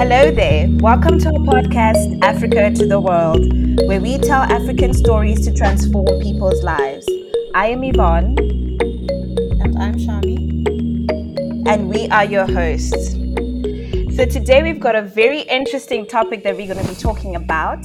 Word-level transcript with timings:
Hello 0.00 0.30
there. 0.30 0.66
Welcome 0.80 1.18
to 1.18 1.28
our 1.28 1.44
podcast, 1.44 2.22
Africa 2.22 2.70
to 2.70 2.86
the 2.86 2.98
World, 2.98 3.52
where 3.86 4.00
we 4.00 4.16
tell 4.16 4.40
African 4.44 4.94
stories 4.94 5.44
to 5.44 5.52
transform 5.52 6.22
people's 6.22 6.62
lives. 6.62 7.06
I 7.54 7.66
am 7.66 7.84
Yvonne. 7.84 8.34
And 8.38 9.78
I'm 9.78 9.96
Shami. 9.96 11.68
And 11.68 11.90
we 11.90 12.08
are 12.08 12.24
your 12.24 12.46
hosts. 12.46 13.12
So 14.16 14.24
today 14.24 14.62
we've 14.62 14.80
got 14.80 14.96
a 14.96 15.02
very 15.02 15.42
interesting 15.42 16.06
topic 16.06 16.44
that 16.44 16.56
we're 16.56 16.72
going 16.72 16.82
to 16.82 16.90
be 16.90 16.98
talking 16.98 17.36
about. 17.36 17.84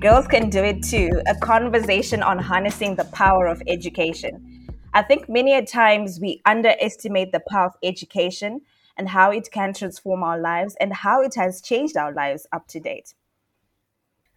Girls 0.00 0.26
can 0.26 0.50
do 0.50 0.62
it 0.62 0.82
too, 0.82 1.22
a 1.26 1.34
conversation 1.36 2.22
on 2.22 2.38
harnessing 2.38 2.96
the 2.96 3.06
power 3.06 3.46
of 3.46 3.62
education. 3.68 4.68
I 4.92 5.00
think 5.00 5.30
many 5.30 5.54
a 5.54 5.64
times 5.64 6.20
we 6.20 6.42
underestimate 6.44 7.32
the 7.32 7.40
power 7.40 7.68
of 7.68 7.76
education 7.82 8.60
and 8.96 9.08
how 9.08 9.30
it 9.30 9.50
can 9.50 9.72
transform 9.72 10.22
our 10.22 10.38
lives 10.38 10.76
and 10.80 10.92
how 10.92 11.22
it 11.22 11.34
has 11.34 11.60
changed 11.60 11.96
our 11.96 12.12
lives 12.12 12.46
up 12.52 12.66
to 12.68 12.80
date. 12.80 13.14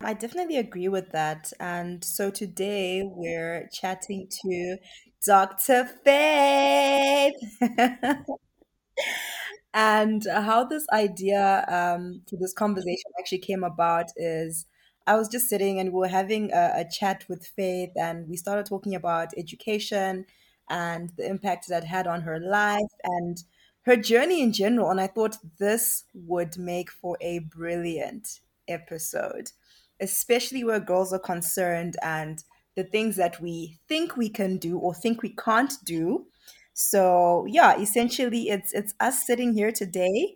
I 0.02 0.14
definitely 0.14 0.58
agree 0.58 0.88
with 0.88 1.12
that. 1.12 1.52
And 1.60 2.04
so 2.04 2.30
today 2.30 3.04
we're 3.04 3.68
chatting 3.74 4.28
to 4.44 4.78
Dr. 5.26 5.86
Faith. 6.04 7.34
and 9.74 10.24
how 10.30 10.66
this 10.66 10.86
idea 10.94 11.66
um, 11.68 12.22
for 12.30 12.36
this 12.38 12.54
conversation 12.54 13.12
actually 13.20 13.40
came 13.40 13.64
about 13.64 14.12
is 14.16 14.66
I 15.08 15.16
was 15.16 15.30
just 15.30 15.48
sitting 15.48 15.80
and 15.80 15.94
we 15.94 16.00
were 16.00 16.08
having 16.10 16.52
a, 16.52 16.82
a 16.82 16.86
chat 16.86 17.26
with 17.30 17.48
Faith, 17.48 17.92
and 17.96 18.28
we 18.28 18.36
started 18.36 18.66
talking 18.66 18.94
about 18.94 19.30
education 19.38 20.26
and 20.70 21.12
the 21.18 21.26
impact 21.26 21.70
that 21.70 21.86
had 21.86 22.08
on 22.08 22.22
her 22.22 22.40
life. 22.40 22.92
And 23.04 23.42
her 23.88 23.96
journey 23.96 24.42
in 24.42 24.52
general. 24.52 24.92
And 24.92 25.00
I 25.00 25.08
thought 25.08 25.38
this 25.58 26.04
would 26.14 26.58
make 26.58 26.92
for 26.92 27.18
a 27.22 27.40
brilliant 27.40 28.42
episode, 28.68 29.52
especially 30.02 30.66
where 30.66 30.82
girls 30.82 31.14
are 31.14 31.20
concerned 31.20 31.96
and 32.04 32.44
the 32.76 32.84
things 32.84 33.16
that 33.16 33.42
we 33.42 33.80
think 33.88 34.18
we 34.18 34.30
can 34.30 34.58
do 34.58 34.78
or 34.78 34.94
think 34.94 35.24
we 35.24 35.30
can't 35.30 35.74
do. 35.86 36.28
So 36.74 37.46
yeah, 37.48 37.80
essentially 37.80 38.50
it's 38.50 38.74
it's 38.74 38.94
us 39.00 39.26
sitting 39.26 39.54
here 39.54 39.72
today 39.72 40.36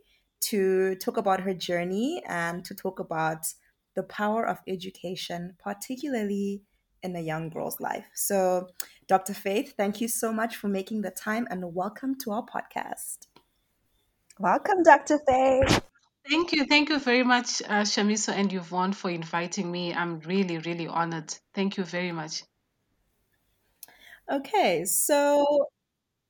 to 0.51 0.95
talk 0.95 1.17
about 1.17 1.41
her 1.41 1.53
journey 1.53 2.23
and 2.27 2.63
to 2.65 2.73
talk 2.73 2.99
about 2.99 3.45
the 3.95 4.03
power 4.03 4.47
of 4.47 4.59
education, 4.65 5.55
particularly 5.61 6.61
in 7.03 7.15
a 7.17 7.19
young 7.19 7.49
girl's 7.49 7.79
life. 7.81 8.05
So, 8.13 8.69
Dr. 9.07 9.33
Faith, 9.33 9.73
thank 9.75 9.99
you 9.99 10.07
so 10.07 10.31
much 10.31 10.55
for 10.55 10.67
making 10.67 11.01
the 11.01 11.11
time 11.11 11.47
and 11.51 11.75
welcome 11.75 12.15
to 12.19 12.31
our 12.31 12.45
podcast. 12.45 13.30
Welcome, 14.41 14.81
Dr. 14.81 15.19
Faith. 15.19 15.83
Thank 16.27 16.51
you. 16.51 16.65
Thank 16.65 16.89
you 16.89 16.97
very 16.97 17.23
much, 17.23 17.61
uh, 17.61 17.83
Shamiso 17.83 18.33
and 18.33 18.51
Yvonne, 18.51 18.91
for 18.91 19.11
inviting 19.11 19.71
me. 19.71 19.93
I'm 19.93 20.19
really, 20.21 20.57
really 20.57 20.87
honored. 20.87 21.31
Thank 21.53 21.77
you 21.77 21.83
very 21.83 22.11
much. 22.11 22.43
Okay, 24.31 24.83
so 24.85 25.45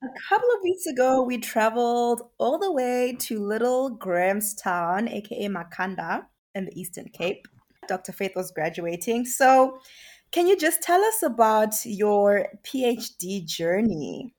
a 0.04 0.08
couple 0.28 0.50
of 0.50 0.62
weeks 0.62 0.88
ago, 0.88 1.23
we 1.23 1.38
traveled 1.38 2.23
all 2.38 2.59
the 2.59 2.73
way 2.73 3.16
to 3.17 3.39
Little 3.39 3.92
Grahamstown, 3.92 5.08
aka 5.08 5.48
Makhanda, 5.48 6.26
in 6.54 6.66
the 6.66 6.78
Eastern 6.78 7.08
Cape. 7.14 7.48
Dr. 7.88 8.12
Faith 8.12 8.34
was 8.36 8.52
graduating. 8.52 9.23
So, 9.23 9.80
can 10.32 10.48
you 10.48 10.58
just 10.58 10.82
tell 10.82 11.02
us 11.02 11.23
about 11.23 11.76
your 11.86 12.48
PhD 12.66 13.45
journey? 13.45 14.34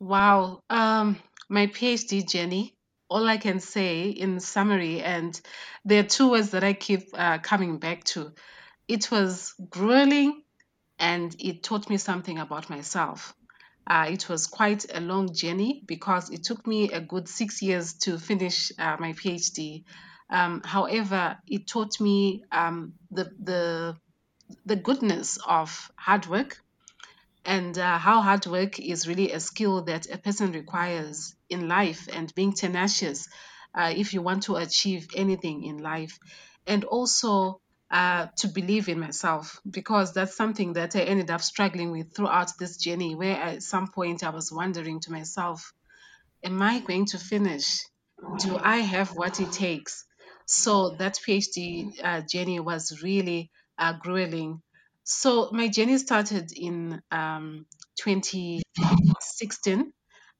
Wow. 0.00 0.62
Um, 0.70 1.20
my 1.48 1.66
PhD 1.66 2.28
journey, 2.28 2.74
all 3.08 3.26
I 3.26 3.38
can 3.38 3.60
say 3.60 4.08
in 4.08 4.40
summary, 4.40 5.00
and 5.00 5.40
there 5.84 6.00
are 6.00 6.06
two 6.06 6.30
words 6.30 6.50
that 6.50 6.64
I 6.64 6.74
keep 6.74 7.08
uh, 7.14 7.38
coming 7.38 7.78
back 7.78 8.04
to. 8.04 8.32
It 8.86 9.10
was 9.10 9.54
grueling 9.70 10.42
and 10.98 11.34
it 11.38 11.62
taught 11.62 11.88
me 11.88 11.96
something 11.96 12.38
about 12.38 12.70
myself. 12.70 13.34
Uh, 13.86 14.06
it 14.10 14.28
was 14.28 14.46
quite 14.46 14.84
a 14.94 15.00
long 15.00 15.32
journey 15.32 15.82
because 15.86 16.30
it 16.30 16.44
took 16.44 16.66
me 16.66 16.90
a 16.90 17.00
good 17.00 17.28
six 17.28 17.62
years 17.62 17.94
to 17.94 18.18
finish 18.18 18.70
uh, 18.78 18.96
my 18.98 19.12
PhD. 19.12 19.84
Um, 20.28 20.60
however, 20.62 21.38
it 21.46 21.66
taught 21.66 21.98
me 22.00 22.44
um, 22.52 22.94
the, 23.10 23.30
the, 23.42 23.96
the 24.66 24.76
goodness 24.76 25.38
of 25.46 25.90
hard 25.96 26.26
work 26.26 26.58
and 27.48 27.78
uh, 27.78 27.96
how 27.96 28.20
hard 28.20 28.46
work 28.46 28.78
is 28.78 29.08
really 29.08 29.32
a 29.32 29.40
skill 29.40 29.82
that 29.84 30.06
a 30.12 30.18
person 30.18 30.52
requires 30.52 31.34
in 31.48 31.66
life 31.66 32.06
and 32.12 32.34
being 32.34 32.52
tenacious 32.52 33.26
uh, 33.74 33.90
if 33.96 34.12
you 34.12 34.20
want 34.20 34.42
to 34.42 34.56
achieve 34.56 35.08
anything 35.16 35.64
in 35.64 35.78
life. 35.78 36.18
And 36.66 36.84
also 36.84 37.62
uh, 37.90 38.26
to 38.36 38.48
believe 38.48 38.90
in 38.90 39.00
myself 39.00 39.60
because 39.68 40.12
that's 40.12 40.36
something 40.36 40.74
that 40.74 40.94
I 40.94 41.00
ended 41.00 41.30
up 41.30 41.40
struggling 41.40 41.90
with 41.90 42.14
throughout 42.14 42.52
this 42.58 42.76
journey 42.76 43.14
where 43.14 43.36
at 43.36 43.62
some 43.62 43.88
point 43.88 44.22
I 44.22 44.28
was 44.28 44.52
wondering 44.52 45.00
to 45.00 45.12
myself 45.12 45.72
am 46.44 46.60
I 46.60 46.80
going 46.80 47.06
to 47.06 47.18
finish? 47.18 47.80
Do 48.40 48.58
I 48.58 48.78
have 48.78 49.10
what 49.14 49.40
it 49.40 49.52
takes? 49.52 50.04
So 50.46 50.96
that 50.98 51.18
PhD 51.26 51.92
uh, 52.02 52.22
journey 52.30 52.60
was 52.60 53.02
really 53.02 53.50
uh, 53.78 53.94
grueling 53.94 54.62
so 55.08 55.48
my 55.52 55.68
journey 55.68 55.96
started 55.96 56.52
in 56.54 57.00
um, 57.10 57.64
2016. 57.98 59.92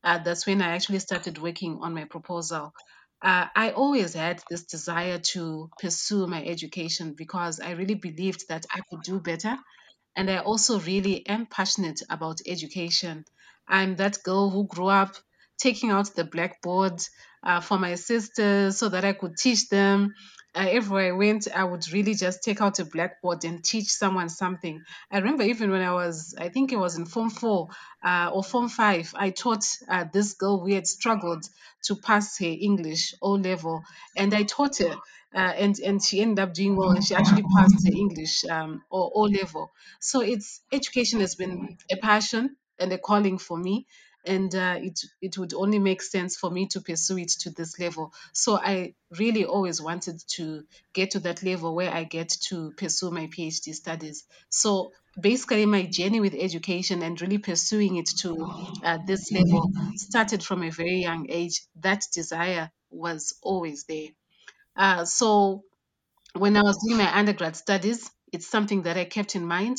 Uh, 0.04 0.18
that's 0.18 0.46
when 0.46 0.60
I 0.60 0.74
actually 0.74 0.98
started 0.98 1.38
working 1.38 1.78
on 1.80 1.94
my 1.94 2.04
proposal. 2.04 2.74
Uh, 3.22 3.46
I 3.56 3.70
always 3.70 4.12
had 4.12 4.42
this 4.50 4.64
desire 4.64 5.20
to 5.32 5.70
pursue 5.80 6.26
my 6.26 6.44
education 6.44 7.14
because 7.16 7.60
I 7.60 7.70
really 7.72 7.94
believed 7.94 8.44
that 8.50 8.66
I 8.70 8.80
could 8.90 9.02
do 9.02 9.20
better. 9.20 9.56
And 10.14 10.30
I 10.30 10.38
also 10.38 10.78
really 10.80 11.26
am 11.26 11.46
passionate 11.46 12.02
about 12.10 12.40
education. 12.46 13.24
I'm 13.66 13.96
that 13.96 14.22
girl 14.22 14.50
who 14.50 14.66
grew 14.66 14.88
up 14.88 15.16
taking 15.58 15.90
out 15.90 16.14
the 16.14 16.24
blackboard 16.24 17.00
uh, 17.42 17.60
for 17.60 17.78
my 17.78 17.94
sisters 17.94 18.76
so 18.76 18.90
that 18.90 19.06
I 19.06 19.14
could 19.14 19.38
teach 19.38 19.70
them 19.70 20.14
uh, 20.58 20.66
everywhere 20.68 21.08
I 21.14 21.16
went, 21.16 21.46
I 21.54 21.62
would 21.64 21.90
really 21.92 22.14
just 22.14 22.42
take 22.42 22.60
out 22.60 22.80
a 22.80 22.84
blackboard 22.84 23.44
and 23.44 23.64
teach 23.64 23.86
someone 23.86 24.28
something. 24.28 24.82
I 25.10 25.18
remember 25.18 25.44
even 25.44 25.70
when 25.70 25.82
I 25.82 25.92
was, 25.92 26.34
I 26.38 26.48
think 26.48 26.72
it 26.72 26.78
was 26.78 26.96
in 26.96 27.06
Form 27.06 27.30
4 27.30 27.68
uh, 28.02 28.30
or 28.34 28.42
Form 28.42 28.68
5, 28.68 29.14
I 29.16 29.30
taught 29.30 29.64
uh, 29.88 30.04
this 30.12 30.34
girl 30.34 30.58
who 30.58 30.74
had 30.74 30.86
struggled 30.86 31.44
to 31.84 31.96
pass 31.96 32.38
her 32.38 32.46
English 32.46 33.14
O 33.22 33.32
level, 33.32 33.82
and 34.16 34.34
I 34.34 34.42
taught 34.42 34.78
her. 34.78 34.96
Uh, 35.34 35.38
and 35.38 35.78
and 35.80 36.02
she 36.02 36.22
ended 36.22 36.38
up 36.38 36.54
doing 36.54 36.74
well, 36.74 36.90
and 36.90 37.04
she 37.04 37.14
actually 37.14 37.42
passed 37.54 37.86
her 37.86 37.92
English 37.94 38.44
um, 38.46 38.82
or 38.90 39.12
O 39.14 39.20
level. 39.22 39.70
So 40.00 40.22
it's 40.22 40.62
education 40.72 41.20
has 41.20 41.34
been 41.34 41.76
a 41.92 41.96
passion 41.96 42.56
and 42.78 42.90
a 42.92 42.98
calling 42.98 43.36
for 43.38 43.58
me, 43.58 43.86
and 44.26 44.54
uh, 44.54 44.76
it 44.80 45.00
it 45.20 45.38
would 45.38 45.54
only 45.54 45.78
make 45.78 46.02
sense 46.02 46.36
for 46.36 46.50
me 46.50 46.66
to 46.68 46.80
pursue 46.80 47.18
it 47.18 47.28
to 47.40 47.50
this 47.50 47.78
level. 47.78 48.12
So 48.32 48.56
I 48.56 48.94
really 49.18 49.44
always 49.44 49.80
wanted 49.80 50.20
to 50.36 50.64
get 50.92 51.12
to 51.12 51.20
that 51.20 51.42
level 51.42 51.74
where 51.74 51.92
I 51.92 52.04
get 52.04 52.28
to 52.48 52.72
pursue 52.76 53.10
my 53.10 53.26
PhD 53.28 53.74
studies. 53.74 54.24
So 54.50 54.92
basically, 55.20 55.66
my 55.66 55.84
journey 55.86 56.20
with 56.20 56.34
education 56.34 57.02
and 57.02 57.20
really 57.20 57.38
pursuing 57.38 57.96
it 57.96 58.08
to 58.18 58.36
uh, 58.84 58.98
this 59.06 59.30
level 59.32 59.70
started 59.96 60.42
from 60.42 60.62
a 60.62 60.70
very 60.70 61.00
young 61.00 61.26
age. 61.30 61.62
That 61.76 62.04
desire 62.12 62.70
was 62.90 63.34
always 63.42 63.84
there. 63.84 64.08
Uh, 64.76 65.04
so 65.04 65.64
when 66.34 66.56
I 66.56 66.62
was 66.62 66.78
doing 66.86 66.98
my 66.98 67.18
undergrad 67.18 67.56
studies, 67.56 68.10
it's 68.32 68.46
something 68.46 68.82
that 68.82 68.96
I 68.96 69.04
kept 69.04 69.36
in 69.36 69.44
mind. 69.46 69.78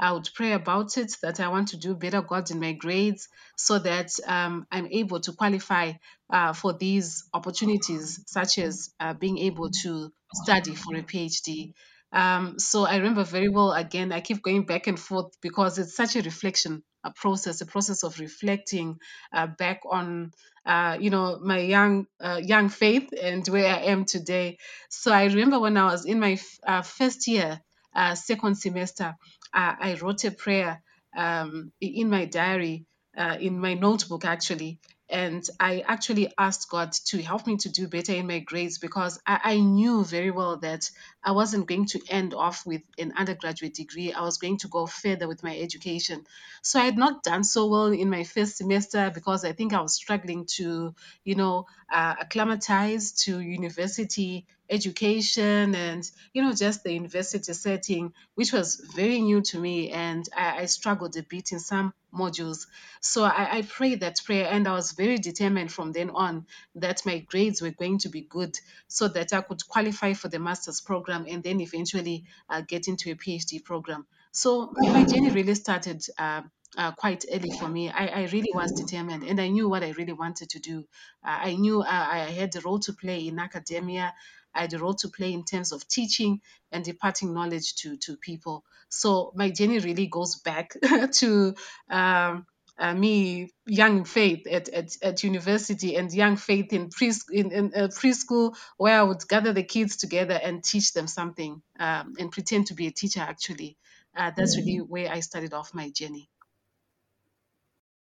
I 0.00 0.12
would 0.12 0.28
pray 0.34 0.52
about 0.52 0.96
it 0.98 1.16
that 1.22 1.40
I 1.40 1.48
want 1.48 1.68
to 1.68 1.76
do 1.76 1.94
better 1.94 2.22
God 2.22 2.50
in 2.50 2.58
my 2.60 2.72
grades 2.72 3.28
so 3.56 3.78
that 3.78 4.10
um, 4.26 4.66
I'm 4.72 4.86
able 4.90 5.20
to 5.20 5.32
qualify 5.32 5.92
uh, 6.32 6.52
for 6.54 6.72
these 6.72 7.24
opportunities, 7.34 8.22
such 8.26 8.58
as 8.58 8.94
uh, 8.98 9.14
being 9.14 9.38
able 9.38 9.70
to 9.82 10.10
study 10.34 10.74
for 10.74 10.94
a 10.96 11.02
PhD. 11.02 11.74
Um, 12.12 12.58
so 12.58 12.84
I 12.86 12.96
remember 12.96 13.22
very 13.24 13.48
well, 13.48 13.72
again, 13.72 14.10
I 14.12 14.20
keep 14.20 14.42
going 14.42 14.64
back 14.66 14.86
and 14.86 14.98
forth 14.98 15.36
because 15.40 15.78
it's 15.78 15.94
such 15.94 16.16
a 16.16 16.22
reflection, 16.22 16.82
a 17.04 17.12
process, 17.12 17.60
a 17.60 17.66
process 17.66 18.02
of 18.02 18.18
reflecting 18.18 18.98
uh, 19.32 19.46
back 19.46 19.80
on, 19.88 20.32
uh, 20.66 20.96
you 21.00 21.10
know, 21.10 21.38
my 21.40 21.58
young, 21.58 22.06
uh, 22.20 22.40
young 22.42 22.68
faith 22.68 23.10
and 23.20 23.46
where 23.48 23.72
I 23.72 23.78
am 23.84 24.04
today. 24.06 24.58
So 24.88 25.12
I 25.12 25.24
remember 25.26 25.60
when 25.60 25.76
I 25.76 25.84
was 25.84 26.04
in 26.04 26.18
my 26.18 26.32
f- 26.32 26.58
uh, 26.66 26.82
first 26.82 27.28
year, 27.28 27.60
uh, 27.94 28.14
second 28.14 28.56
semester, 28.56 29.14
uh, 29.52 29.74
I 29.80 29.98
wrote 30.00 30.24
a 30.24 30.30
prayer 30.30 30.82
um, 31.16 31.72
in 31.80 32.10
my 32.10 32.24
diary, 32.24 32.86
uh, 33.16 33.36
in 33.40 33.58
my 33.58 33.74
notebook 33.74 34.24
actually, 34.24 34.78
and 35.10 35.44
I 35.58 35.80
actually 35.80 36.32
asked 36.38 36.70
God 36.70 36.92
to 37.06 37.20
help 37.20 37.46
me 37.46 37.56
to 37.58 37.68
do 37.68 37.88
better 37.88 38.12
in 38.12 38.28
my 38.28 38.38
grades 38.38 38.78
because 38.78 39.20
I, 39.26 39.40
I 39.42 39.58
knew 39.58 40.04
very 40.04 40.30
well 40.30 40.58
that 40.58 40.88
I 41.22 41.32
wasn't 41.32 41.66
going 41.66 41.86
to 41.86 42.00
end 42.08 42.32
off 42.32 42.64
with 42.64 42.82
an 42.96 43.12
undergraduate 43.16 43.74
degree. 43.74 44.12
I 44.12 44.22
was 44.22 44.38
going 44.38 44.58
to 44.58 44.68
go 44.68 44.86
further 44.86 45.26
with 45.26 45.42
my 45.42 45.58
education. 45.58 46.24
So 46.62 46.78
I 46.80 46.84
had 46.84 46.96
not 46.96 47.24
done 47.24 47.42
so 47.42 47.66
well 47.66 47.86
in 47.86 48.08
my 48.08 48.22
first 48.22 48.56
semester 48.56 49.10
because 49.12 49.44
I 49.44 49.52
think 49.52 49.74
I 49.74 49.80
was 49.80 49.94
struggling 49.94 50.46
to, 50.56 50.94
you 51.24 51.34
know, 51.34 51.66
uh, 51.92 52.14
acclimatize 52.20 53.12
to 53.24 53.40
university 53.40 54.46
education 54.70 55.74
and 55.74 56.08
you 56.32 56.42
know 56.42 56.52
just 56.52 56.84
the 56.84 56.92
university 56.92 57.52
setting 57.52 58.12
which 58.34 58.52
was 58.52 58.76
very 58.94 59.20
new 59.20 59.40
to 59.40 59.58
me 59.58 59.90
and 59.90 60.28
i, 60.36 60.62
I 60.62 60.66
struggled 60.66 61.16
a 61.16 61.22
bit 61.22 61.52
in 61.52 61.58
some 61.58 61.92
modules 62.14 62.66
so 63.00 63.24
I, 63.24 63.58
I 63.58 63.62
prayed 63.62 64.00
that 64.00 64.20
prayer 64.24 64.48
and 64.50 64.68
i 64.68 64.72
was 64.72 64.92
very 64.92 65.18
determined 65.18 65.72
from 65.72 65.92
then 65.92 66.10
on 66.10 66.46
that 66.76 67.04
my 67.04 67.18
grades 67.18 67.60
were 67.60 67.70
going 67.70 67.98
to 67.98 68.08
be 68.08 68.22
good 68.22 68.58
so 68.88 69.08
that 69.08 69.32
i 69.32 69.40
could 69.40 69.66
qualify 69.66 70.12
for 70.12 70.28
the 70.28 70.38
master's 70.38 70.80
program 70.80 71.26
and 71.28 71.42
then 71.42 71.60
eventually 71.60 72.24
uh, 72.48 72.60
get 72.60 72.86
into 72.88 73.10
a 73.10 73.16
phd 73.16 73.64
program 73.64 74.06
so 74.32 74.72
my 74.76 75.04
journey 75.04 75.30
really 75.30 75.56
started 75.56 76.04
uh, 76.16 76.42
uh, 76.76 76.92
quite 76.92 77.24
early 77.32 77.50
for 77.58 77.68
me. 77.68 77.90
I, 77.90 78.06
I 78.06 78.24
really 78.26 78.50
was 78.54 78.72
determined 78.72 79.24
and 79.24 79.40
I 79.40 79.48
knew 79.48 79.68
what 79.68 79.82
I 79.82 79.90
really 79.90 80.12
wanted 80.12 80.50
to 80.50 80.60
do. 80.60 80.84
Uh, 81.24 81.38
I 81.42 81.56
knew 81.56 81.80
uh, 81.80 81.86
I 81.88 82.18
had 82.30 82.54
a 82.56 82.60
role 82.60 82.78
to 82.80 82.92
play 82.92 83.26
in 83.26 83.38
academia. 83.38 84.14
I 84.54 84.62
had 84.62 84.72
a 84.72 84.78
role 84.78 84.94
to 84.94 85.08
play 85.08 85.32
in 85.32 85.44
terms 85.44 85.72
of 85.72 85.86
teaching 85.86 86.40
and 86.72 86.86
imparting 86.86 87.34
knowledge 87.34 87.74
to, 87.76 87.96
to 87.98 88.16
people. 88.16 88.64
So 88.88 89.32
my 89.34 89.50
journey 89.50 89.78
really 89.78 90.06
goes 90.06 90.36
back 90.36 90.74
to 91.12 91.54
um, 91.88 92.46
uh, 92.78 92.94
me, 92.94 93.52
young 93.66 94.04
faith 94.04 94.46
at, 94.50 94.68
at, 94.70 94.96
at 95.02 95.22
university 95.22 95.96
and 95.96 96.12
young 96.12 96.36
faith 96.36 96.72
in, 96.72 96.88
pre- 96.88 97.12
in, 97.30 97.52
in 97.52 97.66
uh, 97.74 97.88
preschool, 97.88 98.56
where 98.78 98.98
I 98.98 99.02
would 99.02 99.28
gather 99.28 99.52
the 99.52 99.62
kids 99.62 99.98
together 99.98 100.38
and 100.42 100.64
teach 100.64 100.92
them 100.94 101.06
something 101.06 101.62
um, 101.78 102.14
and 102.18 102.32
pretend 102.32 102.68
to 102.68 102.74
be 102.74 102.86
a 102.86 102.90
teacher, 102.90 103.20
actually. 103.20 103.76
Uh, 104.16 104.32
that's 104.36 104.56
really 104.56 104.78
where 104.78 105.10
I 105.10 105.20
started 105.20 105.52
off 105.52 105.74
my 105.74 105.90
journey. 105.90 106.28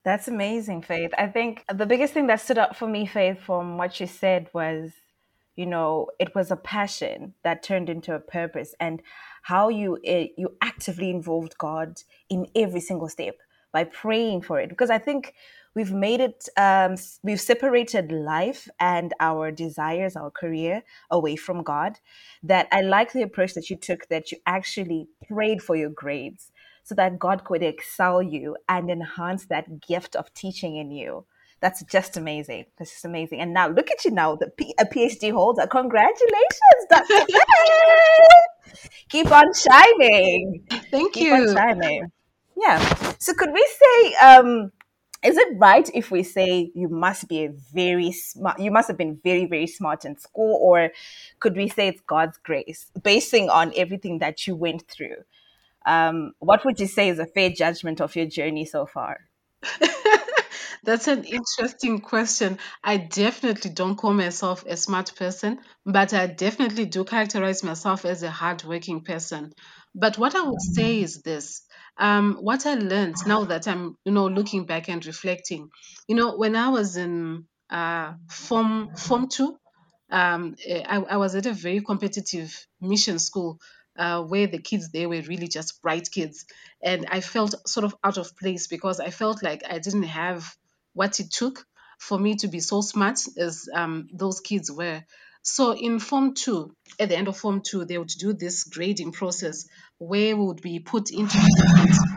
That's 0.05 0.27
amazing, 0.27 0.83
Faith. 0.83 1.11
I 1.17 1.27
think 1.27 1.65
the 1.73 1.85
biggest 1.85 2.13
thing 2.13 2.27
that 2.27 2.39
stood 2.39 2.57
out 2.57 2.77
for 2.77 2.87
me, 2.87 3.05
Faith, 3.05 3.41
from 3.41 3.77
what 3.77 3.99
you 3.99 4.07
said 4.07 4.49
was, 4.53 4.93
you 5.59 5.65
know, 5.65 6.07
it 6.19 6.33
was 6.33 6.51
a 6.51 6.55
passion 6.55 7.33
that 7.43 7.63
turned 7.63 7.89
into 7.89 8.15
a 8.15 8.19
purpose, 8.19 8.73
and 8.79 9.01
how 9.43 9.67
you 9.67 9.99
eh, 10.05 10.27
you 10.37 10.55
actively 10.61 11.09
involved 11.09 11.57
God 11.57 12.01
in 12.29 12.47
every 12.55 12.79
single 12.79 13.09
step 13.09 13.35
by 13.73 13.83
praying 13.83 14.41
for 14.43 14.57
it. 14.61 14.69
Because 14.69 14.89
I 14.89 14.99
think 14.99 15.33
we've 15.75 15.91
made 15.91 16.21
it, 16.21 16.47
um, 16.55 16.95
we've 17.23 17.41
separated 17.41 18.09
life 18.09 18.69
and 18.79 19.13
our 19.19 19.51
desires, 19.51 20.15
our 20.15 20.31
career, 20.31 20.81
away 21.11 21.35
from 21.35 21.61
God. 21.61 21.99
That 22.41 22.69
I 22.71 22.79
like 22.79 23.11
the 23.11 23.23
approach 23.23 23.53
that 23.55 23.69
you 23.69 23.75
took. 23.75 24.07
That 24.07 24.31
you 24.31 24.37
actually 24.45 25.09
prayed 25.27 25.61
for 25.61 25.75
your 25.75 25.89
grades 25.89 26.53
so 26.83 26.95
that 26.95 27.19
God 27.19 27.43
could 27.43 27.63
excel 27.63 28.21
you 28.21 28.55
and 28.69 28.89
enhance 28.89 29.45
that 29.47 29.85
gift 29.85 30.15
of 30.15 30.33
teaching 30.33 30.77
in 30.77 30.89
you. 30.89 31.25
That's 31.61 31.83
just 31.83 32.15
amazing. 32.15 32.65
That's 32.77 32.91
just 32.91 33.05
amazing. 33.05 33.41
And 33.41 33.53
now 33.53 33.67
look 33.67 33.91
at 33.91 34.05
you 34.05 34.11
now, 34.11 34.35
the 34.35 34.49
P- 34.49 34.75
a 34.79 34.85
PhD 34.85 35.31
holder. 35.31 35.67
Congratulations, 35.67 36.85
Dr. 36.89 37.25
Keep 39.09 39.31
on 39.31 39.53
shining. 39.53 40.63
Thank 40.69 40.93
you. 40.93 41.09
Keep 41.09 41.23
you. 41.23 41.33
on 41.33 41.55
shining. 41.55 42.11
Yeah. 42.55 42.79
So 43.19 43.33
could 43.33 43.51
we 43.51 43.67
say, 43.79 44.13
um, 44.15 44.71
is 45.21 45.37
it 45.37 45.57
right 45.57 45.89
if 45.93 46.11
we 46.11 46.23
say 46.23 46.71
you 46.73 46.87
must 46.87 47.27
be 47.27 47.45
a 47.45 47.49
very 47.73 48.11
smart, 48.11 48.59
you 48.59 48.71
must 48.71 48.87
have 48.87 48.97
been 48.97 49.19
very, 49.23 49.45
very 49.45 49.67
smart 49.67 50.05
in 50.05 50.17
school, 50.17 50.57
or 50.61 50.91
could 51.39 51.57
we 51.57 51.67
say 51.67 51.89
it's 51.89 52.01
God's 52.01 52.37
grace, 52.37 52.89
basing 53.01 53.49
on 53.49 53.73
everything 53.75 54.19
that 54.19 54.47
you 54.47 54.55
went 54.55 54.87
through? 54.87 55.15
Um, 55.85 56.33
what 56.39 56.63
would 56.63 56.79
you 56.79 56.87
say 56.87 57.09
is 57.09 57.19
a 57.19 57.25
fair 57.25 57.49
judgment 57.49 57.99
of 57.99 58.15
your 58.15 58.27
journey 58.27 58.65
so 58.65 58.85
far? 58.85 59.19
That's 60.83 61.07
an 61.07 61.23
interesting 61.23 62.01
question. 62.01 62.59
I 62.83 62.97
definitely 62.97 63.71
don't 63.71 63.95
call 63.95 64.13
myself 64.13 64.63
a 64.65 64.77
smart 64.77 65.15
person, 65.15 65.59
but 65.85 66.13
I 66.13 66.27
definitely 66.27 66.85
do 66.85 67.03
characterize 67.05 67.63
myself 67.63 68.05
as 68.05 68.23
a 68.23 68.31
hardworking 68.31 69.03
person. 69.03 69.53
But 69.95 70.17
what 70.17 70.35
I 70.35 70.41
would 70.41 70.61
say 70.61 71.01
is 71.01 71.21
this. 71.21 71.65
Um, 71.97 72.35
what 72.41 72.65
I 72.65 72.75
learned 72.75 73.25
now 73.25 73.45
that 73.45 73.67
I'm, 73.67 73.95
you 74.05 74.11
know, 74.11 74.27
looking 74.27 74.65
back 74.65 74.87
and 74.89 75.05
reflecting, 75.05 75.69
you 76.07 76.15
know, 76.15 76.35
when 76.37 76.55
I 76.55 76.69
was 76.69 76.95
in 76.97 77.47
uh, 77.69 78.13
form 78.29 78.95
form 78.95 79.27
two, 79.27 79.57
um, 80.11 80.55
eh, 80.65 80.83
I, 80.87 80.97
I 80.97 81.17
was 81.17 81.35
at 81.35 81.45
a 81.45 81.53
very 81.53 81.81
competitive 81.81 82.65
mission 82.81 83.19
school 83.19 83.59
uh, 83.99 84.23
where 84.23 84.47
the 84.47 84.57
kids 84.59 84.89
there 84.89 85.09
were 85.09 85.21
really 85.21 85.47
just 85.47 85.81
bright 85.81 86.09
kids. 86.09 86.45
And 86.81 87.05
I 87.09 87.19
felt 87.21 87.67
sort 87.67 87.83
of 87.83 87.95
out 88.03 88.17
of 88.17 88.35
place 88.37 88.67
because 88.67 88.99
I 88.99 89.09
felt 89.09 89.43
like 89.43 89.63
I 89.69 89.79
didn't 89.79 90.03
have 90.03 90.55
what 90.93 91.19
it 91.19 91.31
took 91.31 91.65
for 91.99 92.17
me 92.17 92.35
to 92.37 92.47
be 92.47 92.61
so 92.61 92.81
smart 92.81 93.19
as 93.37 93.67
um, 93.73 94.07
those 94.13 94.39
kids 94.39 94.71
were. 94.71 95.03
So 95.41 95.75
in 95.75 95.99
Form 95.99 96.33
2, 96.33 96.75
at 96.99 97.09
the 97.09 97.17
end 97.17 97.27
of 97.27 97.37
Form 97.37 97.61
2, 97.61 97.85
they 97.85 97.97
would 97.97 98.07
do 98.07 98.33
this 98.33 98.63
grading 98.63 99.11
process 99.11 99.67
where 99.97 100.35
we 100.35 100.45
would 100.45 100.61
be 100.61 100.79
put 100.79 101.11
into 101.11 101.37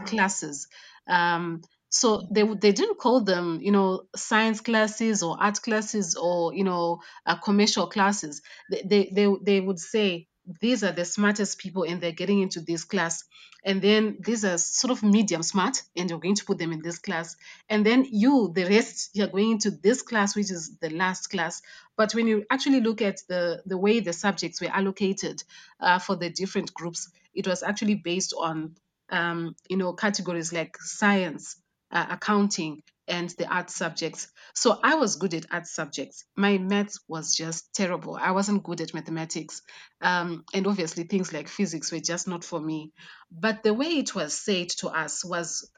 classes. 0.06 0.68
Um, 1.08 1.62
so 1.90 2.26
they 2.30 2.42
they 2.42 2.72
didn't 2.72 2.98
call 2.98 3.20
them 3.20 3.60
you 3.60 3.70
know 3.70 4.04
science 4.16 4.62
classes 4.62 5.22
or 5.22 5.36
art 5.38 5.60
classes 5.60 6.16
or 6.16 6.54
you 6.54 6.64
know 6.64 7.02
uh, 7.26 7.36
commercial 7.36 7.86
classes 7.86 8.40
they 8.70 9.10
they 9.12 9.36
they 9.42 9.60
would 9.60 9.78
say 9.78 10.26
these 10.60 10.82
are 10.82 10.92
the 10.92 11.04
smartest 11.04 11.58
people 11.58 11.84
and 11.84 12.00
they're 12.00 12.12
getting 12.12 12.40
into 12.40 12.60
this 12.60 12.84
class. 12.84 13.24
And 13.64 13.80
then 13.80 14.18
these 14.20 14.44
are 14.44 14.58
sort 14.58 14.90
of 14.90 15.02
medium 15.02 15.42
smart 15.42 15.82
and 15.96 16.10
you're 16.10 16.18
going 16.18 16.34
to 16.34 16.44
put 16.44 16.58
them 16.58 16.72
in 16.72 16.82
this 16.82 16.98
class. 16.98 17.36
And 17.68 17.86
then 17.86 18.06
you 18.10 18.50
the 18.52 18.64
rest 18.64 19.10
you're 19.14 19.28
going 19.28 19.52
into 19.52 19.70
this 19.70 20.02
class 20.02 20.34
which 20.34 20.50
is 20.50 20.76
the 20.80 20.90
last 20.90 21.28
class. 21.30 21.62
But 21.96 22.14
when 22.14 22.26
you 22.26 22.44
actually 22.50 22.80
look 22.80 23.02
at 23.02 23.20
the 23.28 23.62
the 23.66 23.78
way 23.78 24.00
the 24.00 24.12
subjects 24.12 24.60
were 24.60 24.70
allocated 24.70 25.42
uh, 25.80 25.98
for 26.00 26.16
the 26.16 26.30
different 26.30 26.74
groups 26.74 27.08
it 27.34 27.46
was 27.46 27.62
actually 27.62 27.94
based 27.94 28.34
on 28.36 28.74
um, 29.10 29.54
you 29.68 29.76
know 29.76 29.92
categories 29.92 30.52
like 30.52 30.76
science 30.78 31.56
uh, 31.90 32.06
accounting 32.10 32.82
and 33.08 33.30
the 33.30 33.46
art 33.46 33.70
subjects. 33.70 34.28
So 34.54 34.78
I 34.82 34.94
was 34.94 35.16
good 35.16 35.34
at 35.34 35.46
art 35.50 35.66
subjects. 35.66 36.24
My 36.36 36.58
maths 36.58 37.00
was 37.08 37.34
just 37.34 37.74
terrible. 37.74 38.16
I 38.16 38.30
wasn't 38.30 38.62
good 38.62 38.80
at 38.80 38.94
mathematics. 38.94 39.62
Um, 40.00 40.44
and 40.54 40.66
obviously, 40.66 41.04
things 41.04 41.32
like 41.32 41.48
physics 41.48 41.90
were 41.90 42.00
just 42.00 42.28
not 42.28 42.44
for 42.44 42.60
me. 42.60 42.92
But 43.30 43.62
the 43.62 43.74
way 43.74 43.86
it 43.86 44.14
was 44.14 44.34
said 44.34 44.70
to 44.78 44.88
us 44.88 45.24
was 45.24 45.68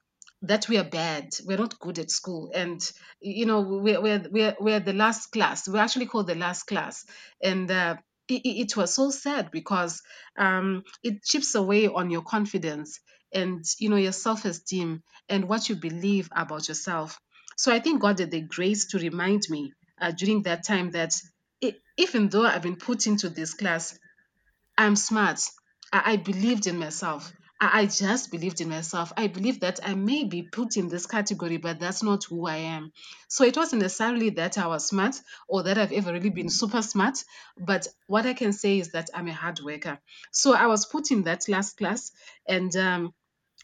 that 0.42 0.68
we 0.68 0.76
are 0.76 0.84
bad. 0.84 1.30
We're 1.46 1.58
not 1.58 1.78
good 1.78 1.98
at 1.98 2.10
school. 2.10 2.50
And, 2.54 2.80
you 3.20 3.46
know, 3.46 3.62
we're, 3.62 4.00
we're, 4.00 4.24
we're, 4.30 4.56
we're 4.60 4.80
the 4.80 4.92
last 4.92 5.32
class. 5.32 5.66
We're 5.66 5.78
actually 5.78 6.06
called 6.06 6.26
the 6.26 6.34
last 6.34 6.64
class. 6.64 7.06
And 7.42 7.70
uh, 7.70 7.96
it, 8.28 8.42
it 8.44 8.76
was 8.76 8.94
so 8.94 9.10
sad 9.10 9.50
because 9.50 10.02
um, 10.38 10.84
it 11.02 11.22
chips 11.24 11.54
away 11.54 11.88
on 11.88 12.10
your 12.10 12.22
confidence 12.22 13.00
and 13.34 13.64
you 13.78 13.88
know 13.88 13.96
your 13.96 14.12
self-esteem 14.12 15.02
and 15.28 15.48
what 15.48 15.68
you 15.68 15.76
believe 15.76 16.28
about 16.34 16.68
yourself. 16.68 17.18
So 17.56 17.72
i 17.72 17.80
think 17.80 18.00
god 18.00 18.16
did 18.16 18.30
the 18.30 18.40
grace 18.40 18.86
to 18.86 18.98
remind 18.98 19.42
me 19.48 19.72
uh, 20.00 20.10
during 20.12 20.42
that 20.42 20.64
time 20.66 20.90
that 20.92 21.14
i 21.62 21.74
even 21.96 22.28
though 22.28 22.44
i've 22.46 22.62
been 22.62 22.76
put 22.76 23.06
into 23.06 23.28
this 23.28 23.54
class 23.54 23.98
i'm 24.76 24.96
smart. 24.96 25.40
I, 25.92 26.12
I 26.12 26.16
believed 26.16 26.66
in 26.66 26.78
myself. 26.78 27.32
I, 27.60 27.82
I 27.82 27.86
just 27.86 28.32
believed 28.32 28.60
in 28.60 28.68
myself. 28.68 29.12
I 29.16 29.28
believe 29.28 29.60
that 29.60 29.78
i 29.84 29.94
may 29.94 30.24
be 30.24 30.42
put 30.42 30.76
in 30.76 30.88
this 30.88 31.06
category 31.06 31.56
but 31.58 31.78
that's 31.78 32.02
not 32.02 32.24
who 32.24 32.46
i 32.46 32.56
am. 32.56 32.92
So 33.28 33.44
it 33.44 33.56
wasn't 33.56 33.82
necessarily 33.82 34.30
that 34.30 34.58
i 34.58 34.66
was 34.66 34.88
smart 34.88 35.14
or 35.48 35.62
that 35.62 35.78
i've 35.78 35.92
ever 35.92 36.12
really 36.12 36.30
been 36.30 36.48
super 36.48 36.82
smart 36.82 37.22
but 37.56 37.86
what 38.08 38.26
i 38.26 38.34
can 38.34 38.52
say 38.52 38.78
is 38.78 38.90
that 38.92 39.10
i'm 39.14 39.28
a 39.28 39.32
hard 39.32 39.60
worker. 39.60 39.98
So 40.32 40.54
i 40.54 40.66
was 40.66 40.86
put 40.86 41.10
in 41.12 41.22
that 41.24 41.48
last 41.48 41.76
class 41.76 42.10
and 42.48 42.74
um, 42.76 43.14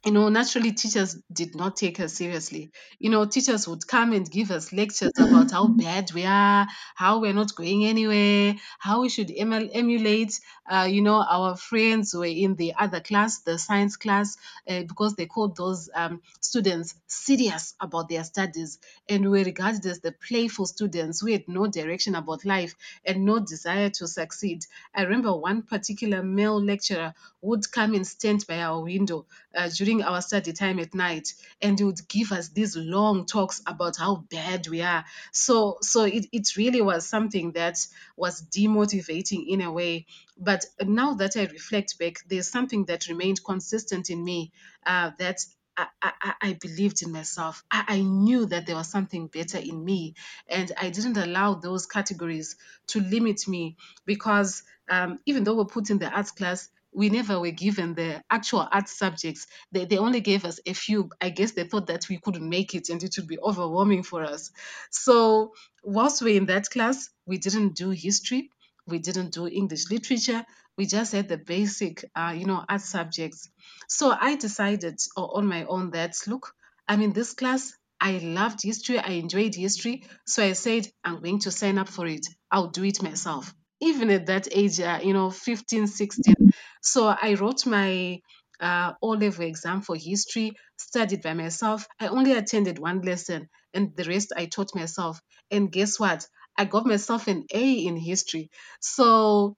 you 0.06 0.12
know, 0.12 0.30
naturally, 0.30 0.72
teachers 0.72 1.16
did 1.30 1.54
not 1.54 1.76
take 1.76 2.00
us 2.00 2.14
seriously. 2.14 2.72
You 2.98 3.10
know, 3.10 3.26
teachers 3.26 3.68
would 3.68 3.86
come 3.86 4.14
and 4.14 4.30
give 4.30 4.50
us 4.50 4.72
lectures 4.72 5.12
about 5.18 5.50
how 5.50 5.68
bad 5.68 6.10
we 6.14 6.24
are, 6.24 6.66
how 6.94 7.20
we're 7.20 7.34
not 7.34 7.54
going 7.54 7.84
anywhere, 7.84 8.54
how 8.78 9.02
we 9.02 9.10
should 9.10 9.28
emul- 9.28 9.70
emulate, 9.74 10.40
uh, 10.66 10.88
you 10.90 11.02
know, 11.02 11.22
our 11.22 11.54
friends 11.54 12.12
who 12.12 12.20
were 12.20 12.24
in 12.24 12.54
the 12.56 12.72
other 12.78 13.00
class, 13.00 13.40
the 13.42 13.58
science 13.58 13.96
class, 13.98 14.38
uh, 14.66 14.84
because 14.84 15.16
they 15.16 15.26
called 15.26 15.54
those 15.56 15.90
um, 15.94 16.22
students 16.40 16.94
serious 17.06 17.74
about 17.78 18.08
their 18.08 18.24
studies 18.24 18.78
and 19.08 19.30
were 19.30 19.44
regarded 19.44 19.84
as 19.84 20.00
the 20.00 20.12
playful 20.12 20.64
students 20.64 21.20
who 21.20 21.30
had 21.30 21.46
no 21.46 21.66
direction 21.66 22.14
about 22.14 22.46
life 22.46 22.74
and 23.04 23.24
no 23.26 23.38
desire 23.38 23.90
to 23.90 24.06
succeed. 24.08 24.64
I 24.94 25.02
remember 25.02 25.36
one 25.36 25.62
particular 25.62 26.22
male 26.22 26.62
lecturer 26.62 27.12
would 27.42 27.70
come 27.70 27.94
and 27.94 28.06
stand 28.06 28.46
by 28.46 28.60
our 28.62 28.82
window 28.82 29.26
uh, 29.54 29.68
during 29.76 29.89
during 29.90 30.04
our 30.04 30.22
study 30.22 30.52
time 30.52 30.78
at 30.78 30.94
night 30.94 31.34
and 31.60 31.78
he 31.78 31.84
would 31.84 32.08
give 32.08 32.30
us 32.32 32.50
these 32.50 32.76
long 32.76 33.26
talks 33.26 33.60
about 33.66 33.96
how 33.96 34.16
bad 34.30 34.66
we 34.68 34.82
are 34.82 35.04
so 35.32 35.78
so 35.82 36.04
it, 36.04 36.26
it 36.32 36.56
really 36.56 36.80
was 36.80 37.08
something 37.08 37.52
that 37.52 37.76
was 38.16 38.42
demotivating 38.42 39.44
in 39.48 39.60
a 39.60 39.72
way 39.72 40.06
but 40.38 40.64
now 40.82 41.14
that 41.14 41.36
i 41.36 41.42
reflect 41.46 41.98
back 41.98 42.16
there's 42.28 42.48
something 42.48 42.84
that 42.84 43.08
remained 43.08 43.42
consistent 43.44 44.10
in 44.10 44.22
me 44.24 44.52
uh, 44.86 45.10
that 45.18 45.40
I, 45.76 45.86
I, 46.02 46.34
I 46.42 46.52
believed 46.60 47.00
in 47.02 47.10
myself. 47.10 47.64
I, 47.70 47.84
I 47.88 48.00
knew 48.00 48.44
that 48.46 48.66
there 48.66 48.76
was 48.76 48.88
something 48.88 49.28
better 49.28 49.56
in 49.56 49.82
me, 49.82 50.14
and 50.46 50.70
I 50.76 50.90
didn't 50.90 51.16
allow 51.16 51.54
those 51.54 51.86
categories 51.86 52.56
to 52.88 53.00
limit 53.00 53.48
me 53.48 53.76
because 54.04 54.62
um, 54.90 55.20
even 55.24 55.44
though 55.44 55.56
we're 55.56 55.64
put 55.64 55.88
in 55.88 55.98
the 55.98 56.10
arts 56.10 56.32
class, 56.32 56.68
we 56.92 57.08
never 57.10 57.38
were 57.40 57.50
given 57.50 57.94
the 57.94 58.22
actual 58.30 58.66
art 58.70 58.88
subjects. 58.88 59.46
They, 59.72 59.84
they 59.84 59.98
only 59.98 60.20
gave 60.20 60.44
us 60.44 60.60
a 60.66 60.72
few. 60.72 61.10
I 61.20 61.30
guess 61.30 61.52
they 61.52 61.64
thought 61.64 61.86
that 61.86 62.08
we 62.08 62.18
couldn't 62.18 62.48
make 62.48 62.74
it 62.74 62.88
and 62.88 63.02
it 63.02 63.14
would 63.16 63.28
be 63.28 63.38
overwhelming 63.38 64.02
for 64.02 64.22
us. 64.24 64.50
So, 64.90 65.52
whilst 65.84 66.22
we're 66.22 66.36
in 66.36 66.46
that 66.46 66.68
class, 66.70 67.10
we 67.26 67.38
didn't 67.38 67.76
do 67.76 67.90
history, 67.90 68.50
we 68.86 68.98
didn't 68.98 69.32
do 69.32 69.46
English 69.46 69.90
literature, 69.90 70.44
we 70.76 70.86
just 70.86 71.12
had 71.12 71.28
the 71.28 71.36
basic, 71.38 72.04
uh, 72.14 72.34
you 72.36 72.46
know, 72.46 72.64
art 72.68 72.80
subjects. 72.80 73.48
So, 73.88 74.10
I 74.18 74.36
decided 74.36 74.98
on 75.16 75.46
my 75.46 75.64
own 75.64 75.90
that, 75.92 76.16
look, 76.26 76.52
I'm 76.88 77.02
in 77.02 77.12
this 77.12 77.34
class. 77.34 77.72
I 78.00 78.12
loved 78.18 78.60
history. 78.62 78.98
I 78.98 79.10
enjoyed 79.10 79.54
history. 79.54 80.04
So 80.24 80.42
I 80.42 80.52
said, 80.54 80.88
I'm 81.04 81.20
going 81.20 81.40
to 81.40 81.50
sign 81.50 81.76
up 81.76 81.88
for 81.88 82.06
it. 82.06 82.26
I'll 82.50 82.68
do 82.68 82.84
it 82.84 83.02
myself 83.02 83.54
even 83.82 84.10
at 84.10 84.26
that 84.26 84.46
age, 84.52 84.78
uh, 84.78 85.00
you 85.02 85.14
know, 85.14 85.30
15, 85.30 85.86
16. 85.86 86.34
So 86.80 87.06
I 87.08 87.34
wrote 87.34 87.66
my 87.66 88.20
uh, 88.60 88.92
O 89.02 89.08
level 89.08 89.44
exam 89.46 89.80
for 89.82 89.96
history, 89.96 90.52
studied 90.76 91.22
by 91.22 91.34
myself. 91.34 91.86
I 91.98 92.08
only 92.08 92.32
attended 92.32 92.78
one 92.78 93.00
lesson, 93.02 93.48
and 93.74 93.96
the 93.96 94.04
rest 94.04 94.32
I 94.36 94.46
taught 94.46 94.74
myself. 94.74 95.20
And 95.50 95.72
guess 95.72 95.98
what? 95.98 96.26
I 96.58 96.64
got 96.66 96.86
myself 96.86 97.26
an 97.28 97.46
A 97.52 97.72
in 97.86 97.96
history. 97.96 98.50
So 98.80 99.56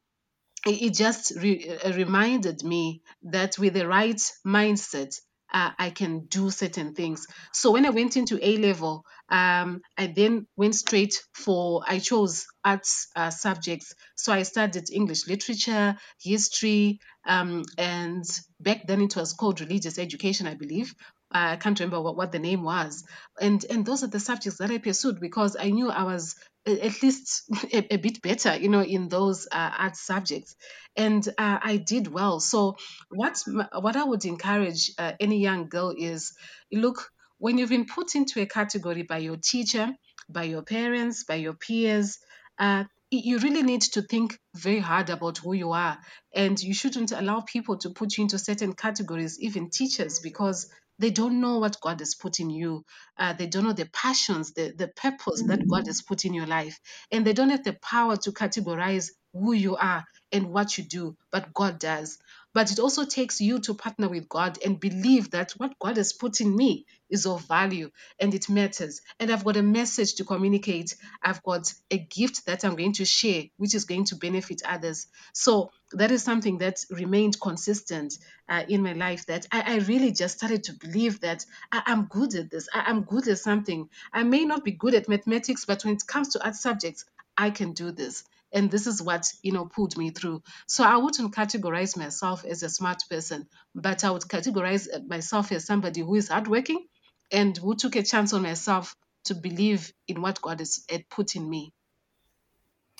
it 0.66 0.94
just 0.94 1.32
re- 1.36 1.68
uh, 1.68 1.92
reminded 1.94 2.62
me 2.64 3.02
that 3.22 3.58
with 3.58 3.74
the 3.74 3.86
right 3.88 4.20
mindset, 4.46 5.14
uh, 5.52 5.70
I 5.78 5.90
can 5.90 6.26
do 6.26 6.50
certain 6.50 6.94
things. 6.94 7.26
So 7.52 7.72
when 7.72 7.84
I 7.86 7.90
went 7.90 8.16
into 8.16 8.38
A 8.44 8.56
level, 8.58 9.04
um, 9.32 9.80
I 9.96 10.08
then 10.08 10.46
went 10.56 10.74
straight 10.74 11.14
for, 11.32 11.82
I 11.88 12.00
chose 12.00 12.46
arts 12.62 13.08
uh, 13.16 13.30
subjects. 13.30 13.94
So 14.14 14.30
I 14.30 14.42
studied 14.42 14.90
English 14.92 15.26
literature, 15.26 15.96
history, 16.22 17.00
um, 17.26 17.62
and 17.78 18.24
back 18.60 18.86
then 18.86 19.00
it 19.00 19.16
was 19.16 19.32
called 19.32 19.62
religious 19.62 19.98
education, 19.98 20.46
I 20.46 20.54
believe. 20.54 20.94
I 21.30 21.56
can't 21.56 21.80
remember 21.80 22.02
what, 22.02 22.14
what 22.14 22.30
the 22.30 22.38
name 22.38 22.62
was. 22.62 23.04
And, 23.40 23.64
and 23.70 23.86
those 23.86 24.04
are 24.04 24.08
the 24.08 24.20
subjects 24.20 24.58
that 24.58 24.70
I 24.70 24.76
pursued 24.76 25.18
because 25.18 25.56
I 25.58 25.70
knew 25.70 25.88
I 25.88 26.02
was 26.02 26.36
at 26.66 27.02
least 27.02 27.44
a, 27.72 27.94
a 27.94 27.96
bit 27.96 28.20
better, 28.20 28.54
you 28.54 28.68
know, 28.68 28.82
in 28.82 29.08
those 29.08 29.48
uh, 29.50 29.70
art 29.78 29.96
subjects, 29.96 30.54
and 30.94 31.26
uh, 31.26 31.58
I 31.62 31.78
did 31.78 32.06
well. 32.06 32.38
So, 32.38 32.76
what 33.08 33.42
what 33.72 33.96
I 33.96 34.04
would 34.04 34.24
encourage 34.26 34.92
uh, 34.98 35.12
any 35.18 35.40
young 35.40 35.68
girl 35.68 35.94
is, 35.96 36.34
look, 36.70 37.10
when 37.42 37.58
you've 37.58 37.70
been 37.70 37.87
put 37.87 38.16
into 38.16 38.42
a 38.42 38.46
category 38.46 39.04
by 39.04 39.18
your 39.18 39.38
teacher, 39.38 39.90
by 40.30 40.44
your 40.44 40.62
parents, 40.64 41.25
by 41.25 41.37
your 41.37 41.54
peers, 41.54 42.18
uh, 42.58 42.84
you 43.12 43.38
really 43.40 43.64
need 43.64 43.82
to 43.82 44.02
think 44.02 44.38
very 44.56 44.80
hard 44.80 45.11
about 45.11 45.38
who 45.38 45.54
you 45.54 45.72
are, 45.72 45.99
and 46.34 46.62
you 46.62 46.75
shouldn't 46.75 47.12
allow 47.12 47.42
people 47.42 47.78
to 47.78 47.90
put 47.90 48.18
you 48.18 48.25
into 48.25 48.38
certain 48.40 48.75
categories, 48.75 49.38
even 49.40 49.70
teachers, 49.70 50.20
because 50.20 50.70
they 51.00 51.11
don't 51.11 51.40
know 51.42 51.58
what 51.61 51.80
God 51.82 52.00
has 52.00 52.16
put 52.16 52.40
in 52.40 52.50
you 52.50 52.78
uh, 53.18 53.34
they 53.34 53.46
don't 53.49 53.64
know 53.64 53.75
the 53.75 53.88
passions, 53.94 54.54
the, 54.54 54.75
the 54.76 54.88
purpose 54.88 55.44
that 55.49 55.68
God 55.68 55.87
has 55.88 56.02
put 56.02 56.26
in 56.26 56.34
your 56.34 56.46
life. 56.49 56.80
And 57.12 57.26
they 57.26 57.34
don't 57.34 57.50
have 57.50 57.64
the 57.64 57.75
power 57.82 58.16
to 58.18 58.32
categorize 58.32 59.11
who 59.34 59.54
you 59.54 59.76
are 59.76 60.04
and 60.32 60.49
what 60.50 60.78
you 60.78 60.84
do, 60.84 61.16
but 61.32 61.54
God 61.54 61.80
does. 61.80 62.18
But 62.54 62.71
it 62.71 62.78
also 62.78 63.04
takes 63.04 63.40
you 63.40 63.59
to 63.61 63.75
partner 63.75 64.09
with 64.09 64.28
God 64.28 64.59
and 64.64 64.78
believe 64.78 65.30
that 65.30 65.52
what 65.52 65.78
God 65.78 65.97
has 65.97 66.12
put 66.12 66.40
in 66.40 66.54
me 66.54 66.87
is 67.09 67.26
of 67.26 67.47
value 67.47 67.90
and 68.21 68.35
it 68.35 68.49
matters. 68.49 69.00
And 69.18 69.30
I've 69.30 69.44
got 69.44 69.56
a 69.56 69.62
message 69.62 70.14
to 70.16 70.25
communicate. 70.25 70.97
I've 71.23 71.42
got 71.42 71.73
a 71.90 71.99
gift 71.99 72.47
that 72.47 72.64
I'm 72.64 72.76
going 72.76 72.94
to 72.94 73.04
share, 73.04 73.44
which 73.56 73.75
is 73.75 73.85
going 73.85 74.04
to 74.06 74.16
benefit 74.16 74.62
others. 74.66 75.06
So 75.32 75.71
that 75.92 76.11
is 76.11 76.23
something 76.23 76.59
that 76.59 76.85
remained 76.90 77.40
consistent 77.40 78.14
uh, 78.49 78.64
in 78.68 78.82
my 78.82 78.92
life 78.92 79.26
that 79.26 79.47
I, 79.52 79.75
I 79.75 79.76
really 79.78 80.12
just 80.12 80.38
started 80.38 80.64
to 80.64 80.73
believe 80.75 81.21
that 81.21 81.44
I, 81.71 81.82
I'm 81.87 82.04
good 82.06 82.35
at 82.35 82.50
this. 82.50 82.68
I, 82.73 82.85
I'm 82.87 83.02
good 83.02 83.28
at 83.28 83.38
something. 83.38 83.88
I 84.12 84.23
may 84.23 84.44
not 84.44 84.64
be 84.64 84.73
good 84.73 84.94
at 84.94 85.09
mathematics, 85.09 85.64
but 85.64 85.85
when 85.85 85.94
it 85.94 86.06
comes 86.06 86.30
to 86.30 86.44
art 86.44 86.56
subjects, 86.56 87.04
I 87.37 87.50
can 87.50 87.73
do 87.73 87.92
this. 87.92 88.25
And 88.52 88.71
this 88.71 88.87
is 88.87 89.00
what, 89.00 89.26
you 89.42 89.52
know, 89.52 89.66
pulled 89.66 89.97
me 89.97 90.11
through. 90.11 90.42
So 90.66 90.85
I 90.85 90.97
wouldn't 90.97 91.35
categorize 91.35 91.97
myself 91.97 92.44
as 92.44 92.62
a 92.62 92.68
smart 92.68 93.02
person, 93.09 93.49
but 93.75 94.04
I 94.04 94.11
would 94.11 94.23
categorize 94.23 94.88
myself 95.06 95.52
as 95.52 95.64
somebody 95.64 96.00
who 96.02 96.14
is 96.14 96.28
hardworking 96.28 96.87
and 97.30 97.56
who 97.56 97.75
took 97.75 97.97
a 97.97 98.02
chance 98.02 98.32
on 98.32 98.42
myself 98.42 98.94
to 99.25 99.35
believe 99.35 99.92
in 100.06 100.21
what 100.21 100.42
God 100.42 100.59
has 100.59 100.85
had 100.90 101.09
put 101.09 101.35
in 101.37 101.49
me. 101.49 101.73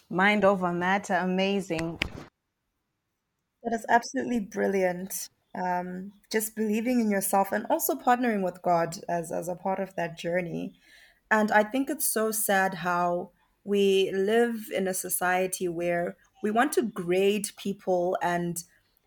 Mind 0.09 0.45
over 0.45 0.73
matter, 0.73 1.15
amazing. 1.15 1.99
That 3.63 3.73
is 3.73 3.87
absolutely 3.89 4.41
brilliant. 4.41 5.29
Um, 5.55 6.13
just 6.31 6.57
believing 6.57 7.01
in 7.01 7.11
yourself 7.11 7.53
and 7.53 7.67
also 7.69 7.95
partnering 7.95 8.43
with 8.43 8.63
God 8.63 8.97
as, 9.09 9.31
as 9.31 9.49
a 9.49 9.55
part 9.55 9.81
of 9.81 9.95
that 9.97 10.19
journey. 10.19 10.75
And 11.31 11.51
I 11.51 11.63
think 11.63 11.91
it's 11.91 12.09
so 12.09 12.31
sad 12.31 12.75
how 12.75 13.31
we 13.65 14.11
live 14.13 14.57
in 14.75 14.89
a 14.89 14.95
society 14.95 15.69
where 15.69 16.17
we 16.43 16.51
want 16.51 16.73
to 16.73 16.83
grade 16.83 17.49
people 17.57 18.17
and 18.23 18.63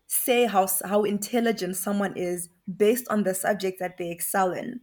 say 0.06 0.46
how, 0.46 0.66
how 0.84 1.04
intelligent 1.04 1.76
someone 1.76 2.16
is 2.16 2.48
based 2.76 3.06
on 3.10 3.24
the 3.24 3.34
subject 3.34 3.78
that 3.80 3.98
they 3.98 4.10
excel 4.10 4.52
in. 4.52 4.80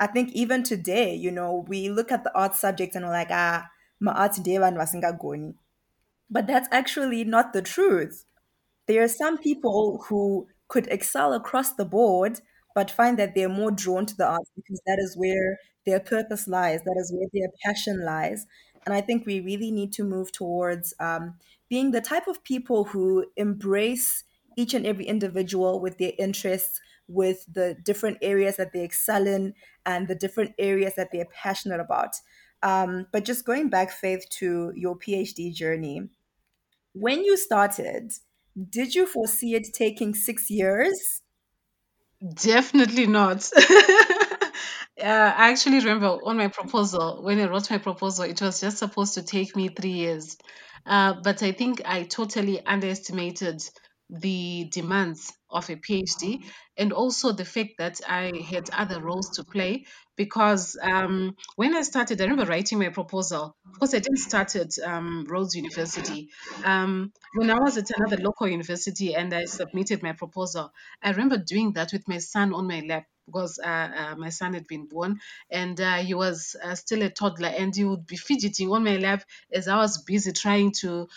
I 0.00 0.06
think 0.08 0.32
even 0.32 0.62
today, 0.62 1.14
you 1.14 1.30
know, 1.30 1.64
we 1.68 1.88
look 1.88 2.12
at 2.12 2.24
the 2.24 2.36
art 2.36 2.54
subject 2.54 2.94
and 2.96 3.04
we're 3.04 3.12
like, 3.12 3.28
ah, 3.30 3.68
ma 4.00 4.12
art 4.12 4.32
devan 4.32 4.76
wasingagoni. 4.76 5.54
But 6.30 6.46
that's 6.46 6.68
actually 6.72 7.24
not 7.24 7.52
the 7.52 7.62
truth 7.62 8.24
there 8.88 9.02
are 9.02 9.08
some 9.08 9.38
people 9.38 10.04
who 10.08 10.48
could 10.68 10.86
excel 10.88 11.32
across 11.34 11.72
the 11.74 11.84
board, 11.84 12.40
but 12.74 12.90
find 12.90 13.18
that 13.18 13.34
they're 13.34 13.48
more 13.48 13.70
drawn 13.70 14.06
to 14.06 14.16
the 14.16 14.26
arts 14.26 14.50
because 14.56 14.80
that 14.86 14.98
is 14.98 15.16
where 15.16 15.58
their 15.86 16.00
purpose 16.00 16.48
lies, 16.48 16.82
that 16.84 16.96
is 16.98 17.12
where 17.12 17.28
their 17.32 17.50
passion 17.64 18.04
lies. 18.04 18.46
And 18.84 18.94
I 18.94 19.00
think 19.00 19.26
we 19.26 19.40
really 19.40 19.70
need 19.70 19.92
to 19.94 20.04
move 20.04 20.32
towards 20.32 20.94
um, 21.00 21.34
being 21.68 21.90
the 21.90 22.00
type 22.00 22.28
of 22.28 22.44
people 22.44 22.84
who 22.84 23.26
embrace 23.36 24.24
each 24.56 24.74
and 24.74 24.86
every 24.86 25.06
individual 25.06 25.80
with 25.80 25.98
their 25.98 26.12
interests, 26.18 26.80
with 27.08 27.44
the 27.52 27.76
different 27.84 28.18
areas 28.22 28.56
that 28.56 28.72
they 28.72 28.84
excel 28.84 29.26
in, 29.26 29.54
and 29.84 30.08
the 30.08 30.14
different 30.14 30.52
areas 30.58 30.94
that 30.96 31.08
they're 31.12 31.26
passionate 31.26 31.80
about. 31.80 32.16
Um, 32.62 33.06
but 33.12 33.24
just 33.24 33.44
going 33.44 33.68
back, 33.68 33.90
Faith, 33.90 34.26
to 34.38 34.72
your 34.74 34.96
PhD 34.96 35.52
journey, 35.52 36.08
when 36.92 37.24
you 37.24 37.36
started, 37.36 38.12
did 38.70 38.94
you 38.94 39.06
foresee 39.06 39.54
it 39.54 39.66
taking 39.74 40.14
six 40.14 40.48
years? 40.48 41.22
Definitely 42.34 43.06
not. 43.06 43.50
Uh, 45.00 45.06
I 45.36 45.50
actually 45.50 45.78
remember 45.78 46.06
on 46.24 46.36
my 46.36 46.48
proposal, 46.48 47.20
when 47.22 47.40
I 47.40 47.48
wrote 47.48 47.70
my 47.70 47.78
proposal, 47.78 48.24
it 48.24 48.40
was 48.40 48.60
just 48.60 48.78
supposed 48.78 49.14
to 49.14 49.22
take 49.22 49.56
me 49.56 49.68
three 49.68 49.90
years. 49.90 50.36
Uh, 50.86 51.14
but 51.22 51.42
I 51.42 51.52
think 51.52 51.82
I 51.84 52.04
totally 52.04 52.64
underestimated 52.64 53.62
the 54.08 54.68
demands 54.70 55.32
of 55.50 55.68
a 55.70 55.76
PhD 55.76 56.44
and 56.76 56.92
also 56.92 57.32
the 57.32 57.44
fact 57.44 57.70
that 57.78 58.00
I 58.06 58.32
had 58.48 58.70
other 58.70 59.00
roles 59.00 59.30
to 59.30 59.44
play. 59.44 59.86
Because 60.16 60.76
um, 60.80 61.34
when 61.56 61.74
I 61.74 61.82
started, 61.82 62.20
I 62.20 62.24
remember 62.24 62.48
writing 62.48 62.78
my 62.78 62.90
proposal. 62.90 63.56
Of 63.72 63.78
course, 63.80 63.94
I 63.94 63.98
didn't 63.98 64.18
start 64.18 64.54
at 64.54 64.78
um, 64.84 65.26
Rhodes 65.28 65.56
University. 65.56 66.28
Um, 66.64 67.12
when 67.34 67.50
I 67.50 67.58
was 67.58 67.76
at 67.78 67.90
another 67.96 68.18
local 68.18 68.46
university 68.46 69.16
and 69.16 69.34
I 69.34 69.46
submitted 69.46 70.04
my 70.04 70.12
proposal, 70.12 70.70
I 71.02 71.10
remember 71.10 71.38
doing 71.38 71.72
that 71.72 71.90
with 71.92 72.06
my 72.06 72.18
son 72.18 72.54
on 72.54 72.68
my 72.68 72.84
lap 72.86 73.06
because 73.26 73.58
uh, 73.58 73.68
uh, 73.68 74.14
my 74.16 74.28
son 74.28 74.54
had 74.54 74.66
been 74.66 74.86
born 74.86 75.20
and 75.50 75.80
uh, 75.80 75.96
he 75.96 76.14
was 76.14 76.56
still 76.74 77.02
a 77.02 77.10
toddler 77.10 77.48
and 77.48 77.74
he 77.74 77.84
would 77.84 78.06
be 78.06 78.16
fidgeting 78.16 78.70
on 78.70 78.84
my 78.84 78.96
lap 78.96 79.24
as 79.52 79.68
I 79.68 79.76
was 79.76 79.98
busy 80.02 80.32
trying 80.32 80.72
to 80.80 81.08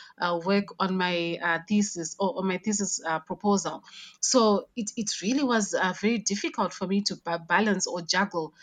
work 0.45 0.65
on 0.79 0.97
my 0.97 1.61
thesis 1.67 2.15
or 2.19 2.39
on 2.39 2.47
my 2.47 2.57
thesis 2.57 3.01
proposal. 3.25 3.83
So 4.21 4.67
it, 4.75 4.91
it 4.97 5.11
really 5.21 5.43
was 5.43 5.75
very 6.01 6.19
difficult 6.19 6.73
for 6.73 6.87
me 6.87 7.01
to 7.03 7.17
balance 7.47 7.87
or 7.87 8.01
juggle 8.01 8.53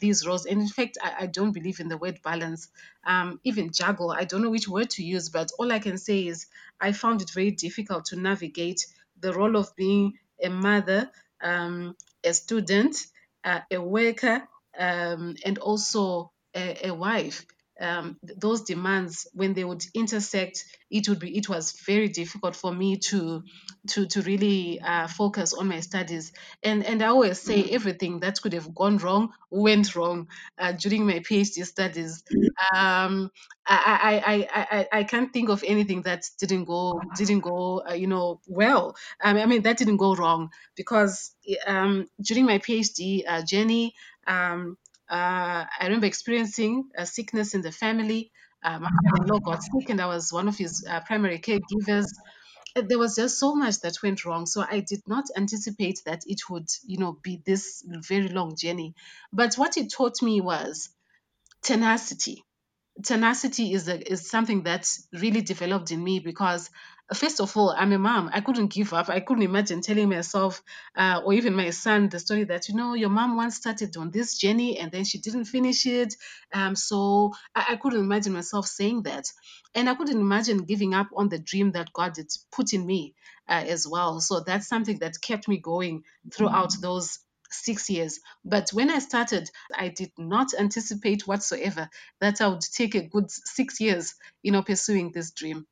these 0.00 0.26
roles. 0.26 0.46
And 0.46 0.60
in 0.60 0.68
fact, 0.68 0.98
I, 1.02 1.24
I 1.24 1.26
don't 1.26 1.52
believe 1.52 1.80
in 1.80 1.88
the 1.88 1.98
word 1.98 2.20
balance, 2.22 2.68
um, 3.04 3.40
even 3.44 3.72
juggle. 3.72 4.10
I 4.10 4.24
don't 4.24 4.42
know 4.42 4.50
which 4.50 4.68
word 4.68 4.90
to 4.90 5.04
use, 5.04 5.28
but 5.28 5.50
all 5.58 5.72
I 5.72 5.78
can 5.78 5.98
say 5.98 6.26
is 6.26 6.46
I 6.80 6.92
found 6.92 7.22
it 7.22 7.30
very 7.30 7.50
difficult 7.50 8.06
to 8.06 8.16
navigate 8.16 8.86
the 9.20 9.32
role 9.32 9.56
of 9.56 9.74
being 9.76 10.14
a 10.42 10.48
mother. 10.48 11.10
Um, 11.40 11.96
a 12.26 12.34
student, 12.34 12.96
uh, 13.44 13.60
a 13.70 13.78
worker, 13.78 14.42
um, 14.78 15.36
and 15.44 15.58
also 15.58 16.32
a, 16.54 16.88
a 16.88 16.94
wife 16.94 17.46
um, 17.80 18.18
those 18.22 18.62
demands 18.62 19.26
when 19.34 19.52
they 19.54 19.64
would 19.64 19.84
intersect 19.94 20.64
it 20.90 21.08
would 21.08 21.18
be 21.18 21.36
it 21.36 21.48
was 21.48 21.72
very 21.84 22.08
difficult 22.08 22.56
for 22.56 22.72
me 22.72 22.96
to 22.96 23.42
to 23.88 24.06
to 24.06 24.22
really 24.22 24.80
uh, 24.80 25.08
focus 25.08 25.52
on 25.52 25.68
my 25.68 25.80
studies. 25.80 26.32
And 26.62 26.84
and 26.84 27.02
i 27.02 27.06
always 27.06 27.40
say 27.40 27.64
everything 27.64 28.20
that 28.20 28.40
could 28.40 28.52
have 28.52 28.74
gone 28.74 28.98
wrong 28.98 29.32
went 29.50 29.94
wrong 29.94 30.28
uh, 30.58 30.72
during 30.72 31.06
my 31.06 31.20
phd 31.20 31.64
studies. 31.66 32.22
Um, 32.74 33.30
I, 33.66 34.22
I, 34.24 34.34
I, 34.34 34.78
I, 34.78 34.88
I 35.00 35.04
can't 35.04 35.32
think 35.32 35.48
of 35.48 35.64
anything 35.66 36.02
that 36.02 36.24
didn't 36.38 36.64
go 36.64 37.00
didn't 37.16 37.40
go 37.40 37.82
uh, 37.88 37.94
you 37.94 38.06
know 38.06 38.40
well. 38.46 38.96
Um, 39.22 39.36
I 39.36 39.46
mean 39.46 39.62
that 39.62 39.76
didn't 39.78 39.96
go 39.98 40.14
wrong 40.14 40.50
because 40.76 41.34
um, 41.66 42.06
during 42.20 42.46
my 42.46 42.58
PhD 42.58 43.24
uh, 43.26 43.44
journey 43.44 43.94
um, 44.26 44.76
uh, 45.08 45.64
I 45.80 45.84
remember 45.84 46.06
experiencing 46.06 46.90
a 46.96 47.06
sickness 47.06 47.54
in 47.54 47.62
the 47.62 47.72
family. 47.72 48.32
Uh, 48.62 48.78
my 48.80 48.90
father-in-law 48.90 49.40
got 49.40 49.62
sick, 49.62 49.90
and 49.90 50.00
I 50.00 50.06
was 50.06 50.32
one 50.32 50.48
of 50.48 50.56
his 50.58 50.84
uh, 50.88 51.00
primary 51.00 51.38
caregivers. 51.38 52.06
Uh, 52.76 52.82
There 52.88 52.98
was 52.98 53.16
just 53.16 53.38
so 53.38 53.54
much 53.54 53.80
that 53.80 54.02
went 54.02 54.24
wrong, 54.24 54.46
so 54.46 54.62
I 54.68 54.80
did 54.80 55.02
not 55.06 55.24
anticipate 55.36 56.02
that 56.06 56.22
it 56.26 56.40
would, 56.50 56.68
you 56.84 56.98
know, 56.98 57.12
be 57.22 57.42
this 57.44 57.84
very 57.86 58.28
long 58.28 58.56
journey. 58.56 58.94
But 59.32 59.54
what 59.56 59.76
it 59.76 59.92
taught 59.92 60.22
me 60.22 60.40
was 60.40 60.90
tenacity 61.62 62.42
tenacity 63.04 63.72
is 63.72 63.88
a, 63.88 64.12
is 64.12 64.28
something 64.30 64.62
that's 64.62 65.08
really 65.12 65.42
developed 65.42 65.90
in 65.90 66.02
me 66.02 66.20
because 66.20 66.70
first 67.14 67.40
of 67.40 67.56
all 67.56 67.70
i'm 67.70 67.92
a 67.92 67.98
mom. 67.98 68.30
I 68.32 68.40
couldn't 68.40 68.68
give 68.72 68.92
up. 68.92 69.08
I 69.08 69.20
couldn't 69.20 69.44
imagine 69.44 69.80
telling 69.80 70.08
myself 70.08 70.62
uh, 70.96 71.22
or 71.24 71.32
even 71.34 71.54
my 71.54 71.70
son 71.70 72.08
the 72.08 72.18
story 72.18 72.44
that 72.44 72.68
you 72.68 72.74
know 72.74 72.94
your 72.94 73.10
mom 73.10 73.36
once 73.36 73.56
started 73.56 73.96
on 73.96 74.10
this 74.10 74.36
journey 74.38 74.78
and 74.78 74.90
then 74.90 75.04
she 75.04 75.18
didn't 75.18 75.44
finish 75.44 75.86
it. 75.86 76.14
Um, 76.52 76.74
so 76.76 77.32
I, 77.54 77.66
I 77.70 77.76
couldn't 77.76 78.00
imagine 78.00 78.32
myself 78.32 78.66
saying 78.66 79.02
that. 79.04 79.26
And 79.74 79.88
i 79.88 79.94
couldn't 79.94 80.20
imagine 80.20 80.64
giving 80.64 80.94
up 80.94 81.08
on 81.14 81.28
the 81.28 81.38
dream 81.38 81.72
that 81.72 81.92
god 81.92 82.16
had 82.16 82.28
put 82.50 82.72
in 82.72 82.84
me 82.86 83.14
uh, 83.48 83.64
as 83.66 83.86
well. 83.86 84.20
So 84.20 84.40
that's 84.40 84.68
something 84.68 84.98
that 85.00 85.20
kept 85.20 85.48
me 85.48 85.58
going 85.58 86.02
throughout 86.32 86.72
those 86.80 87.18
six 87.50 87.88
years. 87.90 88.20
But 88.44 88.70
when 88.70 88.90
I 88.90 88.98
started, 88.98 89.50
I 89.74 89.88
did 89.88 90.10
not 90.18 90.48
anticipate 90.58 91.26
whatsoever 91.26 91.88
that 92.20 92.40
I 92.40 92.48
would 92.48 92.60
take 92.62 92.94
a 92.94 93.06
good 93.06 93.30
six 93.30 93.80
years, 93.80 94.14
you 94.42 94.52
know, 94.52 94.62
pursuing 94.62 95.12
this 95.12 95.30
dream. 95.32 95.66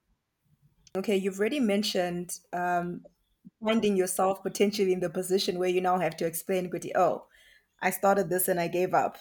Okay, 0.96 1.16
you've 1.16 1.40
already 1.40 1.58
mentioned 1.58 2.38
um, 2.52 3.00
finding 3.62 3.96
yourself 3.96 4.42
potentially 4.42 4.92
in 4.92 5.00
the 5.00 5.10
position 5.10 5.58
where 5.58 5.68
you 5.68 5.80
now 5.80 5.98
have 5.98 6.16
to 6.18 6.26
explain, 6.26 6.70
Kuti, 6.70 6.92
oh, 6.94 7.24
I 7.82 7.90
started 7.90 8.30
this 8.30 8.46
and 8.46 8.60
I 8.60 8.68
gave 8.68 8.94
up. 8.94 9.18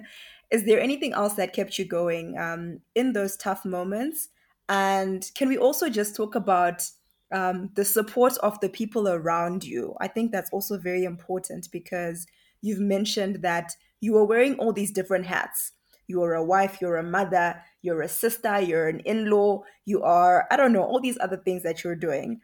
Is 0.52 0.64
there 0.64 0.80
anything 0.80 1.12
else 1.12 1.34
that 1.34 1.52
kept 1.52 1.78
you 1.78 1.84
going 1.84 2.38
um, 2.38 2.80
in 2.94 3.12
those 3.12 3.36
tough 3.36 3.64
moments? 3.64 4.28
And 4.68 5.28
can 5.34 5.48
we 5.48 5.58
also 5.58 5.88
just 5.88 6.14
talk 6.14 6.36
about 6.36 6.88
um, 7.32 7.70
the 7.74 7.84
support 7.84 8.36
of 8.38 8.60
the 8.60 8.68
people 8.68 9.08
around 9.08 9.64
you? 9.64 9.96
I 10.00 10.06
think 10.06 10.30
that's 10.30 10.50
also 10.50 10.78
very 10.78 11.02
important 11.02 11.68
because 11.72 12.26
you've 12.62 12.80
mentioned 12.80 13.42
that 13.42 13.72
you 14.00 14.12
were 14.12 14.24
wearing 14.24 14.54
all 14.58 14.72
these 14.72 14.92
different 14.92 15.26
hats. 15.26 15.72
You 16.06 16.22
are 16.22 16.34
a 16.34 16.44
wife, 16.44 16.78
you're 16.80 16.96
a 16.96 17.02
mother, 17.02 17.62
you're 17.82 18.02
a 18.02 18.08
sister, 18.08 18.60
you're 18.60 18.88
an 18.88 19.00
in 19.00 19.28
law, 19.30 19.62
you 19.84 20.02
are, 20.02 20.46
I 20.50 20.56
don't 20.56 20.72
know, 20.72 20.82
all 20.82 21.00
these 21.00 21.18
other 21.20 21.36
things 21.36 21.62
that 21.64 21.82
you're 21.82 21.96
doing. 21.96 22.40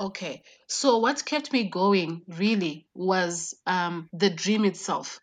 Okay, 0.00 0.42
so 0.68 0.98
what 0.98 1.24
kept 1.24 1.52
me 1.52 1.68
going 1.68 2.22
really 2.28 2.86
was 2.94 3.54
um, 3.66 4.08
the 4.12 4.30
dream 4.30 4.64
itself. 4.64 5.20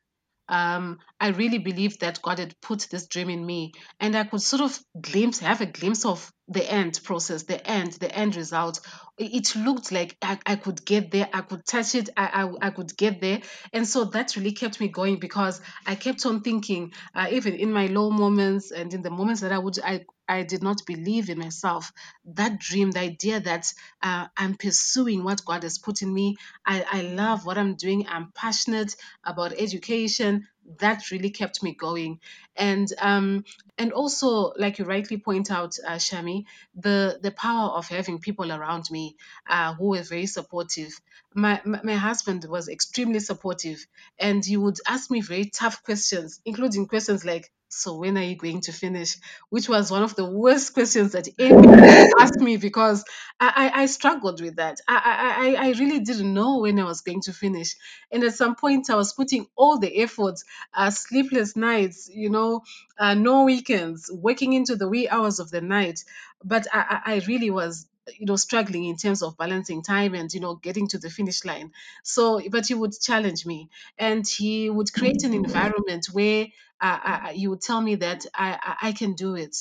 Um, 0.48 1.00
I 1.20 1.30
really 1.30 1.58
believed 1.58 2.02
that 2.02 2.22
God 2.22 2.40
had 2.40 2.60
put 2.62 2.88
this 2.92 3.08
dream 3.08 3.30
in 3.30 3.46
me, 3.46 3.74
and 4.00 4.16
I 4.16 4.26
could 4.26 4.42
sort 4.42 4.62
of 4.62 4.80
glimpse, 5.00 5.40
have 5.40 5.62
a 5.62 5.66
glimpse 5.66 6.06
of 6.06 6.32
the 6.48 6.70
end 6.70 7.00
process, 7.04 7.44
the 7.44 7.66
end, 7.68 7.94
the 7.94 8.14
end 8.16 8.36
result. 8.36 8.80
It 9.18 9.56
looked 9.56 9.92
like 9.92 10.16
I, 10.22 10.38
I 10.46 10.56
could 10.56 10.86
get 10.86 11.12
there, 11.12 11.28
I 11.34 11.42
could 11.42 11.66
touch 11.66 11.96
it, 11.96 12.10
I, 12.16 12.44
I, 12.44 12.68
I 12.68 12.70
could 12.70 12.96
get 12.96 13.22
there. 13.22 13.42
And 13.74 13.88
so 13.88 14.06
that 14.06 14.36
really 14.36 14.52
kept 14.52 14.80
me 14.80 14.90
going 14.90 15.18
because 15.20 15.62
I 15.88 15.96
kept 15.96 16.26
on 16.26 16.42
thinking, 16.42 16.92
uh, 17.16 17.28
even 17.32 17.56
in 17.56 17.72
my 17.72 17.88
low 17.88 18.12
moments 18.12 18.72
and 18.72 18.94
in 18.94 19.02
the 19.02 19.10
moments 19.10 19.42
that 19.42 19.52
I 19.52 19.58
would, 19.58 19.80
I, 19.84 20.06
I 20.28 20.44
did 20.44 20.64
not 20.64 20.86
believe 20.86 21.30
in 21.30 21.40
myself. 21.40 21.92
That 22.26 22.60
dream, 22.60 22.92
the 22.92 23.00
idea 23.02 23.40
that 23.40 23.74
uh, 24.02 24.28
I'm 24.38 24.56
pursuing 24.56 25.24
what 25.24 25.46
God 25.46 25.64
has 25.64 25.78
put 25.78 26.02
in 26.02 26.14
me, 26.14 26.38
I, 26.66 26.86
I 26.92 27.02
love 27.02 27.46
what 27.46 27.58
I'm 27.58 27.76
doing, 27.76 28.08
I'm 28.08 28.32
passionate 28.34 28.96
about 29.24 29.54
education. 29.58 30.48
That 30.80 31.12
really 31.12 31.30
kept 31.30 31.62
me 31.62 31.76
going, 31.76 32.20
and 32.56 32.92
um, 33.00 33.44
and 33.78 33.94
also, 33.94 34.52
like 34.58 34.80
you 34.80 34.86
rightly 34.86 35.18
point 35.18 35.52
out, 35.52 35.78
uh, 35.88 35.92
Shami, 35.98 36.46
the 36.76 37.20
the 37.22 37.32
power 37.32 37.70
of 37.70 37.88
having 37.88 38.20
people 38.20 38.52
around 38.52 38.90
me 38.90 39.16
uh, 39.48 39.76
who 39.76 39.90
were 39.90 40.02
very 40.02 40.26
supportive. 40.26 41.00
My, 41.36 41.62
my 41.66 41.82
my 41.84 41.96
husband 41.96 42.46
was 42.46 42.68
extremely 42.70 43.20
supportive, 43.20 43.86
and 44.18 44.44
he 44.44 44.58
would 44.58 44.78
ask 44.88 45.12
me 45.12 45.22
very 45.22 45.46
tough 45.46 45.84
questions, 45.84 46.42
including 46.46 46.88
questions 46.88 47.26
like, 47.26 47.52
so 47.76 47.98
when 47.98 48.18
are 48.18 48.24
you 48.24 48.36
going 48.36 48.62
to 48.62 48.72
finish? 48.72 49.18
Which 49.50 49.68
was 49.70 49.92
one 49.92 50.04
of 50.04 50.16
the 50.16 50.26
worst 50.26 50.74
questions 50.74 51.12
that 51.14 51.28
anyone 51.38 51.80
asked 52.20 52.40
me 52.40 52.58
because 52.58 53.04
I, 53.40 53.72
I, 53.74 53.82
I 53.84 53.86
struggled 53.88 54.42
with 54.42 54.58
that. 54.58 54.78
I, 54.88 55.56
I, 55.58 55.68
I 55.68 55.72
really 55.72 56.00
didn't 56.00 56.34
know 56.34 56.60
when 56.60 56.80
I 56.80 56.84
was 56.86 57.02
going 57.02 57.22
to 57.22 57.34
finish. 57.34 57.76
And 58.12 58.24
at 58.24 58.34
some 58.36 58.56
point, 58.56 58.90
I 58.90 58.96
was 58.96 59.14
putting 59.14 59.48
all 59.56 59.78
the 59.80 60.02
effort, 60.02 60.36
uh, 60.74 60.90
sleepless 60.90 61.56
nights, 61.56 62.10
you 62.14 62.30
know, 62.30 62.62
uh, 62.98 63.14
no 63.14 63.44
weekends, 63.44 64.10
working 64.14 64.54
into 64.54 64.76
the 64.76 64.88
wee 64.88 65.08
hours 65.10 65.40
of 65.40 65.52
the 65.52 65.62
night. 65.62 66.00
But 66.44 66.68
I 66.72 67.02
I 67.06 67.22
really 67.28 67.50
was 67.50 67.88
you 68.20 68.26
know 68.26 68.36
struggling 68.36 68.86
in 68.86 68.98
terms 68.98 69.22
of 69.24 69.38
balancing 69.38 69.82
time 69.82 70.14
and 70.14 70.34
you 70.34 70.40
know 70.40 70.56
getting 70.56 70.88
to 70.88 70.98
the 70.98 71.10
finish 71.10 71.44
line 71.46 71.72
so 72.04 72.42
but 72.50 72.68
he 72.68 72.74
would 72.74 72.94
challenge 73.00 73.46
me 73.46 73.70
and 73.98 74.26
he 74.28 74.70
would 74.70 74.92
create 74.94 75.24
an 75.24 75.34
environment 75.34 76.08
where 76.12 76.46
uh, 76.82 77.00
I, 77.04 77.32
you 77.36 77.50
would 77.52 77.62
tell 77.62 77.82
me 77.82 77.96
that 77.96 78.26
I, 78.34 78.60
I, 78.82 78.90
I 78.90 78.92
can 78.92 79.14
do 79.14 79.36
it 79.36 79.56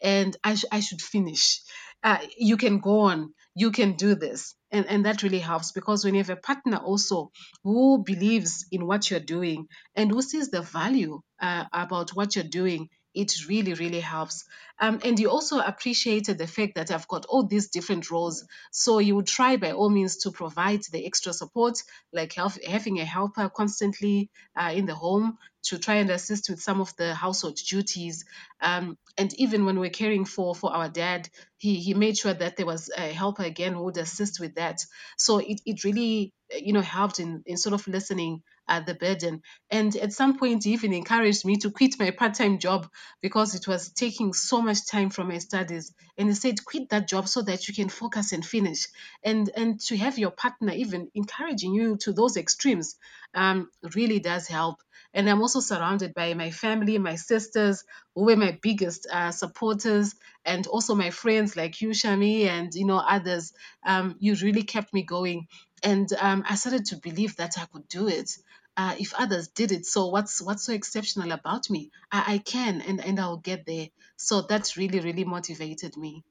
and 0.00 0.36
I, 0.42 0.54
sh- 0.54 0.64
I 0.72 0.80
should 0.80 1.00
finish. 1.00 1.60
Uh, 2.02 2.18
you 2.36 2.56
can 2.56 2.78
go 2.80 3.00
on, 3.00 3.34
you 3.54 3.70
can 3.70 3.92
do 3.92 4.14
this. 4.14 4.54
And, 4.70 4.86
and 4.86 5.04
that 5.06 5.22
really 5.22 5.38
helps 5.38 5.72
because 5.72 6.04
when 6.04 6.14
you 6.14 6.20
have 6.20 6.30
a 6.30 6.36
partner 6.36 6.78
also 6.78 7.30
who 7.62 8.02
believes 8.04 8.66
in 8.72 8.86
what 8.86 9.10
you're 9.10 9.20
doing 9.20 9.68
and 9.94 10.10
who 10.10 10.22
sees 10.22 10.50
the 10.50 10.62
value 10.62 11.20
uh, 11.40 11.66
about 11.72 12.10
what 12.10 12.34
you're 12.34 12.44
doing, 12.44 12.88
it 13.14 13.48
really, 13.48 13.74
really 13.74 14.00
helps. 14.00 14.44
Um, 14.80 15.00
and 15.04 15.18
you 15.18 15.30
also 15.30 15.58
appreciated 15.58 16.38
the 16.38 16.46
fact 16.46 16.74
that 16.74 16.90
I've 16.90 17.06
got 17.08 17.26
all 17.26 17.44
these 17.44 17.68
different 17.68 18.10
roles. 18.10 18.44
So 18.70 18.98
you 18.98 19.14
would 19.16 19.26
try 19.26 19.56
by 19.56 19.72
all 19.72 19.90
means 19.90 20.16
to 20.18 20.30
provide 20.32 20.82
the 20.90 21.06
extra 21.06 21.32
support, 21.32 21.78
like 22.12 22.32
help, 22.32 22.52
having 22.64 22.98
a 23.00 23.04
helper 23.04 23.48
constantly 23.48 24.30
uh, 24.56 24.72
in 24.74 24.86
the 24.86 24.94
home 24.94 25.38
to 25.64 25.78
try 25.78 25.96
and 25.96 26.10
assist 26.10 26.50
with 26.50 26.60
some 26.60 26.80
of 26.80 26.94
the 26.96 27.14
household 27.14 27.56
duties. 27.56 28.24
Um, 28.60 28.98
and 29.16 29.32
even 29.34 29.64
when 29.64 29.78
we're 29.78 29.90
caring 29.90 30.24
for 30.24 30.54
for 30.54 30.72
our 30.72 30.88
dad, 30.88 31.28
he 31.58 31.76
he 31.76 31.94
made 31.94 32.16
sure 32.16 32.34
that 32.34 32.56
there 32.56 32.66
was 32.66 32.90
a 32.96 33.12
helper 33.12 33.44
again 33.44 33.74
who 33.74 33.84
would 33.84 33.98
assist 33.98 34.40
with 34.40 34.56
that. 34.56 34.84
So 35.16 35.38
it, 35.38 35.60
it 35.64 35.84
really 35.84 36.32
you 36.60 36.72
know 36.72 36.80
helped 36.80 37.18
in 37.20 37.42
in 37.46 37.56
sort 37.56 37.74
of 37.74 37.86
lessening 37.88 38.42
uh, 38.68 38.80
the 38.80 38.94
burden. 38.94 39.42
And 39.70 39.94
at 39.96 40.12
some 40.12 40.38
point, 40.38 40.66
even 40.66 40.92
encouraged 40.92 41.44
me 41.44 41.56
to 41.58 41.70
quit 41.70 41.98
my 41.98 42.10
part 42.10 42.34
time 42.34 42.58
job 42.58 42.88
because 43.20 43.54
it 43.54 43.66
was 43.66 43.90
taking 43.92 44.32
so 44.32 44.60
much 44.62 44.86
time 44.86 45.10
from 45.10 45.28
my 45.28 45.38
studies. 45.38 45.92
And 46.16 46.28
he 46.28 46.34
said, 46.34 46.64
quit 46.64 46.88
that 46.90 47.08
job 47.08 47.28
so 47.28 47.42
that 47.42 47.68
you 47.68 47.74
can 47.74 47.88
focus 47.88 48.32
and 48.32 48.44
finish. 48.44 48.86
And 49.24 49.50
and 49.56 49.80
to 49.82 49.96
have 49.96 50.18
your 50.18 50.30
partner 50.30 50.72
even 50.72 51.10
encouraging 51.14 51.74
you 51.74 51.96
to 51.98 52.12
those 52.12 52.36
extremes 52.36 52.96
um, 53.34 53.70
really 53.94 54.20
does 54.20 54.46
help. 54.46 54.76
And 55.14 55.28
I'm 55.28 55.42
also 55.42 55.60
surrounded 55.60 56.14
by 56.14 56.34
my 56.34 56.50
family, 56.50 56.98
my 56.98 57.16
sisters, 57.16 57.84
who 58.14 58.24
were 58.24 58.36
my 58.36 58.58
biggest 58.62 59.06
uh, 59.10 59.30
supporters, 59.30 60.14
and 60.44 60.66
also 60.66 60.94
my 60.94 61.10
friends 61.10 61.56
like 61.56 61.80
you, 61.80 61.90
Shami, 61.90 62.46
and 62.46 62.74
you 62.74 62.86
know 62.86 62.98
others. 62.98 63.52
Um, 63.84 64.16
you 64.20 64.34
really 64.36 64.62
kept 64.62 64.94
me 64.94 65.02
going, 65.02 65.48
and 65.82 66.08
um, 66.18 66.44
I 66.48 66.54
started 66.54 66.86
to 66.86 66.96
believe 66.96 67.36
that 67.36 67.58
I 67.58 67.66
could 67.66 67.88
do 67.88 68.08
it. 68.08 68.30
Uh, 68.74 68.94
if 68.98 69.12
others 69.14 69.48
did 69.48 69.70
it, 69.70 69.84
so 69.84 70.06
what's 70.06 70.40
what's 70.40 70.64
so 70.64 70.72
exceptional 70.72 71.32
about 71.32 71.68
me? 71.68 71.90
I, 72.10 72.34
I 72.34 72.38
can, 72.38 72.80
and 72.80 73.04
and 73.04 73.20
I'll 73.20 73.36
get 73.36 73.66
there. 73.66 73.88
So 74.16 74.42
that's 74.42 74.78
really 74.78 75.00
really 75.00 75.24
motivated 75.24 75.96
me. 75.96 76.24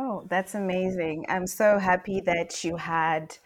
Oh, 0.00 0.24
that's 0.30 0.54
amazing. 0.54 1.26
I'm 1.28 1.48
so 1.48 1.78
happy 1.78 2.20
that 2.20 2.62
you 2.62 2.76
had 2.76 3.36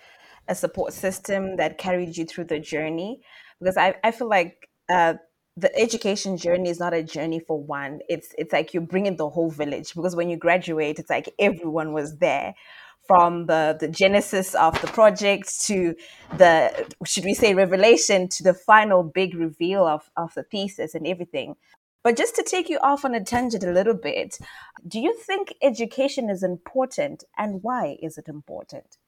a 0.46 0.54
support 0.54 0.92
system 0.92 1.56
that 1.56 1.78
carried 1.78 2.16
you 2.18 2.26
through 2.26 2.44
the 2.44 2.58
journey 2.58 3.22
because 3.62 3.76
I, 3.76 3.94
I 4.02 4.10
feel 4.10 4.28
like 4.28 4.68
uh, 4.92 5.14
the 5.56 5.74
education 5.78 6.36
journey 6.36 6.70
is 6.70 6.80
not 6.80 6.94
a 6.94 7.02
journey 7.02 7.40
for 7.40 7.62
one. 7.62 8.00
It's 8.08 8.34
it's 8.38 8.52
like 8.52 8.74
you're 8.74 8.82
bringing 8.82 9.16
the 9.16 9.28
whole 9.28 9.50
village 9.50 9.94
because 9.94 10.16
when 10.16 10.28
you 10.28 10.36
graduate, 10.36 10.98
it's 10.98 11.10
like 11.10 11.32
everyone 11.38 11.92
was 11.92 12.18
there 12.18 12.54
from 13.06 13.46
the, 13.46 13.76
the 13.80 13.88
genesis 13.88 14.54
of 14.54 14.80
the 14.80 14.86
project 14.86 15.60
to 15.62 15.94
the, 16.38 16.86
should 17.04 17.24
we 17.24 17.34
say, 17.34 17.52
revelation 17.52 18.28
to 18.28 18.44
the 18.44 18.54
final 18.54 19.02
big 19.02 19.34
reveal 19.34 19.84
of, 19.86 20.08
of 20.16 20.32
the 20.34 20.44
thesis 20.44 20.94
and 20.94 21.06
everything. 21.06 21.56
But 22.04 22.16
just 22.16 22.36
to 22.36 22.42
take 22.42 22.68
you 22.68 22.78
off 22.78 23.04
on 23.04 23.14
a 23.14 23.22
tangent 23.22 23.64
a 23.64 23.72
little 23.72 23.94
bit, 23.94 24.38
do 24.86 25.00
you 25.00 25.14
think 25.14 25.54
education 25.62 26.30
is 26.30 26.42
important 26.42 27.24
and 27.36 27.62
why 27.62 27.96
is 28.02 28.18
it 28.18 28.28
important? 28.28 28.98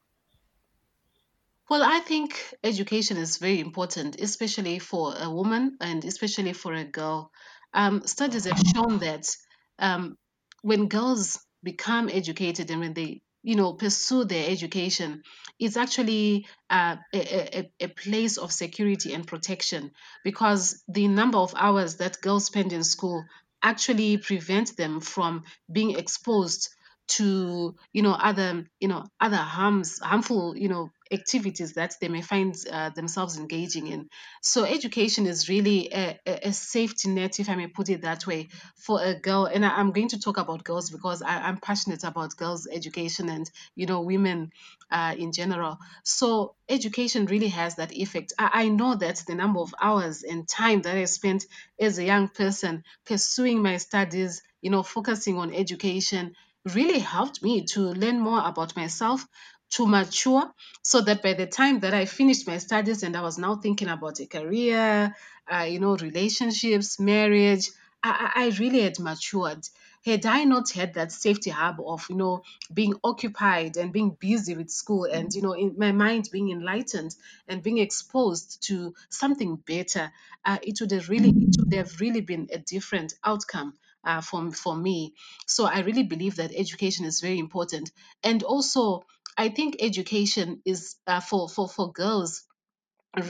Well, 1.68 1.82
I 1.82 2.00
think 2.00 2.54
education 2.62 3.16
is 3.16 3.38
very 3.38 3.58
important, 3.60 4.20
especially 4.20 4.78
for 4.78 5.14
a 5.16 5.30
woman 5.30 5.76
and 5.80 6.04
especially 6.04 6.52
for 6.52 6.74
a 6.74 6.84
girl. 6.84 7.32
Um, 7.72 8.06
studies 8.06 8.44
have 8.44 8.60
shown 8.74 8.98
that 8.98 9.34
um, 9.78 10.16
when 10.62 10.88
girls 10.88 11.38
become 11.62 12.08
educated 12.10 12.70
and 12.70 12.80
when 12.80 12.92
they 12.94 13.22
you 13.42 13.56
know 13.56 13.72
pursue 13.74 14.24
their 14.24 14.48
education 14.50 15.22
it's 15.58 15.76
actually 15.76 16.46
uh, 16.70 16.96
a, 17.12 17.58
a, 17.58 17.72
a 17.80 17.88
place 17.88 18.38
of 18.38 18.52
security 18.52 19.12
and 19.12 19.26
protection 19.26 19.90
because 20.22 20.82
the 20.88 21.08
number 21.08 21.38
of 21.38 21.54
hours 21.56 21.96
that 21.96 22.20
girls 22.22 22.46
spend 22.46 22.72
in 22.72 22.82
school 22.84 23.24
actually 23.62 24.16
prevent 24.18 24.76
them 24.76 25.00
from 25.00 25.44
being 25.70 25.98
exposed 25.98 26.70
to 27.06 27.74
you 27.92 28.02
know 28.02 28.12
other 28.12 28.66
you 28.80 28.88
know 28.88 29.04
other 29.20 29.36
harms 29.36 29.98
harmful 30.00 30.56
you 30.56 30.68
know 30.68 30.90
activities 31.10 31.74
that 31.74 31.96
they 32.00 32.08
may 32.08 32.22
find 32.22 32.56
uh, 32.70 32.90
themselves 32.90 33.38
engaging 33.38 33.86
in. 33.86 34.08
So, 34.42 34.64
education 34.64 35.26
is 35.26 35.48
really 35.48 35.92
a, 35.92 36.18
a, 36.26 36.52
safety 36.52 37.08
net, 37.08 37.40
if 37.40 37.48
I 37.48 37.56
may 37.56 37.66
put 37.66 37.88
it 37.88 38.02
that 38.02 38.26
way, 38.26 38.48
for 38.76 39.02
a 39.02 39.14
girl. 39.14 39.44
And 39.46 39.64
I, 39.64 39.80
am 39.80 39.92
going 39.92 40.08
to 40.08 40.20
talk 40.20 40.38
about 40.38 40.64
girls 40.64 40.90
because 40.90 41.22
I, 41.22 41.48
am 41.48 41.58
passionate 41.58 42.04
about 42.04 42.36
girls' 42.36 42.66
education 42.70 43.28
and, 43.28 43.50
you 43.74 43.86
know, 43.86 44.00
women 44.00 44.52
uh, 44.90 45.14
in 45.18 45.32
general. 45.32 45.78
So, 46.02 46.54
education 46.68 47.26
really 47.26 47.48
has 47.48 47.76
that 47.76 47.92
effect. 47.92 48.32
I, 48.38 48.50
I 48.64 48.68
know 48.68 48.94
that 48.94 49.22
the 49.26 49.34
number 49.34 49.60
of 49.60 49.74
hours 49.80 50.22
and 50.22 50.48
time 50.48 50.82
that 50.82 50.96
I 50.96 51.04
spent 51.04 51.44
as 51.78 51.98
a 51.98 52.04
young 52.04 52.28
person 52.28 52.84
pursuing 53.04 53.62
my 53.62 53.76
studies, 53.76 54.42
you 54.62 54.70
know, 54.70 54.82
focusing 54.82 55.38
on 55.38 55.54
education 55.54 56.34
really 56.72 56.98
helped 56.98 57.42
me 57.42 57.64
to 57.66 57.80
learn 57.80 58.18
more 58.18 58.40
about 58.42 58.74
myself, 58.74 59.26
to 59.70 59.86
mature 59.86 60.52
so 60.82 61.00
that 61.00 61.22
by 61.22 61.34
the 61.34 61.46
time 61.46 61.80
that 61.80 61.94
I 61.94 62.04
finished 62.04 62.46
my 62.46 62.58
studies 62.58 63.02
and 63.02 63.16
I 63.16 63.22
was 63.22 63.38
now 63.38 63.56
thinking 63.56 63.88
about 63.88 64.20
a 64.20 64.26
career, 64.26 65.14
uh, 65.50 65.62
you 65.68 65.80
know, 65.80 65.96
relationships, 65.96 67.00
marriage, 67.00 67.70
I, 68.02 68.32
I 68.34 68.58
really 68.58 68.82
had 68.82 68.98
matured. 69.00 69.66
Had 70.04 70.26
I 70.26 70.44
not 70.44 70.70
had 70.70 70.94
that 70.94 71.12
safety 71.12 71.48
hub 71.48 71.80
of, 71.80 72.06
you 72.10 72.16
know, 72.16 72.42
being 72.72 72.94
occupied 73.02 73.78
and 73.78 73.92
being 73.92 74.10
busy 74.10 74.54
with 74.54 74.70
school 74.70 75.04
and, 75.04 75.32
you 75.34 75.40
know, 75.40 75.52
in 75.52 75.76
my 75.78 75.92
mind 75.92 76.28
being 76.30 76.50
enlightened 76.50 77.14
and 77.48 77.62
being 77.62 77.78
exposed 77.78 78.62
to 78.64 78.94
something 79.08 79.56
better, 79.56 80.12
uh, 80.44 80.58
it 80.62 80.78
would 80.80 80.90
have 80.90 81.08
really, 81.08 81.30
it 81.40 81.56
would 81.58 81.72
have 81.72 82.00
really 82.00 82.20
been 82.20 82.48
a 82.52 82.58
different 82.58 83.14
outcome 83.24 83.74
uh, 84.04 84.20
for, 84.20 84.52
for 84.52 84.76
me. 84.76 85.14
So 85.46 85.64
I 85.64 85.80
really 85.80 86.02
believe 86.02 86.36
that 86.36 86.52
education 86.54 87.06
is 87.06 87.20
very 87.20 87.38
important. 87.38 87.90
And 88.22 88.42
also, 88.42 89.04
I 89.36 89.48
think 89.50 89.76
education 89.80 90.62
is 90.64 90.96
uh, 91.06 91.20
for, 91.20 91.48
for, 91.48 91.68
for 91.68 91.92
girls 91.92 92.44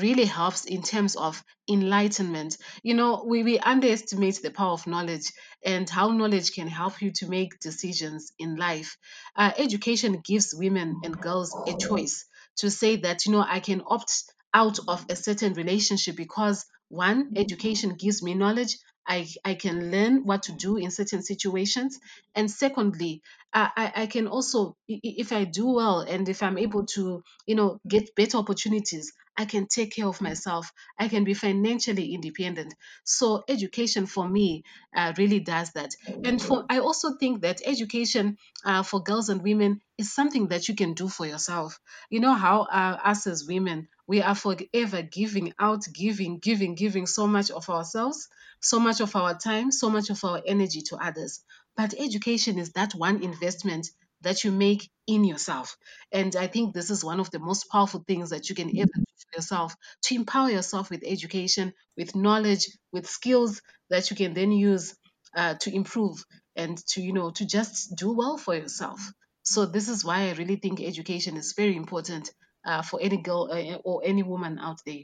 really 0.01 0.25
helps 0.25 0.65
in 0.65 0.83
terms 0.83 1.15
of 1.17 1.45
enlightenment. 1.71 2.57
You 2.83 2.95
know, 2.95 3.25
we, 3.27 3.43
we 3.43 3.59
underestimate 3.59 4.41
the 4.43 4.51
power 4.51 4.73
of 4.73 4.87
knowledge 4.87 5.33
and 5.65 5.89
how 5.89 6.09
knowledge 6.11 6.53
can 6.53 6.69
help 6.69 7.03
you 7.03 7.13
to 7.13 7.29
make 7.29 7.61
decisions 7.61 8.33
in 8.39 8.57
life. 8.57 8.97
Uh, 9.37 9.53
education 9.59 10.21
gives 10.25 10.55
women 10.55 11.01
and 11.05 11.21
girls 11.21 11.59
a 11.67 11.75
choice 11.75 12.27
to 12.57 12.71
say 12.71 12.97
that, 12.97 13.27
you 13.27 13.33
know, 13.33 13.45
I 13.47 13.61
can 13.61 13.83
opt 13.87 14.25
out 14.55 14.79
of 14.89 15.05
a 15.11 15.17
certain 15.17 15.53
relationship 15.55 16.17
because 16.17 16.65
one, 16.89 17.33
education 17.37 17.95
gives 17.97 18.23
me 18.23 18.35
knowledge. 18.35 18.79
I, 19.07 19.29
I 19.45 19.55
can 19.55 19.91
learn 19.91 20.25
what 20.25 20.45
to 20.45 20.53
do 20.53 20.77
in 20.77 20.91
certain 20.91 21.23
situations. 21.23 21.99
And 22.35 22.51
secondly, 22.51 23.23
I, 23.53 23.93
I 23.95 24.07
can 24.07 24.27
also, 24.27 24.77
if 24.89 25.33
I 25.33 25.45
do 25.45 25.67
well 25.75 26.01
and 26.01 26.29
if 26.29 26.43
I'm 26.43 26.59
able 26.59 26.87
to, 26.87 27.23
you 27.47 27.55
know, 27.55 27.81
get 27.87 28.15
better 28.17 28.39
opportunities, 28.39 29.13
I 29.37 29.45
can 29.45 29.67
take 29.67 29.95
care 29.95 30.07
of 30.07 30.21
myself. 30.21 30.73
I 30.99 31.09
can 31.09 31.25
be 31.25 31.35
financially 31.35 32.15
independent. 32.15 32.75
So 33.05 33.45
education 33.49 34.07
for 34.07 34.29
me 34.29 34.63
uh, 34.95 35.13
really 35.19 35.41
does 35.41 35.73
that. 35.73 35.91
And 36.25 36.41
for 36.41 36.65
I 36.69 36.79
also 36.79 37.17
think 37.17 37.43
that 37.43 37.61
education 37.65 38.39
uh, 38.65 38.83
for 38.83 39.03
girls 39.03 39.29
and 39.29 39.43
women 39.43 39.81
is 39.99 40.13
something 40.13 40.49
that 40.49 40.69
you 40.69 40.75
can 40.75 40.95
do 40.95 41.09
for 41.09 41.27
yourself. 41.27 41.81
You 42.11 42.21
know 42.21 42.35
how 42.35 42.63
uh, 42.63 42.99
us 43.05 43.27
as 43.27 43.47
women 43.47 43.89
we 44.07 44.23
are 44.23 44.35
forever 44.35 45.03
giving 45.03 45.53
out, 45.59 45.85
giving, 45.93 46.39
giving, 46.39 46.75
giving 46.75 47.07
so 47.07 47.27
much 47.27 47.51
of 47.51 47.71
ourselves, 47.71 48.29
so 48.65 48.81
much 48.81 49.01
of 49.01 49.15
our 49.17 49.35
time, 49.39 49.71
so 49.71 49.91
much 49.91 50.11
of 50.11 50.25
our 50.25 50.43
energy 50.47 50.83
to 50.83 50.97
others. 50.97 51.43
But 51.77 51.95
education 51.99 52.59
is 52.59 52.73
that 52.73 52.95
one 52.95 53.23
investment 53.23 53.89
that 54.23 54.43
you 54.45 54.53
make 54.53 54.91
in 55.07 55.25
yourself. 55.25 55.77
And 56.13 56.35
I 56.35 56.47
think 56.47 56.75
this 56.75 56.91
is 56.91 57.05
one 57.05 57.21
of 57.21 57.31
the 57.31 57.39
most 57.39 57.65
powerful 57.71 58.03
things 58.07 58.31
that 58.31 58.49
you 58.49 58.55
can 58.55 58.69
ever 58.79 58.91
do 58.95 59.05
for 59.19 59.39
yourself 59.39 59.77
to 60.05 60.15
empower 60.15 60.51
yourself 60.51 60.91
with 60.91 61.03
education, 61.05 61.75
with 61.97 62.17
knowledge, 62.17 62.69
with 62.93 63.07
skills 63.09 63.61
that 63.91 64.11
you 64.11 64.17
can 64.17 64.35
then 64.35 64.53
use 64.53 64.97
uh, 65.37 65.55
to 65.55 65.75
improve 65.75 66.25
and 66.57 66.79
to, 66.89 67.03
you 67.03 67.13
know, 67.13 67.31
to 67.33 67.47
just 67.47 67.97
do 67.97 68.13
well 68.13 68.39
for 68.39 68.55
yourself. 68.55 69.01
So 69.43 69.67
this 69.67 69.89
is 69.89 70.05
why 70.05 70.29
I 70.29 70.33
really 70.33 70.57
think 70.57 70.81
education 70.81 71.37
is 71.37 71.53
very 71.53 71.77
important 71.77 72.33
uh, 72.65 72.83
for 72.83 73.01
any 73.03 73.19
girl 73.19 73.51
uh, 73.53 73.77
or 73.85 74.03
any 74.05 74.23
woman 74.23 74.59
out 74.59 74.79
there. 74.87 75.03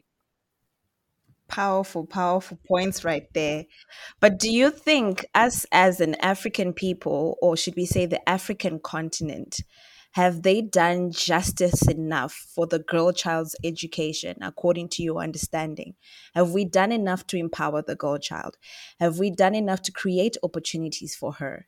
Powerful, 1.50 2.06
powerful 2.06 2.58
points 2.68 3.04
right 3.04 3.26
there. 3.34 3.64
But 4.20 4.38
do 4.38 4.48
you 4.48 4.70
think 4.70 5.26
us 5.34 5.66
as 5.72 6.00
an 6.00 6.14
African 6.22 6.72
people, 6.72 7.36
or 7.42 7.56
should 7.56 7.74
we 7.74 7.86
say 7.86 8.06
the 8.06 8.26
African 8.28 8.78
continent, 8.78 9.60
have 10.12 10.42
they 10.42 10.62
done 10.62 11.10
justice 11.10 11.88
enough 11.88 12.32
for 12.54 12.68
the 12.68 12.78
girl 12.78 13.12
child's 13.12 13.56
education 13.64 14.36
according 14.42 14.90
to 14.90 15.02
your 15.02 15.20
understanding? 15.20 15.94
Have 16.36 16.50
we 16.52 16.64
done 16.64 16.92
enough 16.92 17.26
to 17.28 17.36
empower 17.36 17.82
the 17.82 17.96
girl 17.96 18.18
child? 18.18 18.56
Have 19.00 19.18
we 19.18 19.30
done 19.30 19.56
enough 19.56 19.82
to 19.82 19.92
create 19.92 20.36
opportunities 20.44 21.16
for 21.16 21.32
her 21.34 21.66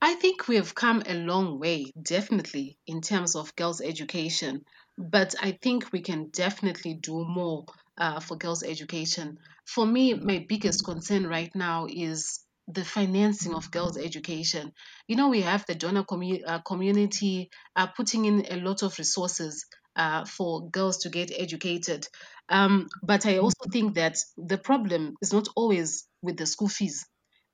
I 0.00 0.14
think 0.16 0.48
we 0.48 0.56
have 0.56 0.74
come 0.74 1.04
a 1.06 1.14
long 1.14 1.60
way, 1.60 1.92
definitely, 2.02 2.78
in 2.88 3.00
terms 3.00 3.36
of 3.36 3.54
girls' 3.54 3.80
education. 3.80 4.64
But 4.96 5.36
I 5.40 5.52
think 5.52 5.92
we 5.92 6.00
can 6.00 6.30
definitely 6.30 6.94
do 6.94 7.24
more 7.24 7.64
uh, 7.96 8.18
for 8.18 8.36
girls' 8.36 8.64
education. 8.64 9.38
For 9.66 9.86
me, 9.86 10.14
my 10.14 10.44
biggest 10.48 10.82
concern 10.84 11.28
right 11.28 11.50
now 11.54 11.86
is 11.88 12.40
the 12.66 12.84
financing 12.84 13.54
of 13.54 13.70
girls' 13.70 13.96
education. 13.96 14.72
You 15.06 15.14
know, 15.14 15.28
we 15.28 15.42
have 15.42 15.64
the 15.66 15.76
donor 15.76 16.02
commu- 16.02 16.42
uh, 16.44 16.60
community 16.62 17.48
uh, 17.76 17.86
putting 17.86 18.24
in 18.24 18.46
a 18.50 18.56
lot 18.56 18.82
of 18.82 18.98
resources 18.98 19.64
uh, 19.94 20.24
for 20.24 20.70
girls 20.70 20.98
to 20.98 21.08
get 21.08 21.30
educated. 21.30 22.08
Um, 22.48 22.88
but 23.02 23.26
I 23.26 23.38
also 23.38 23.64
think 23.70 23.94
that 23.94 24.16
the 24.36 24.58
problem 24.58 25.14
is 25.22 25.32
not 25.32 25.46
always 25.54 26.08
with 26.20 26.36
the 26.36 26.46
school 26.46 26.68
fees 26.68 27.06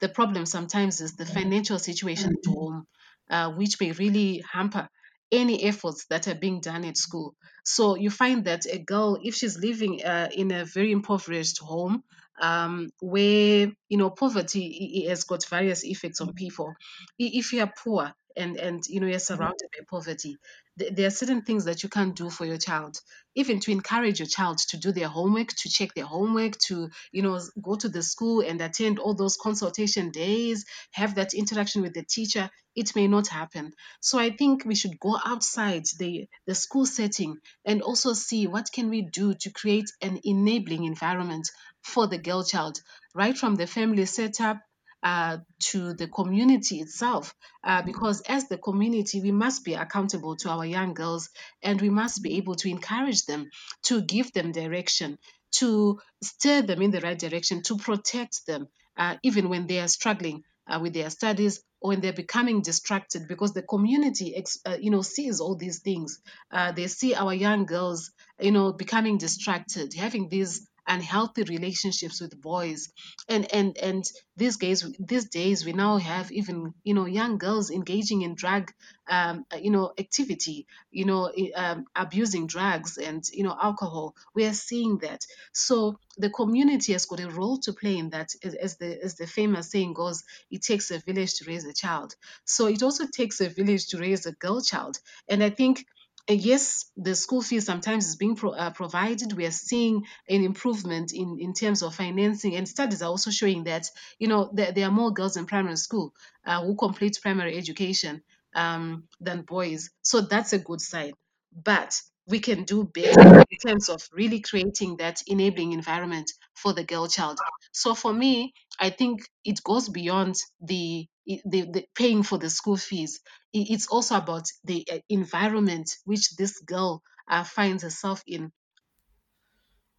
the 0.05 0.09
problem 0.09 0.45
sometimes 0.47 1.01
is 1.01 1.17
the 1.17 1.27
financial 1.27 1.79
situation 1.79 2.33
at 2.39 2.45
home, 2.47 2.85
uh, 3.31 3.49
which 3.53 3.81
may 3.81 3.93
really 3.93 4.43
hamper 4.53 4.89
any 5.33 5.65
efforts 5.65 6.07
that 6.11 6.29
are 6.29 6.35
being 6.45 6.61
done 6.61 6.85
at 6.85 6.97
school. 6.97 7.35
So 7.65 7.97
you 7.97 8.11
find 8.11 8.45
that 8.45 8.67
a 8.67 8.79
girl, 8.79 9.19
if 9.23 9.35
she's 9.35 9.59
living 9.59 10.05
uh, 10.05 10.29
in 10.33 10.51
a 10.53 10.65
very 10.65 10.93
impoverished 10.93 11.59
home, 11.59 12.03
um, 12.41 12.91
where 13.01 13.73
you 13.89 13.99
know 13.99 14.11
poverty 14.11 15.07
has 15.09 15.25
got 15.25 15.47
various 15.47 15.85
effects 15.85 16.21
on 16.21 16.35
people. 16.35 16.75
If 17.19 17.53
you 17.53 17.63
are 17.63 17.73
poor 17.85 18.13
and 18.37 18.57
and 18.57 18.87
you 18.87 19.01
know 19.01 19.07
you're 19.07 19.17
mm-hmm. 19.17 19.35
surrounded 19.35 19.69
by 19.77 19.85
poverty, 19.89 20.37
there 20.77 21.07
are 21.07 21.11
certain 21.11 21.43
things 21.43 21.65
that 21.67 21.83
you 21.83 21.89
can't 21.89 22.17
do 22.17 22.31
for 22.31 22.45
your 22.45 22.59
child. 22.59 22.99
Even 23.35 23.61
to 23.61 23.71
encourage 23.73 24.21
your 24.21 24.29
child 24.29 24.59
to 24.71 24.77
do 24.77 24.93
their 24.93 25.09
homework 25.09 25.49
to 25.49 25.69
check 25.69 25.95
their 25.95 26.05
homework 26.07 26.59
to 26.67 26.91
you 27.13 27.23
know 27.23 27.41
go 27.63 27.77
to 27.77 27.89
the 27.89 28.03
school 28.03 28.41
and 28.41 28.61
attend 28.61 28.99
all 28.99 29.15
those 29.15 29.37
consultation 29.37 30.11
days 30.11 30.65
have 30.93 31.15
that 31.15 31.35
interaction 31.35 31.83
with 31.83 31.95
the 31.95 32.05
teacher 32.05 32.51
it 32.75 32.97
may 32.97 33.07
not 33.07 33.29
happen. 33.29 33.73
So 34.01 34.19
i 34.19 34.31
think 34.31 34.65
we 34.65 34.75
should 34.75 34.99
go 34.99 35.17
outside 35.25 35.85
the 35.99 36.27
the 36.47 36.55
school 36.55 36.87
setting 36.87 37.39
and 37.65 37.83
also 37.83 38.13
see 38.13 38.47
what 38.47 38.73
can 38.73 38.91
we 38.91 39.03
do 39.03 39.35
to 39.35 39.51
create 39.51 39.91
an 40.03 40.21
enabling 40.25 40.85
environment 40.85 41.49
for 41.83 42.07
the 42.07 42.19
girl 42.19 42.43
child. 42.43 42.81
Right 43.15 43.37
from 43.37 43.55
the 43.55 43.67
family 43.67 44.07
setup 44.07 44.59
uh, 45.05 45.39
to 45.61 45.95
the 45.95 46.09
community 46.09 46.81
itself. 46.81 47.35
Uh, 47.63 47.83
because 47.83 48.23
as 48.23 48.49
the 48.49 48.59
community, 48.59 49.21
we 49.21 49.33
must 49.33 49.65
be 49.65 49.75
accountable 49.75 50.37
to 50.37 50.49
our 50.49 50.65
young 50.67 50.95
girls 50.95 51.29
and 51.63 51.81
we 51.81 51.91
must 51.91 52.23
be 52.23 52.39
able 52.39 52.55
to 52.57 52.71
encourage 52.71 53.27
them, 53.27 53.51
to 53.85 54.03
give 54.03 54.33
them 54.33 54.51
direction, 54.53 55.19
to 55.53 56.01
steer 56.23 56.63
them 56.63 56.83
in 56.83 56.91
the 56.91 57.01
right 57.03 57.19
direction, 57.19 57.63
to 57.63 57.77
protect 57.77 58.47
them, 58.47 58.67
uh, 58.97 59.17
even 59.23 59.51
when 59.51 59.67
they 59.67 59.79
are 59.81 59.89
struggling 59.89 60.43
uh, 60.67 60.79
with 60.81 60.95
their 60.95 61.11
studies 61.11 61.63
or 61.81 61.91
when 61.91 62.01
they're 62.01 62.13
becoming 62.13 62.63
distracted 62.63 63.29
because 63.29 63.53
the 63.53 63.63
community 63.63 64.43
uh, 64.65 64.77
you 64.81 64.91
know 64.91 65.03
sees 65.03 65.41
all 65.41 65.57
these 65.57 65.81
things 65.81 66.21
uh, 66.51 66.73
they 66.73 66.87
see 66.87 67.15
our 67.15 67.35
young 67.35 67.67
girls 67.67 68.13
you 68.41 68.51
know 68.51 68.73
becoming 68.73 69.19
distracted 69.19 69.93
having 69.95 70.29
these 70.29 70.67
unhealthy 70.87 71.43
relationships 71.45 72.21
with 72.21 72.41
boys. 72.41 72.91
And 73.29 73.53
and 73.53 73.77
and 73.79 74.05
these 74.37 74.57
days 74.57 74.85
these 74.99 75.29
days 75.29 75.65
we 75.65 75.73
now 75.73 75.97
have 75.99 76.31
even 76.33 76.75
you 76.83 76.95
know 76.95 77.07
young 77.07 77.39
girls 77.39 77.71
engaging 77.71 78.23
in 78.23 78.35
drug 78.35 78.73
um, 79.09 79.45
you 79.61 79.71
know 79.71 79.93
activity 79.99 80.67
you 80.91 81.05
know 81.05 81.31
um, 81.55 81.85
abusing 81.95 82.47
drugs 82.47 82.97
and 82.99 83.25
you 83.33 83.45
know 83.45 83.57
alcohol. 83.61 84.15
We 84.35 84.45
are 84.47 84.53
seeing 84.55 84.99
that. 84.99 85.25
So 85.53 85.99
the 86.17 86.31
community 86.31 86.93
has 86.93 87.07
got 87.07 87.21
a 87.21 87.31
role 87.31 87.59
to 87.61 87.73
play 87.73 87.97
in 87.99 88.11
that 88.11 88.31
as 88.45 88.77
the 88.77 89.03
as 89.03 89.17
the 89.17 89.27
famous 89.27 89.71
saying 89.71 89.95
goes 89.95 90.23
it 90.51 90.63
takes 90.63 90.91
a 90.91 90.99
village 90.99 91.35
to 91.39 91.45
raise 91.47 91.65
a 91.65 91.73
child. 91.75 92.15
So 92.45 92.67
it 92.67 92.83
also 92.83 93.07
takes 93.07 93.41
a 93.41 93.49
village 93.49 93.89
to 93.89 93.99
raise 93.99 94.27
a 94.27 94.33
girl 94.33 94.61
child. 94.61 94.99
And 95.29 95.43
i 95.43 95.51
think 95.51 95.85
yes, 96.29 96.91
the 96.97 97.15
school 97.15 97.43
fees 97.43 97.67
sometimes 97.67 98.09
is 98.09 98.17
being 98.17 98.37
pro, 98.37 98.51
uh, 98.53 98.71
provided. 98.71 99.33
We 99.33 99.47
are 99.47 99.51
seeing 99.51 100.05
an 100.29 100.45
improvement 100.45 101.13
in, 101.13 101.39
in 101.41 101.53
terms 101.53 101.83
of 101.83 101.95
financing, 101.95 102.57
and 102.57 102.69
studies 102.69 103.03
are 103.03 103.11
also 103.11 103.31
showing 103.31 103.65
that 103.65 103.91
you 104.19 104.29
know 104.29 104.51
there, 104.53 104.73
there 104.73 104.89
are 104.89 104.93
more 104.93 105.13
girls 105.13 105.37
in 105.37 105.47
primary 105.47 105.77
school 105.77 106.15
uh, 106.47 106.63
who 106.65 106.77
complete 106.77 107.19
primary 107.21 107.57
education 107.57 108.23
um, 108.55 109.05
than 109.21 109.43
boys. 109.43 109.91
So 110.03 110.23
that's 110.23 110.53
a 110.53 110.59
good 110.59 110.81
sign. 110.81 111.13
But 111.53 112.01
we 112.27 112.41
can 112.41 112.65
do 112.65 112.85
better 112.85 113.39
in 113.51 113.59
terms 113.67 113.89
of 113.89 114.03
really 114.13 114.41
creating 114.41 114.97
that 114.99 115.23
enabling 115.27 115.73
environment 115.73 116.31
for 116.55 116.73
the 116.73 116.85
girl 116.85 117.07
child. 117.09 117.41
So 117.73 117.95
for 117.95 118.13
me, 118.13 118.53
I 118.79 118.91
think 118.91 119.23
it 119.45 119.63
goes 119.63 119.89
beyond 119.89 120.37
the 120.61 121.09
the, 121.27 121.43
the 121.45 121.87
paying 121.95 122.23
for 122.23 122.37
the 122.39 122.51
school 122.51 122.77
fees. 122.77 123.21
It's 123.53 123.87
also 123.89 124.17
about 124.17 124.47
the 124.65 124.87
uh, 124.93 124.99
environment 125.09 125.97
which 126.05 126.37
this 126.37 126.61
girl 126.61 127.03
uh, 127.29 127.45
finds 127.45 127.83
herself 127.83 128.23
in. 128.27 128.53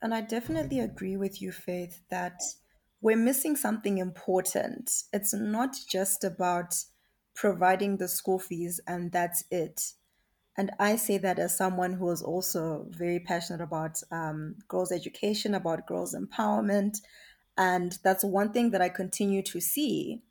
And 0.02 0.14
I 0.14 0.22
definitely 0.22 0.80
agree 0.80 1.18
with 1.18 1.42
you, 1.42 1.52
Faith, 1.52 2.02
that 2.10 2.42
we're 3.02 3.18
missing 3.18 3.56
something 3.56 3.98
important. 3.98 5.04
It's 5.12 5.34
not 5.34 5.76
just 5.88 6.24
about 6.24 6.76
providing 7.34 7.98
the 7.98 8.08
school 8.08 8.40
fees 8.40 8.80
and 8.88 9.12
that's 9.12 9.44
it. 9.52 9.94
And 10.58 10.72
I 10.80 10.96
say 10.96 11.18
that 11.18 11.38
as 11.40 11.56
someone 11.58 11.94
who 11.94 12.10
is 12.12 12.22
also 12.22 12.88
very 12.90 13.20
passionate 13.20 13.62
about 13.62 14.02
um, 14.12 14.56
girls' 14.68 14.92
education, 14.92 15.54
about 15.54 15.86
girls' 15.86 16.16
empowerment. 16.16 17.02
And 17.58 17.98
that's 18.04 18.24
one 18.24 18.54
thing 18.54 18.72
that 18.72 18.82
I 18.82 18.90
continue 18.90 19.42
to 19.44 19.60
see. 19.60 20.22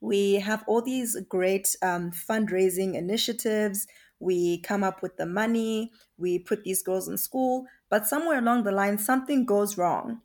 We 0.00 0.34
have 0.34 0.64
all 0.66 0.82
these 0.82 1.16
great 1.28 1.76
um, 1.82 2.10
fundraising 2.10 2.94
initiatives. 2.94 3.86
We 4.18 4.58
come 4.60 4.84
up 4.84 5.02
with 5.02 5.16
the 5.16 5.26
money, 5.26 5.92
we 6.18 6.38
put 6.38 6.62
these 6.64 6.82
girls 6.82 7.08
in 7.08 7.16
school, 7.16 7.66
but 7.88 8.06
somewhere 8.06 8.38
along 8.38 8.64
the 8.64 8.72
line, 8.72 8.98
something 8.98 9.46
goes 9.46 9.78
wrong. 9.78 10.20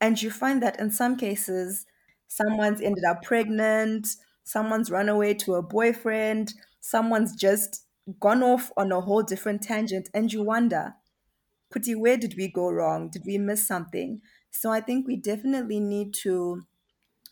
And 0.00 0.20
you 0.20 0.30
find 0.30 0.62
that 0.62 0.78
in 0.78 0.90
some 0.90 1.16
cases, 1.16 1.86
someone's 2.28 2.80
ended 2.80 3.04
up 3.04 3.22
pregnant, 3.22 4.08
someone's 4.44 4.90
run 4.90 5.08
away 5.08 5.34
to 5.34 5.54
a 5.54 5.62
boyfriend, 5.62 6.54
someone's 6.80 7.34
just 7.34 7.84
gone 8.20 8.42
off 8.42 8.70
on 8.76 8.92
a 8.92 9.00
whole 9.00 9.22
different 9.22 9.62
tangent. 9.62 10.08
And 10.14 10.32
you 10.32 10.42
wonder, 10.42 10.94
Kuti, 11.74 11.96
where 11.96 12.16
did 12.16 12.34
we 12.36 12.48
go 12.48 12.70
wrong? 12.70 13.10
Did 13.10 13.22
we 13.26 13.38
miss 13.38 13.66
something? 13.66 14.20
So 14.50 14.70
I 14.70 14.80
think 14.80 15.06
we 15.06 15.16
definitely 15.16 15.80
need 15.80 16.14
to 16.22 16.62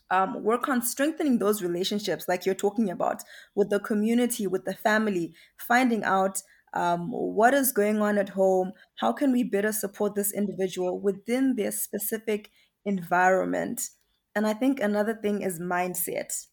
um, 0.09 0.43
work 0.43 0.69
on 0.69 0.81
strengthening 0.81 1.39
those 1.39 1.61
relationships, 1.61 2.27
like 2.27 2.45
you're 2.45 2.55
talking 2.55 2.89
about, 2.89 3.23
with 3.55 3.69
the 3.69 3.79
community, 3.79 4.47
with 4.47 4.65
the 4.65 4.73
family, 4.73 5.33
finding 5.57 6.03
out 6.03 6.41
um, 6.73 7.09
what 7.11 7.53
is 7.53 7.71
going 7.71 8.01
on 8.01 8.17
at 8.17 8.29
home, 8.29 8.71
how 8.99 9.11
can 9.11 9.31
we 9.31 9.43
better 9.43 9.71
support 9.71 10.15
this 10.15 10.33
individual 10.33 10.99
within 10.99 11.55
their 11.55 11.71
specific 11.71 12.51
environment. 12.85 13.89
And 14.35 14.47
I 14.47 14.53
think 14.53 14.79
another 14.79 15.13
thing 15.13 15.41
is 15.41 15.59
mindset. 15.59 16.45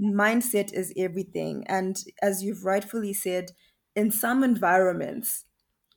Mindset 0.00 0.72
is 0.72 0.92
everything. 0.96 1.64
And 1.66 1.96
as 2.22 2.42
you've 2.42 2.64
rightfully 2.64 3.12
said, 3.12 3.50
in 4.00 4.10
some 4.10 4.42
environments, 4.42 5.44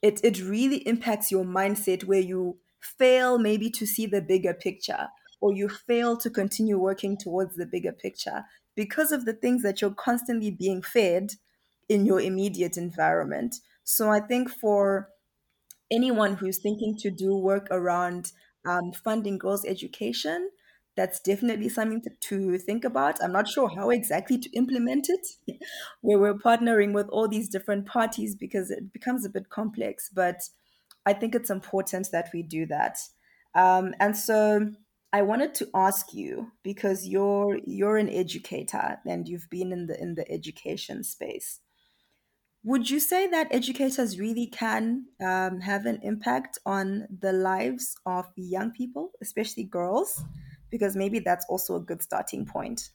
it, 0.01 0.19
it 0.23 0.41
really 0.41 0.85
impacts 0.87 1.31
your 1.31 1.45
mindset 1.45 2.03
where 2.03 2.19
you 2.19 2.59
fail 2.79 3.39
maybe 3.39 3.69
to 3.71 3.85
see 3.85 4.05
the 4.05 4.21
bigger 4.21 4.53
picture 4.53 5.09
or 5.39 5.53
you 5.53 5.69
fail 5.69 6.17
to 6.17 6.29
continue 6.29 6.77
working 6.77 7.17
towards 7.17 7.55
the 7.55 7.65
bigger 7.65 7.93
picture 7.93 8.45
because 8.75 9.11
of 9.11 9.25
the 9.25 9.33
things 9.33 9.63
that 9.63 9.81
you're 9.81 9.93
constantly 9.93 10.51
being 10.51 10.81
fed 10.81 11.35
in 11.87 12.05
your 12.05 12.19
immediate 12.19 12.77
environment. 12.77 13.55
So 13.85 14.09
I 14.09 14.19
think 14.19 14.49
for 14.49 15.09
anyone 15.91 16.35
who's 16.35 16.57
thinking 16.59 16.97
to 16.97 17.11
do 17.11 17.35
work 17.35 17.67
around 17.71 18.31
um, 18.65 18.91
funding 18.91 19.37
girls' 19.37 19.65
education, 19.65 20.51
that's 20.95 21.19
definitely 21.19 21.69
something 21.69 22.01
to, 22.01 22.09
to, 22.09 22.57
think 22.57 22.85
about. 22.85 23.23
I'm 23.23 23.31
not 23.31 23.47
sure 23.47 23.69
how 23.69 23.89
exactly 23.89 24.37
to 24.37 24.49
implement 24.51 25.07
it, 25.09 25.27
where 26.01 26.19
we're 26.19 26.35
partnering 26.35 26.93
with 26.93 27.07
all 27.09 27.27
these 27.27 27.49
different 27.49 27.85
parties 27.85 28.35
because 28.35 28.69
it 28.69 28.93
becomes 28.93 29.25
a 29.25 29.29
bit 29.29 29.49
complex. 29.49 30.09
But 30.13 30.41
I 31.05 31.13
think 31.13 31.35
it's 31.35 31.49
important 31.49 32.09
that 32.11 32.29
we 32.33 32.43
do 32.43 32.65
that. 32.67 32.99
Um, 33.55 33.93
and 33.99 34.15
so 34.15 34.71
I 35.11 35.21
wanted 35.21 35.53
to 35.55 35.69
ask 35.75 36.13
you 36.13 36.51
because 36.63 37.07
you're 37.07 37.59
you're 37.65 37.97
an 37.97 38.09
educator 38.09 38.99
and 39.05 39.27
you've 39.27 39.49
been 39.49 39.71
in 39.71 39.87
the 39.87 39.99
in 40.01 40.15
the 40.15 40.29
education 40.31 41.03
space. 41.03 41.59
Would 42.65 42.89
you 42.89 42.99
say 42.99 43.27
that 43.27 43.53
educators 43.53 44.17
really 44.17 44.47
can 44.47 45.07
um, 45.21 45.59
have 45.59 45.85
an 45.85 45.99
impact 46.01 46.57
on 46.65 47.07
the 47.19 47.33
lives 47.33 47.95
of 48.05 48.25
young 48.37 48.71
people, 48.71 49.11
especially 49.21 49.65
girls? 49.65 50.23
Because 50.73 50.97
maybe 50.97 51.19
that's 51.19 51.45
also 51.49 51.77
a 51.77 51.79
good 51.79 52.01
starting 52.01 52.47
point. 52.47 52.89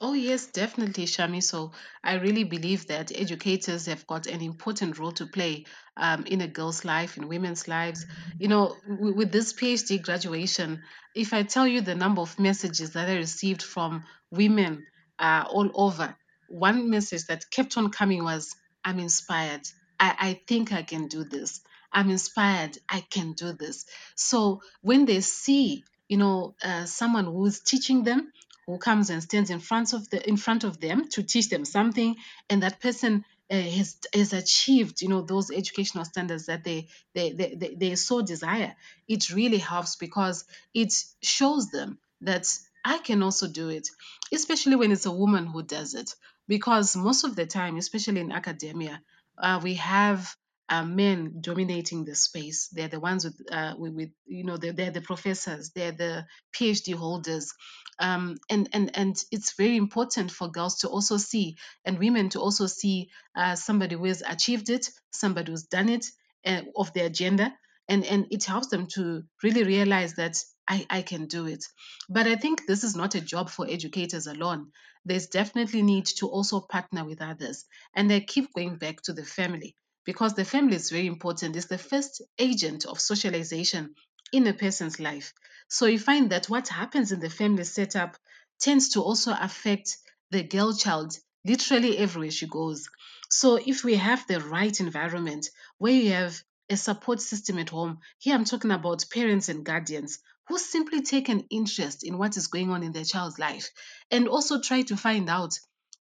Oh, 0.00 0.14
yes, 0.14 0.46
definitely, 0.48 1.06
Shami. 1.06 1.42
So 1.42 1.72
I 2.02 2.14
really 2.14 2.44
believe 2.44 2.88
that 2.88 3.12
educators 3.14 3.86
have 3.86 4.06
got 4.06 4.26
an 4.26 4.42
important 4.42 4.98
role 4.98 5.12
to 5.12 5.26
play 5.26 5.66
um, 5.96 6.24
in 6.26 6.40
a 6.40 6.48
girl's 6.48 6.84
life, 6.84 7.16
in 7.16 7.28
women's 7.28 7.68
lives. 7.68 8.06
You 8.38 8.48
know, 8.48 8.76
w- 8.88 9.14
with 9.14 9.32
this 9.32 9.52
PhD 9.52 10.02
graduation, 10.02 10.82
if 11.14 11.32
I 11.32 11.44
tell 11.44 11.68
you 11.68 11.82
the 11.82 11.94
number 11.94 12.20
of 12.20 12.38
messages 12.40 12.92
that 12.94 13.08
I 13.08 13.16
received 13.16 13.62
from 13.62 14.04
women 14.32 14.86
uh, 15.20 15.44
all 15.48 15.70
over, 15.74 16.16
one 16.48 16.90
message 16.90 17.26
that 17.26 17.50
kept 17.50 17.78
on 17.78 17.90
coming 17.90 18.24
was, 18.24 18.54
I'm 18.84 18.98
inspired. 18.98 19.62
I, 20.00 20.16
I 20.18 20.40
think 20.48 20.72
I 20.72 20.82
can 20.82 21.08
do 21.08 21.24
this. 21.24 21.60
I'm 21.92 22.10
inspired. 22.10 22.78
I 22.88 23.00
can 23.00 23.32
do 23.32 23.52
this. 23.52 23.84
So 24.14 24.62
when 24.80 25.04
they 25.04 25.20
see, 25.20 25.84
you 26.08 26.16
know, 26.16 26.54
uh, 26.62 26.84
someone 26.86 27.24
who's 27.26 27.60
teaching 27.60 28.04
them, 28.04 28.32
who 28.66 28.78
comes 28.78 29.10
and 29.10 29.22
stands 29.22 29.50
in 29.50 29.60
front 29.60 29.92
of 29.92 30.08
the 30.10 30.26
in 30.28 30.36
front 30.36 30.64
of 30.64 30.80
them 30.80 31.08
to 31.08 31.22
teach 31.22 31.48
them 31.48 31.64
something 31.64 32.16
and 32.48 32.62
that 32.62 32.80
person 32.80 33.24
uh, 33.50 33.56
has 33.60 33.96
has 34.14 34.32
achieved 34.32 35.02
you 35.02 35.08
know 35.08 35.22
those 35.22 35.50
educational 35.50 36.04
standards 36.04 36.46
that 36.46 36.64
they 36.64 36.88
they, 37.14 37.32
they 37.32 37.54
they 37.54 37.74
they 37.74 37.94
so 37.96 38.22
desire 38.22 38.74
it 39.08 39.30
really 39.30 39.58
helps 39.58 39.96
because 39.96 40.44
it 40.74 40.92
shows 41.22 41.70
them 41.70 41.98
that 42.20 42.46
I 42.84 42.98
can 42.98 43.22
also 43.22 43.48
do 43.48 43.68
it 43.68 43.88
especially 44.32 44.76
when 44.76 44.92
it's 44.92 45.06
a 45.06 45.12
woman 45.12 45.46
who 45.46 45.62
does 45.62 45.94
it 45.94 46.14
because 46.48 46.96
most 46.96 47.24
of 47.24 47.34
the 47.36 47.46
time 47.46 47.76
especially 47.76 48.20
in 48.20 48.32
academia 48.32 49.02
uh, 49.38 49.60
we 49.62 49.74
have 49.74 50.36
uh, 50.72 50.82
men 50.84 51.34
dominating 51.42 52.04
the 52.06 52.14
space. 52.14 52.68
They're 52.72 52.88
the 52.88 52.98
ones 52.98 53.24
with, 53.26 53.38
uh, 53.52 53.74
with, 53.76 53.92
with, 53.92 54.10
you 54.24 54.44
know, 54.44 54.56
they're, 54.56 54.72
they're 54.72 54.90
the 54.90 55.02
professors, 55.02 55.70
they're 55.74 55.92
the 55.92 56.24
PhD 56.56 56.94
holders, 56.94 57.52
um, 57.98 58.38
and 58.48 58.70
and 58.72 58.90
and 58.96 59.24
it's 59.30 59.52
very 59.52 59.76
important 59.76 60.30
for 60.30 60.48
girls 60.48 60.78
to 60.78 60.88
also 60.88 61.18
see 61.18 61.56
and 61.84 61.98
women 61.98 62.30
to 62.30 62.40
also 62.40 62.66
see 62.66 63.10
uh, 63.36 63.54
somebody 63.54 63.96
who 63.96 64.06
has 64.06 64.22
achieved 64.26 64.70
it, 64.70 64.88
somebody 65.10 65.52
who's 65.52 65.64
done 65.64 65.90
it 65.90 66.06
uh, 66.46 66.62
of 66.74 66.94
their 66.94 67.10
gender, 67.10 67.50
and 67.86 68.06
and 68.06 68.28
it 68.30 68.44
helps 68.44 68.68
them 68.68 68.86
to 68.94 69.24
really 69.42 69.64
realize 69.64 70.14
that 70.14 70.38
I, 70.66 70.86
I 70.88 71.02
can 71.02 71.26
do 71.26 71.46
it. 71.48 71.66
But 72.08 72.26
I 72.26 72.36
think 72.36 72.66
this 72.66 72.82
is 72.82 72.96
not 72.96 73.14
a 73.14 73.20
job 73.20 73.50
for 73.50 73.66
educators 73.68 74.26
alone. 74.26 74.68
There's 75.04 75.26
definitely 75.26 75.82
need 75.82 76.06
to 76.18 76.28
also 76.28 76.60
partner 76.60 77.04
with 77.04 77.20
others, 77.20 77.66
and 77.94 78.10
I 78.10 78.20
keep 78.20 78.54
going 78.54 78.76
back 78.76 79.02
to 79.02 79.12
the 79.12 79.24
family 79.24 79.76
because 80.04 80.34
the 80.34 80.44
family 80.44 80.76
is 80.76 80.90
very 80.90 81.06
important. 81.06 81.56
It's 81.56 81.66
the 81.66 81.78
first 81.78 82.22
agent 82.38 82.86
of 82.86 83.00
socialization 83.00 83.94
in 84.32 84.46
a 84.46 84.54
person's 84.54 84.98
life. 84.98 85.32
So 85.68 85.86
you 85.86 85.98
find 85.98 86.30
that 86.30 86.48
what 86.48 86.68
happens 86.68 87.12
in 87.12 87.20
the 87.20 87.30
family 87.30 87.64
setup 87.64 88.16
tends 88.60 88.90
to 88.90 89.02
also 89.02 89.32
affect 89.38 89.96
the 90.30 90.42
girl 90.42 90.74
child 90.74 91.16
literally 91.44 91.98
everywhere 91.98 92.30
she 92.30 92.46
goes. 92.46 92.88
So 93.30 93.56
if 93.56 93.84
we 93.84 93.96
have 93.96 94.26
the 94.26 94.40
right 94.40 94.78
environment 94.80 95.48
where 95.78 95.92
you 95.92 96.12
have 96.12 96.42
a 96.70 96.76
support 96.76 97.20
system 97.20 97.58
at 97.58 97.70
home, 97.70 97.98
here 98.18 98.34
I'm 98.34 98.44
talking 98.44 98.70
about 98.70 99.04
parents 99.10 99.48
and 99.48 99.64
guardians 99.64 100.18
who 100.48 100.58
simply 100.58 101.02
take 101.02 101.28
an 101.28 101.46
interest 101.50 102.04
in 102.04 102.18
what 102.18 102.36
is 102.36 102.46
going 102.46 102.70
on 102.70 102.82
in 102.82 102.92
their 102.92 103.04
child's 103.04 103.38
life 103.38 103.70
and 104.10 104.28
also 104.28 104.60
try 104.60 104.82
to 104.82 104.96
find 104.96 105.28
out 105.28 105.58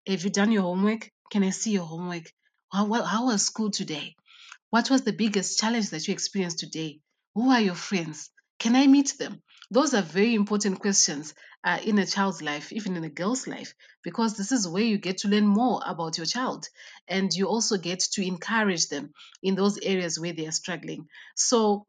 have 0.06 0.24
you 0.24 0.30
done 0.30 0.50
your 0.50 0.62
homework? 0.62 1.10
Can 1.30 1.44
I 1.44 1.50
see 1.50 1.70
your 1.70 1.84
homework? 1.84 2.24
How, 2.72 2.90
how, 3.02 3.26
was 3.26 3.42
school 3.44 3.70
today? 3.70 4.16
What 4.70 4.88
was 4.88 5.02
the 5.02 5.12
biggest 5.12 5.58
challenge 5.58 5.90
that 5.90 6.08
you 6.08 6.14
experienced 6.14 6.60
today? 6.60 7.00
Who 7.34 7.50
are 7.50 7.60
your 7.60 7.74
friends? 7.74 8.30
Can 8.58 8.76
I 8.76 8.86
meet 8.86 9.18
them? 9.18 9.42
Those 9.70 9.92
are 9.92 10.00
very 10.00 10.34
important 10.34 10.80
questions 10.80 11.34
uh, 11.62 11.80
in 11.84 11.98
a 11.98 12.06
child's 12.06 12.40
life, 12.40 12.72
even 12.72 12.96
in 12.96 13.04
a 13.04 13.10
girl's 13.10 13.46
life, 13.46 13.74
because 14.02 14.38
this 14.38 14.52
is 14.52 14.66
where 14.66 14.82
you 14.82 14.96
get 14.96 15.18
to 15.18 15.28
learn 15.28 15.46
more 15.46 15.82
about 15.84 16.16
your 16.16 16.24
child 16.24 16.66
and 17.06 17.30
you 17.30 17.46
also 17.46 17.76
get 17.76 18.00
to 18.12 18.26
encourage 18.26 18.88
them 18.88 19.12
in 19.42 19.54
those 19.54 19.78
areas 19.78 20.18
where 20.18 20.32
they 20.32 20.46
are 20.46 20.52
struggling. 20.52 21.08
So, 21.36 21.86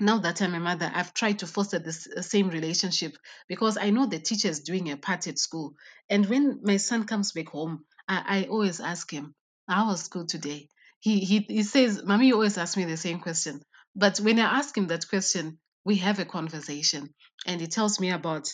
now 0.00 0.18
that 0.18 0.42
I'm 0.42 0.54
a 0.54 0.60
mother, 0.60 0.90
I've 0.92 1.14
tried 1.14 1.38
to 1.40 1.46
foster 1.46 1.78
this 1.78 2.08
uh, 2.08 2.22
same 2.22 2.48
relationship 2.48 3.16
because 3.48 3.76
I 3.76 3.90
know 3.90 4.06
the 4.06 4.18
teacher 4.18 4.48
is 4.48 4.64
doing 4.64 4.90
a 4.90 4.96
part 4.96 5.28
at 5.28 5.38
school. 5.38 5.74
And 6.10 6.26
when 6.26 6.58
my 6.64 6.78
son 6.78 7.04
comes 7.04 7.30
back 7.30 7.50
home, 7.50 7.84
I, 8.08 8.24
I 8.26 8.48
always 8.48 8.80
ask 8.80 9.08
him, 9.12 9.36
How 9.68 9.88
was 9.88 10.02
school 10.02 10.26
today? 10.26 10.68
He, 11.00 11.20
he, 11.20 11.40
he 11.48 11.62
says, 11.62 12.02
Mommy, 12.04 12.32
always 12.32 12.58
ask 12.58 12.76
me 12.76 12.84
the 12.84 12.96
same 12.96 13.20
question. 13.20 13.62
But 13.94 14.18
when 14.18 14.38
I 14.40 14.58
ask 14.58 14.76
him 14.76 14.88
that 14.88 15.08
question, 15.08 15.58
we 15.84 15.96
have 15.98 16.18
a 16.18 16.24
conversation 16.24 17.14
and 17.46 17.60
he 17.60 17.66
tells 17.68 18.00
me 18.00 18.10
about 18.10 18.48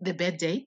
the 0.00 0.14
bad 0.14 0.38
day, 0.38 0.66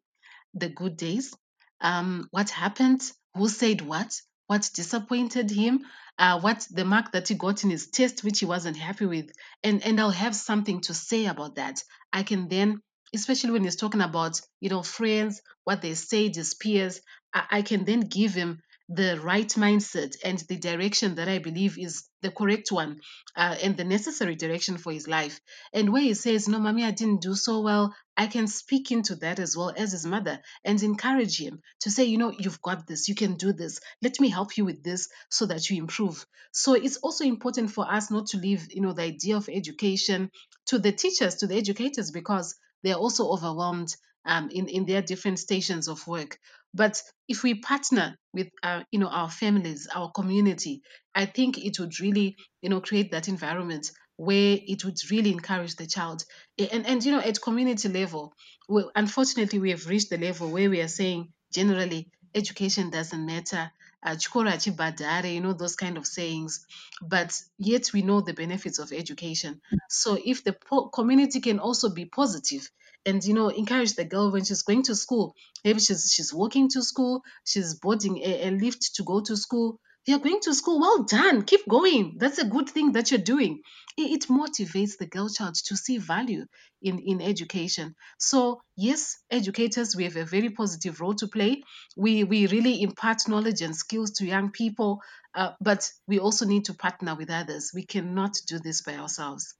the 0.53 0.69
good 0.69 0.97
days, 0.97 1.33
um, 1.81 2.27
what 2.31 2.49
happened, 2.49 3.01
who 3.35 3.49
said 3.49 3.81
what, 3.81 4.13
what 4.47 4.69
disappointed 4.73 5.51
him, 5.51 5.85
uh, 6.19 6.39
what 6.39 6.67
the 6.71 6.85
mark 6.85 7.11
that 7.13 7.27
he 7.27 7.35
got 7.35 7.63
in 7.63 7.69
his 7.69 7.87
test, 7.89 8.23
which 8.23 8.39
he 8.39 8.45
wasn't 8.45 8.77
happy 8.77 9.05
with, 9.05 9.31
and 9.63 9.83
and 9.85 9.99
I'll 9.99 10.11
have 10.11 10.35
something 10.35 10.81
to 10.81 10.93
say 10.93 11.25
about 11.25 11.55
that. 11.55 11.83
I 12.13 12.23
can 12.23 12.47
then, 12.47 12.81
especially 13.13 13.51
when 13.51 13.63
he's 13.63 13.75
talking 13.75 14.01
about 14.01 14.41
you 14.61 14.69
know 14.69 14.83
friends, 14.83 15.41
what 15.65 15.81
they 15.81 15.93
say, 15.95 16.31
his 16.33 16.53
peers, 16.55 17.01
I, 17.33 17.45
I 17.51 17.61
can 17.63 17.85
then 17.85 18.01
give 18.01 18.33
him 18.33 18.61
the 18.89 19.19
right 19.19 19.49
mindset 19.49 20.15
and 20.23 20.37
the 20.47 20.57
direction 20.57 21.15
that 21.15 21.27
I 21.27 21.39
believe 21.39 21.77
is 21.79 22.07
the 22.21 22.29
correct 22.29 22.71
one 22.71 23.01
uh, 23.35 23.55
and 23.63 23.75
the 23.75 23.83
necessary 23.83 24.35
direction 24.35 24.77
for 24.77 24.91
his 24.91 25.07
life. 25.07 25.39
And 25.73 25.91
where 25.91 26.03
he 26.03 26.13
says, 26.13 26.47
No, 26.47 26.59
mommy, 26.59 26.83
I 26.83 26.91
didn't 26.91 27.21
do 27.21 27.33
so 27.33 27.61
well, 27.61 27.95
I 28.15 28.27
can 28.27 28.47
speak 28.47 28.91
into 28.91 29.15
that 29.17 29.39
as 29.39 29.57
well 29.57 29.73
as 29.75 29.91
his 29.91 30.05
mother 30.05 30.39
and 30.63 30.81
encourage 30.83 31.39
him 31.39 31.61
to 31.81 31.89
say, 31.89 32.03
You 32.03 32.19
know, 32.19 32.31
you've 32.37 32.61
got 32.61 32.85
this, 32.85 33.09
you 33.09 33.15
can 33.15 33.37
do 33.37 33.53
this. 33.53 33.79
Let 34.03 34.19
me 34.19 34.29
help 34.29 34.55
you 34.55 34.65
with 34.65 34.83
this 34.83 35.09
so 35.29 35.47
that 35.47 35.67
you 35.69 35.77
improve. 35.77 36.25
So 36.51 36.73
it's 36.73 36.97
also 36.97 37.23
important 37.23 37.71
for 37.71 37.91
us 37.91 38.11
not 38.11 38.27
to 38.27 38.37
leave, 38.37 38.71
you 38.71 38.81
know, 38.81 38.93
the 38.93 39.03
idea 39.03 39.37
of 39.37 39.49
education 39.49 40.29
to 40.67 40.77
the 40.79 40.91
teachers, 40.91 41.35
to 41.37 41.47
the 41.47 41.57
educators, 41.57 42.11
because 42.11 42.55
they're 42.83 42.95
also 42.95 43.29
overwhelmed 43.29 43.95
um, 44.25 44.49
in, 44.51 44.67
in 44.67 44.85
their 44.85 45.01
different 45.01 45.39
stations 45.39 45.87
of 45.87 46.05
work. 46.07 46.39
But 46.75 47.01
if 47.27 47.41
we 47.41 47.55
partner 47.55 48.17
with 48.33 48.49
our, 48.61 48.85
you 48.91 48.99
know, 48.99 49.07
our 49.07 49.29
families, 49.31 49.87
our 49.95 50.11
community, 50.11 50.81
I 51.15 51.25
think 51.25 51.57
it 51.57 51.79
would 51.79 51.99
really, 52.01 52.35
you 52.61 52.69
know, 52.69 52.81
create 52.81 53.11
that 53.11 53.27
environment 53.29 53.91
where 54.17 54.57
it 54.61 54.83
would 54.85 54.97
really 55.09 55.31
encourage 55.31 55.75
the 55.77 55.87
child. 55.87 56.23
And, 56.59 56.85
and 56.85 57.03
you 57.03 57.13
know, 57.13 57.19
at 57.21 57.41
community 57.41 57.89
level, 57.89 58.33
well, 58.67 58.91
unfortunately, 58.95 59.59
we 59.59 59.71
have 59.71 59.87
reached 59.87 60.09
the 60.09 60.17
level 60.17 60.51
where 60.51 60.69
we 60.69 60.81
are 60.81 60.87
saying 60.89 61.31
generally 61.53 62.11
education 62.33 62.89
doesn't 62.89 63.25
matter. 63.25 63.71
Uh, 64.03 64.11
chikora 64.11 64.53
chibhadhare, 64.53 65.33
you 65.33 65.41
know, 65.41 65.53
those 65.53 65.75
kind 65.75 65.97
of 65.97 66.05
sayings. 66.05 66.65
But 67.01 67.41
yet 67.57 67.91
we 67.93 68.01
know 68.01 68.21
the 68.21 68.33
benefits 68.33 68.79
of 68.79 68.91
education. 68.91 69.61
So 69.89 70.17
if 70.23 70.43
the 70.43 70.53
po- 70.53 70.89
community 70.89 71.39
can 71.39 71.59
also 71.59 71.89
be 71.89 72.05
positive 72.05 72.69
and 73.05 73.23
you 73.23 73.33
know 73.33 73.49
encourage 73.49 73.93
the 73.95 74.05
girl 74.05 74.31
when 74.31 74.43
she's 74.43 74.63
going 74.63 74.83
to 74.83 74.95
school. 74.95 75.35
Maybe 75.63 75.79
she's 75.79 76.11
she's 76.13 76.33
walking 76.33 76.69
to 76.69 76.83
school 76.83 77.23
she's 77.45 77.75
boarding 77.75 78.17
a, 78.17 78.47
a 78.47 78.51
lift 78.51 78.95
to 78.95 79.03
go 79.03 79.21
to 79.21 79.35
school. 79.37 79.79
You're 80.07 80.19
going 80.19 80.39
to 80.41 80.53
school. 80.53 80.79
Well 80.79 81.03
done. 81.03 81.43
Keep 81.43 81.67
going. 81.67 82.17
That's 82.19 82.37
a 82.37 82.45
good 82.45 82.69
thing 82.69 82.91
that 82.91 83.09
you're 83.09 83.19
doing. 83.33 83.61
It, 83.97 84.23
it 84.23 84.27
motivates 84.27 84.97
the 84.99 85.07
girl 85.07 85.29
child 85.29 85.55
to 85.65 85.75
see 85.75 85.97
value 85.97 86.45
in 86.81 86.99
in 86.99 87.21
education. 87.21 87.95
So 88.19 88.61
yes 88.75 89.17
educators 89.31 89.95
we 89.95 90.03
have 90.03 90.17
a 90.17 90.25
very 90.25 90.49
positive 90.49 91.01
role 91.01 91.15
to 91.15 91.27
play. 91.27 91.63
We 91.97 92.23
we 92.23 92.47
really 92.47 92.81
impart 92.81 93.27
knowledge 93.27 93.61
and 93.61 93.75
skills 93.75 94.11
to 94.17 94.25
young 94.25 94.51
people 94.51 95.01
uh, 95.33 95.51
but 95.59 95.91
we 96.07 96.19
also 96.19 96.45
need 96.45 96.65
to 96.65 96.73
partner 96.73 97.15
with 97.15 97.29
others. 97.29 97.71
We 97.73 97.85
cannot 97.85 98.33
do 98.47 98.59
this 98.59 98.81
by 98.81 98.95
ourselves 98.95 99.53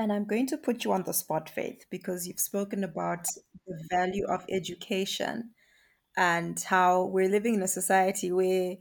And 0.00 0.10
I'm 0.10 0.24
going 0.24 0.46
to 0.46 0.56
put 0.56 0.82
you 0.82 0.92
on 0.92 1.02
the 1.02 1.12
spot, 1.12 1.50
Faith, 1.50 1.84
because 1.90 2.26
you've 2.26 2.40
spoken 2.40 2.82
about 2.84 3.26
the 3.66 3.86
value 3.90 4.24
of 4.24 4.46
education 4.48 5.50
and 6.16 6.58
how 6.58 7.04
we're 7.04 7.28
living 7.28 7.56
in 7.56 7.62
a 7.62 7.68
society 7.68 8.32
where, 8.32 8.76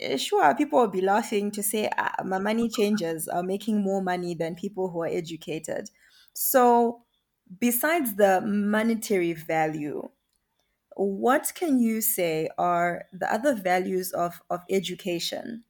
eh, 0.00 0.16
sure, 0.16 0.54
people 0.54 0.80
will 0.80 0.88
be 0.88 1.02
laughing 1.02 1.50
to 1.50 1.62
say, 1.62 1.90
ah, 1.98 2.14
my 2.24 2.38
money 2.38 2.70
changers 2.70 3.28
are 3.28 3.42
making 3.42 3.82
more 3.82 4.00
money 4.02 4.34
than 4.34 4.54
people 4.54 4.88
who 4.90 5.02
are 5.02 5.08
educated. 5.08 5.90
So, 6.32 7.04
besides 7.60 8.14
the 8.16 8.40
monetary 8.40 9.34
value, 9.34 10.08
what 10.96 11.52
can 11.54 11.78
you 11.78 12.00
say 12.00 12.48
are 12.58 13.06
the 13.12 13.30
other 13.30 13.54
values 13.54 14.12
of, 14.12 14.40
of 14.50 14.62
education? 14.70 15.64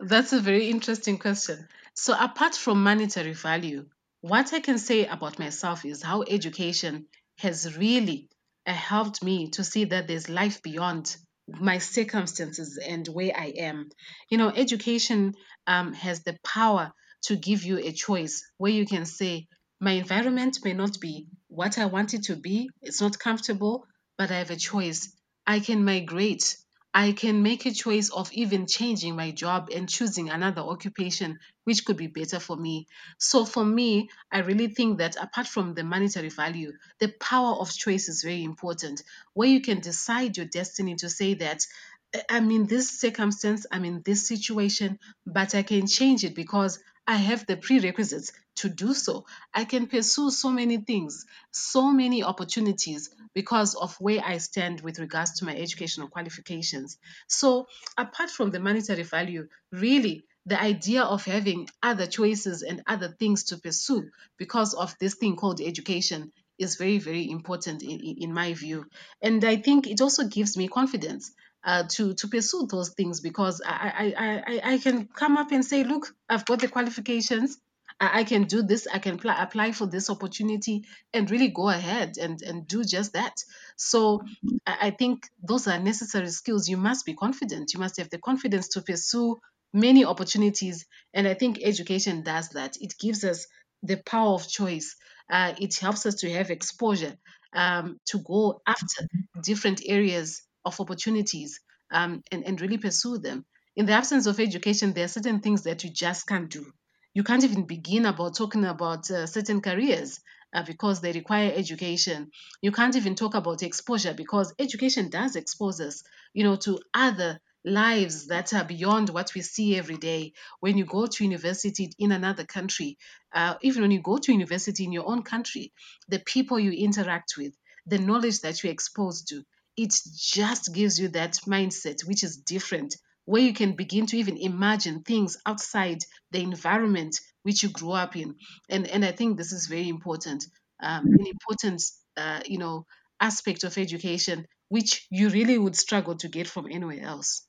That's 0.00 0.32
a 0.32 0.40
very 0.40 0.68
interesting 0.68 1.16
question. 1.18 1.68
So, 1.94 2.16
apart 2.18 2.56
from 2.56 2.82
monetary 2.82 3.34
value, 3.34 3.86
what 4.20 4.52
I 4.52 4.58
can 4.58 4.78
say 4.78 5.06
about 5.06 5.38
myself 5.38 5.84
is 5.84 6.02
how 6.02 6.22
education 6.22 7.06
has 7.38 7.76
really 7.76 8.28
uh, 8.66 8.72
helped 8.72 9.22
me 9.22 9.50
to 9.50 9.62
see 9.62 9.84
that 9.84 10.08
there's 10.08 10.28
life 10.28 10.60
beyond 10.62 11.16
my 11.46 11.78
circumstances 11.78 12.78
and 12.78 13.06
where 13.08 13.32
I 13.36 13.52
am. 13.58 13.90
You 14.28 14.38
know, 14.38 14.48
education 14.48 15.34
um, 15.68 15.92
has 15.92 16.24
the 16.24 16.36
power 16.42 16.92
to 17.26 17.36
give 17.36 17.62
you 17.62 17.78
a 17.78 17.92
choice 17.92 18.42
where 18.56 18.72
you 18.72 18.86
can 18.86 19.04
say, 19.06 19.46
My 19.80 19.92
environment 19.92 20.64
may 20.64 20.72
not 20.72 20.98
be 20.98 21.28
what 21.46 21.78
I 21.78 21.86
want 21.86 22.14
it 22.14 22.24
to 22.24 22.36
be, 22.36 22.70
it's 22.82 23.00
not 23.00 23.18
comfortable, 23.20 23.86
but 24.18 24.30
I 24.32 24.38
have 24.38 24.50
a 24.50 24.56
choice. 24.56 25.14
I 25.46 25.60
can 25.60 25.84
migrate 25.84 26.56
I 26.94 27.12
can 27.12 27.42
make 27.42 27.66
a 27.66 27.72
choice 27.72 28.10
of 28.10 28.32
even 28.32 28.66
changing 28.66 29.16
my 29.16 29.30
job 29.32 29.70
and 29.74 29.88
choosing 29.88 30.30
another 30.30 30.62
occupation 30.62 31.38
which 31.64 31.84
could 31.84 31.96
be 31.96 32.06
better 32.06 32.38
for 32.40 32.56
me. 32.56 32.86
So, 33.18 33.44
for 33.44 33.64
me, 33.64 34.08
I 34.30 34.38
really 34.40 34.68
think 34.68 34.98
that 34.98 35.16
apart 35.16 35.48
from 35.48 35.74
the 35.74 35.82
monetary 35.84 36.28
value, 36.30 36.72
the 37.00 37.08
power 37.08 37.54
of 37.56 37.72
choice 37.72 38.08
is 38.08 38.22
very 38.22 38.44
important, 38.44 39.02
where 39.34 39.48
you 39.48 39.60
can 39.60 39.80
decide 39.80 40.36
your 40.36 40.46
destiny 40.46 40.94
to 40.96 41.10
say 41.10 41.34
that. 41.34 41.66
"I- 42.14 42.22
I'm 42.30 42.50
in 42.52 42.66
this 42.66 43.00
circumstance, 43.00 43.66
I'm 43.72 43.84
in 43.84 44.02
this 44.02 44.26
situation, 44.28 44.98
but 45.26 45.54
I 45.56 45.62
can 45.64 45.88
change 45.88 46.22
it 46.24 46.34
because 46.36 46.78
I 47.06 47.16
have 47.16 47.46
the 47.46 47.56
prerequisites 47.56 48.30
to 48.56 48.68
do 48.68 48.94
so. 48.94 49.26
I 49.52 49.64
can 49.64 49.88
pursue 49.88 50.30
so 50.30 50.50
many 50.50 50.76
things, 50.78 51.26
so 51.50 51.90
many 51.92 52.22
opportunities 52.22 53.10
because 53.34 53.74
of 53.74 53.94
where 54.00 54.22
I 54.24 54.38
stand 54.38 54.80
with 54.80 54.98
regards 54.98 55.38
to 55.38 55.44
my 55.44 55.56
educational 55.56 56.08
qualifications. 56.08 56.98
So, 57.28 57.66
apart 57.96 58.30
from 58.30 58.50
the 58.50 58.60
monetary 58.60 59.02
value, 59.04 59.48
really, 59.72 60.24
the 60.46 60.60
idea 60.60 61.02
of 61.02 61.24
having 61.24 61.68
other 61.82 62.06
choices 62.06 62.62
and 62.62 62.82
other 62.86 63.08
things 63.08 63.44
to 63.44 63.58
pursue 63.58 64.10
because 64.38 64.74
of 64.74 64.96
this 64.98 65.14
thing 65.14 65.36
called 65.36 65.60
education 65.60 66.32
is 66.58 66.76
very, 66.76 66.98
very 66.98 67.30
important 67.30 67.82
in, 67.82 68.00
in 68.00 68.32
my 68.32 68.54
view. 68.54 68.86
And 69.22 69.44
I 69.44 69.56
think 69.56 69.86
it 69.86 70.00
also 70.00 70.24
gives 70.26 70.56
me 70.56 70.68
confidence. 70.68 71.32
Uh, 71.62 71.84
to 71.86 72.14
to 72.14 72.26
pursue 72.26 72.66
those 72.70 72.88
things 72.94 73.20
because 73.20 73.60
I 73.62 74.14
I 74.16 74.40
I 74.56 74.72
I 74.72 74.78
can 74.78 75.06
come 75.08 75.36
up 75.36 75.52
and 75.52 75.62
say, 75.62 75.84
look, 75.84 76.06
I've 76.26 76.46
got 76.46 76.60
the 76.60 76.68
qualifications. 76.68 77.58
I, 78.00 78.20
I 78.20 78.24
can 78.24 78.44
do 78.44 78.62
this. 78.62 78.86
I 78.92 78.98
can 78.98 79.18
pl- 79.18 79.30
apply 79.36 79.72
for 79.72 79.86
this 79.86 80.10
opportunity 80.10 80.84
and 81.12 81.30
really 81.30 81.48
go 81.48 81.68
ahead 81.68 82.16
and 82.20 82.40
and 82.42 82.66
do 82.66 82.84
just 82.84 83.12
that. 83.12 83.36
So 83.76 84.22
I 84.66 84.88
I 84.88 84.90
think 84.90 85.28
those 85.42 85.66
are 85.68 85.78
necessary 85.78 86.28
skills. 86.28 86.68
You 86.68 86.76
must 86.76 87.06
be 87.06 87.14
confident. 87.14 87.72
You 87.74 87.80
must 87.80 87.98
have 87.98 88.10
the 88.10 88.18
confidence 88.18 88.68
to 88.70 88.82
pursue 88.82 89.38
many 89.72 90.04
opportunities. 90.04 90.86
And 91.14 91.28
I 91.28 91.34
think 91.34 91.60
education 91.62 92.22
does 92.22 92.48
that. 92.50 92.76
It 92.80 92.94
gives 92.98 93.24
us 93.24 93.46
the 93.82 93.96
power 93.96 94.34
of 94.34 94.48
choice. 94.48 94.96
Uh, 95.30 95.54
it 95.58 95.76
helps 95.78 96.06
us 96.06 96.16
to 96.16 96.30
have 96.32 96.50
exposure 96.50 97.16
um, 97.54 97.98
to 98.06 98.18
go 98.18 98.60
after 98.66 99.06
different 99.42 99.82
areas 99.86 100.42
of 100.64 100.80
opportunities 100.80 101.60
um, 101.92 102.22
and, 102.32 102.44
and 102.44 102.60
really 102.60 102.78
pursue 102.78 103.18
them. 103.18 103.44
In 103.76 103.86
the 103.86 103.92
absence 103.92 104.26
of 104.26 104.40
education, 104.40 104.92
there 104.92 105.04
are 105.04 105.08
certain 105.08 105.40
things 105.40 105.62
that 105.62 105.84
you 105.84 105.90
just 105.90 106.26
can't 106.26 106.50
do. 106.50 106.66
You 107.14 107.22
can't 107.24 107.44
even 107.44 107.66
begin 107.66 108.06
about 108.06 108.36
talking 108.36 108.64
about 108.64 109.10
uh, 109.10 109.26
certain 109.26 109.60
careers 109.60 110.20
uh, 110.52 110.64
because 110.64 111.00
they 111.00 111.12
require 111.12 111.52
education. 111.54 112.30
You 112.62 112.72
can't 112.72 112.96
even 112.96 113.14
talk 113.14 113.34
about 113.34 113.62
exposure 113.62 114.14
because 114.14 114.54
education 114.58 115.08
does 115.10 115.36
expose 115.36 115.80
us, 115.80 116.02
you 116.34 116.44
know, 116.44 116.56
to 116.56 116.80
other 116.94 117.40
lives 117.64 118.28
that 118.28 118.54
are 118.54 118.64
beyond 118.64 119.10
what 119.10 119.34
we 119.34 119.42
see 119.42 119.76
every 119.76 119.96
day. 119.96 120.32
When 120.60 120.78
you 120.78 120.84
go 120.84 121.06
to 121.06 121.24
university 121.24 121.90
in 121.98 122.12
another 122.12 122.44
country, 122.44 122.96
uh, 123.32 123.54
even 123.62 123.82
when 123.82 123.90
you 123.90 124.00
go 124.00 124.18
to 124.18 124.32
university 124.32 124.84
in 124.84 124.92
your 124.92 125.08
own 125.08 125.22
country, 125.22 125.72
the 126.08 126.20
people 126.20 126.58
you 126.58 126.72
interact 126.72 127.34
with, 127.36 127.54
the 127.86 127.98
knowledge 127.98 128.40
that 128.40 128.62
you're 128.62 128.72
exposed 128.72 129.28
to, 129.28 129.44
it 129.76 129.94
just 130.16 130.74
gives 130.74 130.98
you 130.98 131.08
that 131.08 131.34
mindset, 131.46 132.04
which 132.06 132.22
is 132.24 132.36
different, 132.38 132.96
where 133.30 133.42
you 133.42 133.54
can 133.54 133.76
begin 133.76 134.06
to 134.06 134.16
even 134.16 134.36
imagine 134.36 135.04
things 135.04 135.36
outside 135.46 135.98
the 136.32 136.40
environment 136.40 137.14
which 137.44 137.62
you 137.62 137.68
grew 137.68 137.92
up 137.92 138.16
in. 138.16 138.34
And, 138.68 138.88
and 138.88 139.04
I 139.04 139.12
think 139.12 139.36
this 139.36 139.52
is 139.52 139.68
very 139.68 139.88
important, 139.88 140.44
um, 140.82 141.06
an 141.06 141.26
important, 141.28 141.80
uh, 142.16 142.40
you 142.44 142.58
know, 142.58 142.86
aspect 143.20 143.62
of 143.62 143.78
education, 143.78 144.46
which 144.68 145.06
you 145.10 145.28
really 145.28 145.58
would 145.58 145.76
struggle 145.76 146.16
to 146.16 146.28
get 146.28 146.48
from 146.48 146.66
anywhere 146.68 147.02
else. 147.02 147.46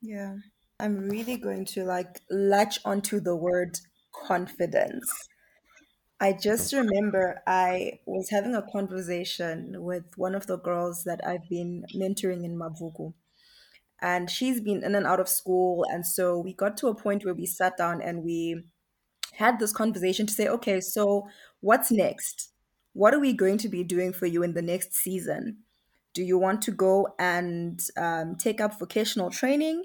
Yeah. 0.00 0.36
I'm 0.78 1.08
really 1.08 1.38
going 1.38 1.64
to 1.74 1.82
like 1.82 2.20
latch 2.30 2.78
onto 2.84 3.18
the 3.18 3.34
word 3.34 3.80
confidence. 4.14 5.10
I 6.20 6.34
just 6.34 6.72
remember 6.72 7.42
I 7.48 7.98
was 8.06 8.30
having 8.30 8.54
a 8.54 8.62
conversation 8.62 9.74
with 9.82 10.04
one 10.16 10.36
of 10.36 10.46
the 10.46 10.58
girls 10.58 11.02
that 11.02 11.20
I've 11.26 11.48
been 11.48 11.82
mentoring 11.96 12.44
in 12.44 12.56
Mabvuku. 12.56 13.12
And 14.02 14.30
she's 14.30 14.60
been 14.60 14.82
in 14.82 14.94
and 14.94 15.06
out 15.06 15.20
of 15.20 15.28
school. 15.28 15.84
And 15.90 16.06
so 16.06 16.38
we 16.38 16.54
got 16.54 16.76
to 16.78 16.88
a 16.88 16.94
point 16.94 17.24
where 17.24 17.34
we 17.34 17.46
sat 17.46 17.76
down 17.76 18.00
and 18.00 18.22
we 18.22 18.62
had 19.34 19.58
this 19.58 19.72
conversation 19.72 20.26
to 20.26 20.32
say, 20.32 20.48
okay, 20.48 20.80
so 20.80 21.28
what's 21.60 21.90
next? 21.90 22.50
What 22.92 23.14
are 23.14 23.20
we 23.20 23.32
going 23.32 23.58
to 23.58 23.68
be 23.68 23.84
doing 23.84 24.12
for 24.12 24.26
you 24.26 24.42
in 24.42 24.54
the 24.54 24.62
next 24.62 24.94
season? 24.94 25.58
Do 26.14 26.22
you 26.22 26.38
want 26.38 26.62
to 26.62 26.72
go 26.72 27.14
and 27.18 27.80
um, 27.96 28.36
take 28.36 28.60
up 28.60 28.78
vocational 28.78 29.30
training? 29.30 29.84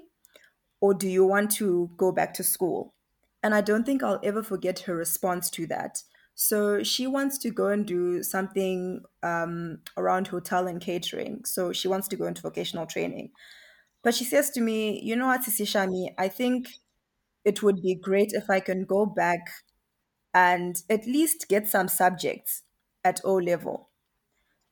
or 0.80 0.94
do 0.94 1.08
you 1.08 1.24
want 1.24 1.50
to 1.52 1.90
go 1.96 2.12
back 2.12 2.34
to 2.34 2.42
school? 2.42 2.94
And 3.42 3.54
I 3.54 3.60
don't 3.60 3.84
think 3.84 4.02
I'll 4.02 4.20
ever 4.22 4.42
forget 4.42 4.80
her 4.80 4.94
response 4.94 5.50
to 5.50 5.66
that. 5.68 6.02
So 6.34 6.82
she 6.82 7.06
wants 7.06 7.38
to 7.38 7.50
go 7.50 7.68
and 7.68 7.86
do 7.86 8.22
something 8.22 9.02
um, 9.22 9.78
around 9.96 10.28
hotel 10.28 10.66
and 10.66 10.80
catering. 10.80 11.44
So 11.44 11.72
she 11.72 11.88
wants 11.88 12.08
to 12.08 12.16
go 12.16 12.26
into 12.26 12.42
vocational 12.42 12.86
training. 12.86 13.30
But 14.06 14.14
she 14.14 14.22
says 14.22 14.50
to 14.50 14.60
me, 14.60 15.00
you 15.02 15.16
know 15.16 15.26
what, 15.26 15.40
Sisi 15.40 15.66
Shami, 15.66 16.14
I 16.16 16.28
think 16.28 16.68
it 17.44 17.60
would 17.64 17.82
be 17.82 17.96
great 17.96 18.30
if 18.34 18.48
I 18.48 18.60
can 18.60 18.84
go 18.84 19.04
back 19.04 19.40
and 20.32 20.80
at 20.88 21.06
least 21.06 21.48
get 21.48 21.66
some 21.66 21.88
subjects 21.88 22.62
at 23.02 23.20
O 23.24 23.34
level. 23.34 23.88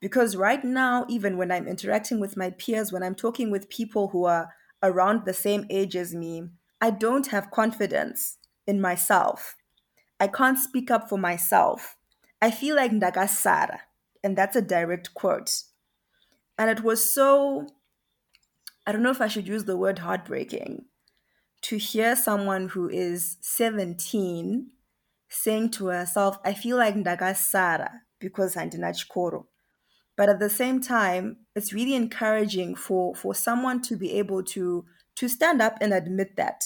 Because 0.00 0.36
right 0.36 0.62
now, 0.62 1.04
even 1.08 1.36
when 1.36 1.50
I'm 1.50 1.66
interacting 1.66 2.20
with 2.20 2.36
my 2.36 2.50
peers, 2.50 2.92
when 2.92 3.02
I'm 3.02 3.16
talking 3.16 3.50
with 3.50 3.68
people 3.68 4.10
who 4.10 4.24
are 4.24 4.50
around 4.84 5.24
the 5.24 5.34
same 5.34 5.66
age 5.68 5.96
as 5.96 6.14
me, 6.14 6.50
I 6.80 6.90
don't 6.90 7.26
have 7.26 7.50
confidence 7.50 8.38
in 8.68 8.80
myself. 8.80 9.56
I 10.20 10.28
can't 10.28 10.60
speak 10.60 10.92
up 10.92 11.08
for 11.08 11.18
myself. 11.18 11.96
I 12.40 12.52
feel 12.52 12.76
like 12.76 12.92
Ndagasara. 12.92 13.78
And 14.22 14.38
that's 14.38 14.54
a 14.54 14.62
direct 14.62 15.12
quote. 15.12 15.64
And 16.56 16.70
it 16.70 16.84
was 16.84 17.12
so, 17.12 17.66
I 18.86 18.92
don't 18.92 19.02
know 19.02 19.10
if 19.10 19.20
I 19.20 19.28
should 19.28 19.48
use 19.48 19.64
the 19.64 19.76
word 19.76 20.00
heartbreaking, 20.00 20.84
to 21.62 21.78
hear 21.78 22.14
someone 22.14 22.68
who 22.68 22.88
is 22.88 23.38
17 23.40 24.70
saying 25.28 25.70
to 25.70 25.86
herself, 25.86 26.38
I 26.44 26.54
feel 26.54 26.76
like 26.76 26.94
Ndagasara 26.94 27.90
because 28.20 28.54
Chikoro 28.54 29.46
but 30.16 30.28
at 30.28 30.38
the 30.38 30.50
same 30.50 30.80
time 30.80 31.38
it's 31.54 31.72
really 31.72 31.94
encouraging 31.94 32.74
for 32.74 33.14
for 33.14 33.34
someone 33.34 33.82
to 33.82 33.96
be 33.96 34.12
able 34.12 34.42
to 34.42 34.84
to 35.16 35.28
stand 35.28 35.60
up 35.60 35.76
and 35.80 35.92
admit 35.92 36.36
that 36.36 36.64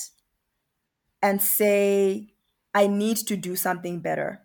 and 1.23 1.43
say 1.43 2.29
i 2.75 2.87
need 2.87 3.17
to 3.17 3.37
do 3.37 3.57
something 3.57 4.01
better. 4.01 4.43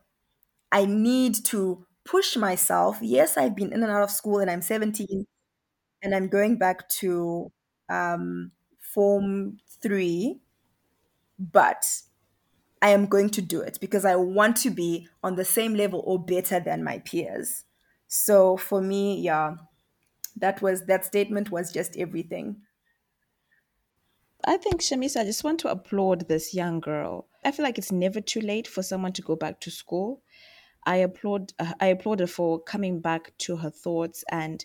I 0.71 0.85
need 0.85 1.35
to 1.45 1.85
push 2.05 2.35
myself. 2.35 2.99
Yes 3.01 3.37
i've 3.37 3.55
been 3.55 3.73
in 3.73 3.83
and 3.83 3.91
out 3.91 4.03
of 4.03 4.11
school 4.11 4.39
and 4.39 4.49
i'm 4.49 4.61
17 4.61 5.25
and 6.01 6.15
i'm 6.15 6.27
going 6.27 6.57
back 6.57 6.89
to 6.89 7.51
um, 7.93 8.51
form 8.79 9.57
3 9.81 10.39
but 11.39 11.85
i 12.81 12.89
am 12.89 13.05
going 13.05 13.29
to 13.29 13.41
do 13.41 13.61
it 13.61 13.77
because 13.81 14.05
i 14.05 14.15
want 14.15 14.55
to 14.55 14.69
be 14.69 15.07
on 15.23 15.35
the 15.35 15.45
same 15.45 15.73
level 15.73 16.03
or 16.05 16.23
better 16.23 16.59
than 16.59 16.83
my 16.83 16.99
peers 16.99 17.65
so 18.15 18.57
for 18.57 18.79
me, 18.79 19.19
yeah, 19.21 19.55
that 20.35 20.61
was 20.61 20.85
that 20.85 21.03
statement 21.03 21.49
was 21.49 21.73
just 21.73 21.97
everything. 21.97 22.57
I 24.45 24.57
think 24.57 24.81
Shamiso, 24.81 25.21
I 25.21 25.23
just 25.23 25.43
want 25.43 25.59
to 25.61 25.71
applaud 25.71 26.27
this 26.27 26.53
young 26.53 26.79
girl. 26.79 27.27
I 27.43 27.51
feel 27.51 27.63
like 27.63 27.79
it's 27.79 27.91
never 27.91 28.21
too 28.21 28.41
late 28.41 28.67
for 28.67 28.83
someone 28.83 29.13
to 29.13 29.23
go 29.23 29.35
back 29.35 29.59
to 29.61 29.71
school. 29.71 30.21
I 30.85 30.97
applaud 30.97 31.53
I 31.79 31.87
applaud 31.87 32.19
her 32.19 32.27
for 32.27 32.61
coming 32.61 32.99
back 32.99 33.35
to 33.39 33.55
her 33.55 33.71
thoughts 33.71 34.23
and 34.29 34.63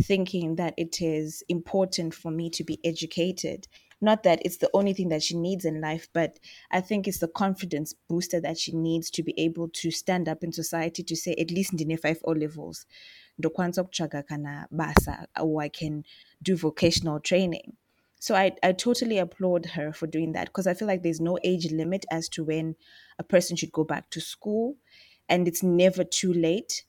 thinking 0.00 0.56
that 0.56 0.74
it 0.76 1.00
is 1.00 1.42
important 1.48 2.14
for 2.14 2.30
me 2.30 2.50
to 2.50 2.64
be 2.64 2.80
educated. 2.84 3.68
Not 4.00 4.22
that 4.24 4.42
it's 4.44 4.58
the 4.58 4.70
only 4.74 4.92
thing 4.92 5.08
that 5.08 5.22
she 5.22 5.36
needs 5.36 5.64
in 5.64 5.80
life, 5.80 6.08
but 6.12 6.38
I 6.70 6.80
think 6.80 7.06
it's 7.06 7.20
the 7.20 7.28
confidence 7.28 7.94
booster 8.08 8.40
that 8.40 8.58
she 8.58 8.72
needs 8.72 9.08
to 9.10 9.22
be 9.22 9.38
able 9.38 9.68
to 9.68 9.90
stand 9.90 10.28
up 10.28 10.42
in 10.44 10.52
society 10.52 11.02
to 11.04 11.16
say 11.16 11.34
at 11.38 11.50
least 11.50 11.80
in 11.80 11.96
five 11.96 12.20
O 12.24 12.32
levels. 12.32 12.86
basa 14.72 15.26
or 15.40 15.62
I 15.62 15.68
can 15.68 16.04
do 16.42 16.56
vocational 16.56 17.20
training. 17.20 17.76
So 18.20 18.34
I, 18.34 18.52
I 18.62 18.72
totally 18.72 19.18
applaud 19.18 19.66
her 19.66 19.92
for 19.92 20.06
doing 20.06 20.32
that 20.32 20.46
because 20.46 20.66
I 20.66 20.74
feel 20.74 20.88
like 20.88 21.02
there's 21.02 21.20
no 21.20 21.38
age 21.44 21.70
limit 21.70 22.06
as 22.10 22.28
to 22.30 22.44
when 22.44 22.76
a 23.18 23.22
person 23.22 23.56
should 23.56 23.72
go 23.72 23.84
back 23.84 24.10
to 24.10 24.20
school 24.20 24.76
and 25.28 25.46
it's 25.46 25.62
never 25.62 26.04
too 26.04 26.32
late. 26.32 26.84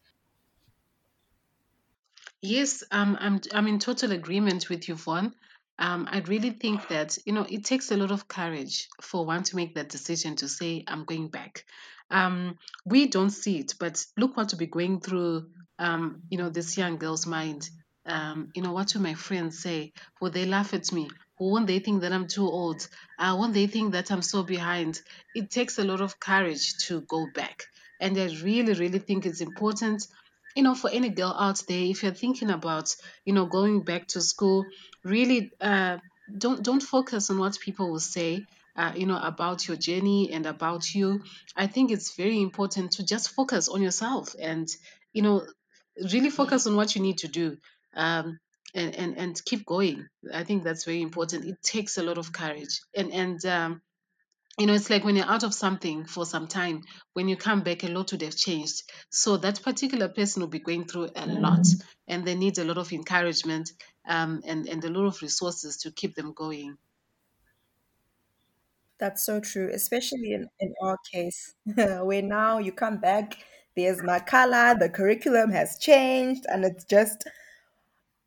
Yes, 2.45 2.83
um, 2.91 3.17
I'm 3.19 3.41
I'm 3.53 3.67
in 3.67 3.79
total 3.79 4.11
agreement 4.11 4.69
with 4.69 4.87
you. 4.87 4.95
Um, 5.07 6.07
I 6.09 6.19
really 6.27 6.51
think 6.51 6.87
that 6.89 7.17
you 7.25 7.33
know 7.33 7.45
it 7.49 7.65
takes 7.65 7.91
a 7.91 7.97
lot 7.97 8.11
of 8.11 8.27
courage 8.27 8.87
for 9.01 9.25
one 9.25 9.41
to 9.43 9.55
make 9.55 9.73
that 9.75 9.89
decision 9.89 10.35
to 10.37 10.47
say 10.47 10.83
I'm 10.87 11.05
going 11.05 11.29
back. 11.29 11.65
Um, 12.11 12.57
we 12.85 13.07
don't 13.07 13.31
see 13.31 13.57
it, 13.57 13.73
but 13.79 14.05
look 14.15 14.37
what 14.37 14.49
to 14.49 14.57
be 14.57 14.67
going 14.67 15.01
through. 15.01 15.47
Um, 15.79 16.21
you 16.29 16.37
know, 16.37 16.49
this 16.49 16.77
young 16.77 16.97
girl's 16.97 17.25
mind. 17.25 17.67
Um, 18.05 18.51
you 18.53 18.61
know, 18.61 18.73
what 18.73 18.93
will 18.93 19.01
my 19.01 19.15
friends 19.15 19.57
say? 19.63 19.91
Will 20.21 20.29
they 20.29 20.45
laugh 20.45 20.75
at 20.75 20.91
me? 20.91 21.09
Won't 21.39 21.65
they 21.65 21.79
think 21.79 22.01
that 22.01 22.13
I'm 22.13 22.27
too 22.27 22.47
old? 22.47 22.87
Uh, 23.17 23.35
won't 23.39 23.55
they 23.55 23.65
think 23.65 23.93
that 23.93 24.11
I'm 24.11 24.21
so 24.21 24.43
behind? 24.43 25.01
It 25.33 25.49
takes 25.49 25.79
a 25.79 25.83
lot 25.83 25.99
of 25.99 26.19
courage 26.19 26.77
to 26.85 27.01
go 27.01 27.25
back, 27.33 27.63
and 27.99 28.15
I 28.19 28.25
really, 28.43 28.73
really 28.73 28.99
think 28.99 29.25
it's 29.25 29.41
important 29.41 30.07
you 30.55 30.63
know, 30.63 30.75
for 30.75 30.89
any 30.89 31.09
girl 31.09 31.35
out 31.37 31.61
there, 31.67 31.83
if 31.83 32.01
you're 32.03 32.13
thinking 32.13 32.49
about, 32.49 32.95
you 33.25 33.33
know, 33.33 33.45
going 33.45 33.81
back 33.81 34.07
to 34.09 34.21
school, 34.21 34.65
really 35.03 35.51
uh, 35.61 35.97
don't 36.37 36.63
don't 36.63 36.81
focus 36.81 37.29
on 37.29 37.37
what 37.39 37.59
people 37.59 37.91
will 37.91 37.99
say. 37.99 38.45
Uh, 38.77 38.91
you 38.93 39.05
know 39.05 39.17
about 39.17 39.67
your 39.69 39.77
journey 39.77 40.31
and 40.33 40.45
about 40.45 40.93
you. 40.93 41.23
I 41.55 41.67
think 41.67 41.91
it's 41.91 42.15
very 42.17 42.41
important 42.41 42.91
to 42.93 43.05
just 43.05 43.29
focus 43.29 43.69
on 43.69 43.81
yourself 43.81 44.35
and 44.37 44.67
you 45.13 45.21
know 45.21 45.45
really 46.11 46.29
focus 46.29 46.67
on 46.67 46.75
what 46.75 46.93
you 46.95 47.01
need 47.01 47.19
to 47.19 47.29
do 47.29 47.57
um, 47.95 48.37
and, 48.73 48.95
and 48.95 49.17
and 49.17 49.45
keep 49.45 49.65
going. 49.65 50.07
I 50.33 50.43
think 50.43 50.63
that's 50.63 50.83
very 50.83 51.01
important. 51.01 51.45
It 51.45 51.61
takes 51.63 51.97
a 51.97 52.03
lot 52.03 52.17
of 52.17 52.33
courage. 52.33 52.81
And 52.95 53.13
and 53.13 53.45
um, 53.45 53.81
you 54.57 54.67
know, 54.67 54.73
it's 54.73 54.89
like 54.89 55.03
when 55.03 55.15
you're 55.17 55.29
out 55.29 55.43
of 55.43 55.53
something 55.53 56.05
for 56.05 56.25
some 56.25 56.47
time, 56.47 56.83
when 57.13 57.27
you 57.27 57.35
come 57.35 57.61
back, 57.61 57.83
a 57.83 57.87
lot 57.87 58.11
would 58.11 58.21
have 58.21 58.35
changed. 58.35 58.83
So 59.09 59.37
that 59.37 59.61
particular 59.61 60.07
person 60.07 60.41
will 60.41 60.47
be 60.49 60.59
going 60.59 60.85
through 60.85 61.09
a 61.15 61.27
lot, 61.27 61.67
and 62.07 62.25
they 62.25 62.35
need 62.35 62.57
a 62.57 62.63
lot 62.63 62.77
of 62.77 62.93
encouragement 62.93 63.71
um, 64.07 64.41
and 64.45 64.67
and 64.67 64.83
a 64.85 64.89
lot 64.89 65.07
of 65.07 65.21
resources 65.21 65.77
to 65.77 65.91
keep 65.91 66.15
them 66.15 66.33
going. 66.33 66.77
That's 68.97 69.25
so 69.25 69.39
true, 69.41 69.69
especially 69.73 70.31
in, 70.33 70.47
in 70.59 70.73
our 70.81 70.97
case, 71.11 71.55
where 71.65 72.21
now 72.21 72.59
you 72.59 72.71
come 72.71 72.97
back, 72.99 73.37
there's 73.75 73.99
Makala, 73.99 74.79
the 74.79 74.89
curriculum 74.89 75.51
has 75.51 75.77
changed, 75.77 76.45
and 76.47 76.63
it's 76.63 76.85
just 76.85 77.25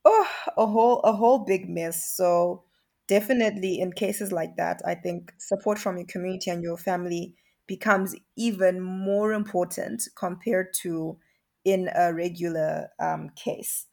oh 0.05 0.29
a 0.57 0.66
whole 0.66 1.01
a 1.01 1.12
whole 1.12 1.39
big 1.41 1.68
mess. 1.68 2.14
So 2.16 2.64
definitely 3.09 3.80
in 3.80 3.92
cases 3.92 4.30
like 4.30 4.56
that, 4.56 4.80
I 4.86 4.94
think 4.94 5.32
support 5.38 5.78
from 5.78 5.96
your 5.96 6.06
community 6.06 6.50
and 6.50 6.62
your 6.62 6.76
family 6.76 7.34
becomes 7.66 8.14
even 8.36 8.80
more 8.80 9.32
important 9.32 10.04
compared 10.14 10.72
to 10.82 11.18
in 11.64 11.90
a 11.94 12.14
regular 12.14 12.88
um, 13.00 13.30
case. 13.30 13.86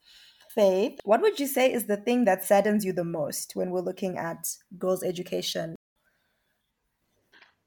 Faith, 0.54 1.00
what 1.04 1.22
would 1.22 1.40
you 1.40 1.48
say 1.48 1.72
is 1.74 1.86
the 1.86 1.98
thing 1.98 2.26
that 2.26 2.44
saddens 2.44 2.86
you 2.86 2.94
the 2.94 3.04
most 3.04 3.56
when 3.56 3.72
we're 3.72 3.82
looking 3.82 4.18
at 4.18 4.48
girls' 4.78 5.04
education? 5.04 5.76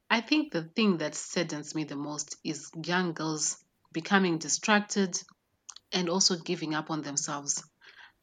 I 0.08 0.22
think 0.22 0.52
the 0.52 0.62
thing 0.62 0.98
that 0.98 1.14
saddens 1.14 1.74
me 1.74 1.84
the 1.84 1.96
most 1.96 2.36
is 2.42 2.70
young 2.82 3.12
girls 3.12 3.62
becoming 3.92 4.38
distracted 4.38 5.22
and 5.92 6.08
also 6.08 6.36
giving 6.36 6.74
up 6.74 6.90
on 6.90 7.02
themselves. 7.02 7.62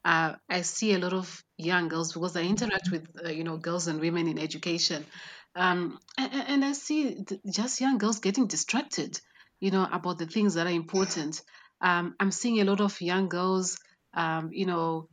Uh, 0.06 0.36
I 0.50 0.62
see 0.62 0.94
a 0.94 1.00
lot 1.00 1.14
of 1.14 1.44
young 1.58 1.90
girls 1.90 2.14
because 2.14 2.38
I 2.38 2.44
interact 2.44 2.92
with 2.92 3.08
uh, 3.26 3.30
you 3.30 3.44
know 3.44 3.58
girls 3.58 3.88
and 3.88 4.00
women 4.00 4.28
in 4.30 4.40
education, 4.40 5.06
um, 5.56 6.00
and, 6.18 6.34
and 6.34 6.66
I 6.66 6.74
see 6.74 7.26
just 7.52 7.82
young 7.82 7.98
girls 7.98 8.20
getting 8.20 8.48
distracted, 8.48 9.20
you 9.60 9.72
know, 9.72 9.88
about 9.92 10.20
the 10.20 10.28
things 10.28 10.56
that 10.56 10.68
are 10.68 10.72
important. 10.72 11.42
Um, 11.82 12.16
I'm 12.20 12.32
seeing 12.32 12.62
a 12.62 12.66
lot 12.66 12.82
of 12.82 13.02
young 13.02 13.30
girls, 13.30 13.78
um, 14.14 14.52
you 14.54 14.66
know, 14.68 15.10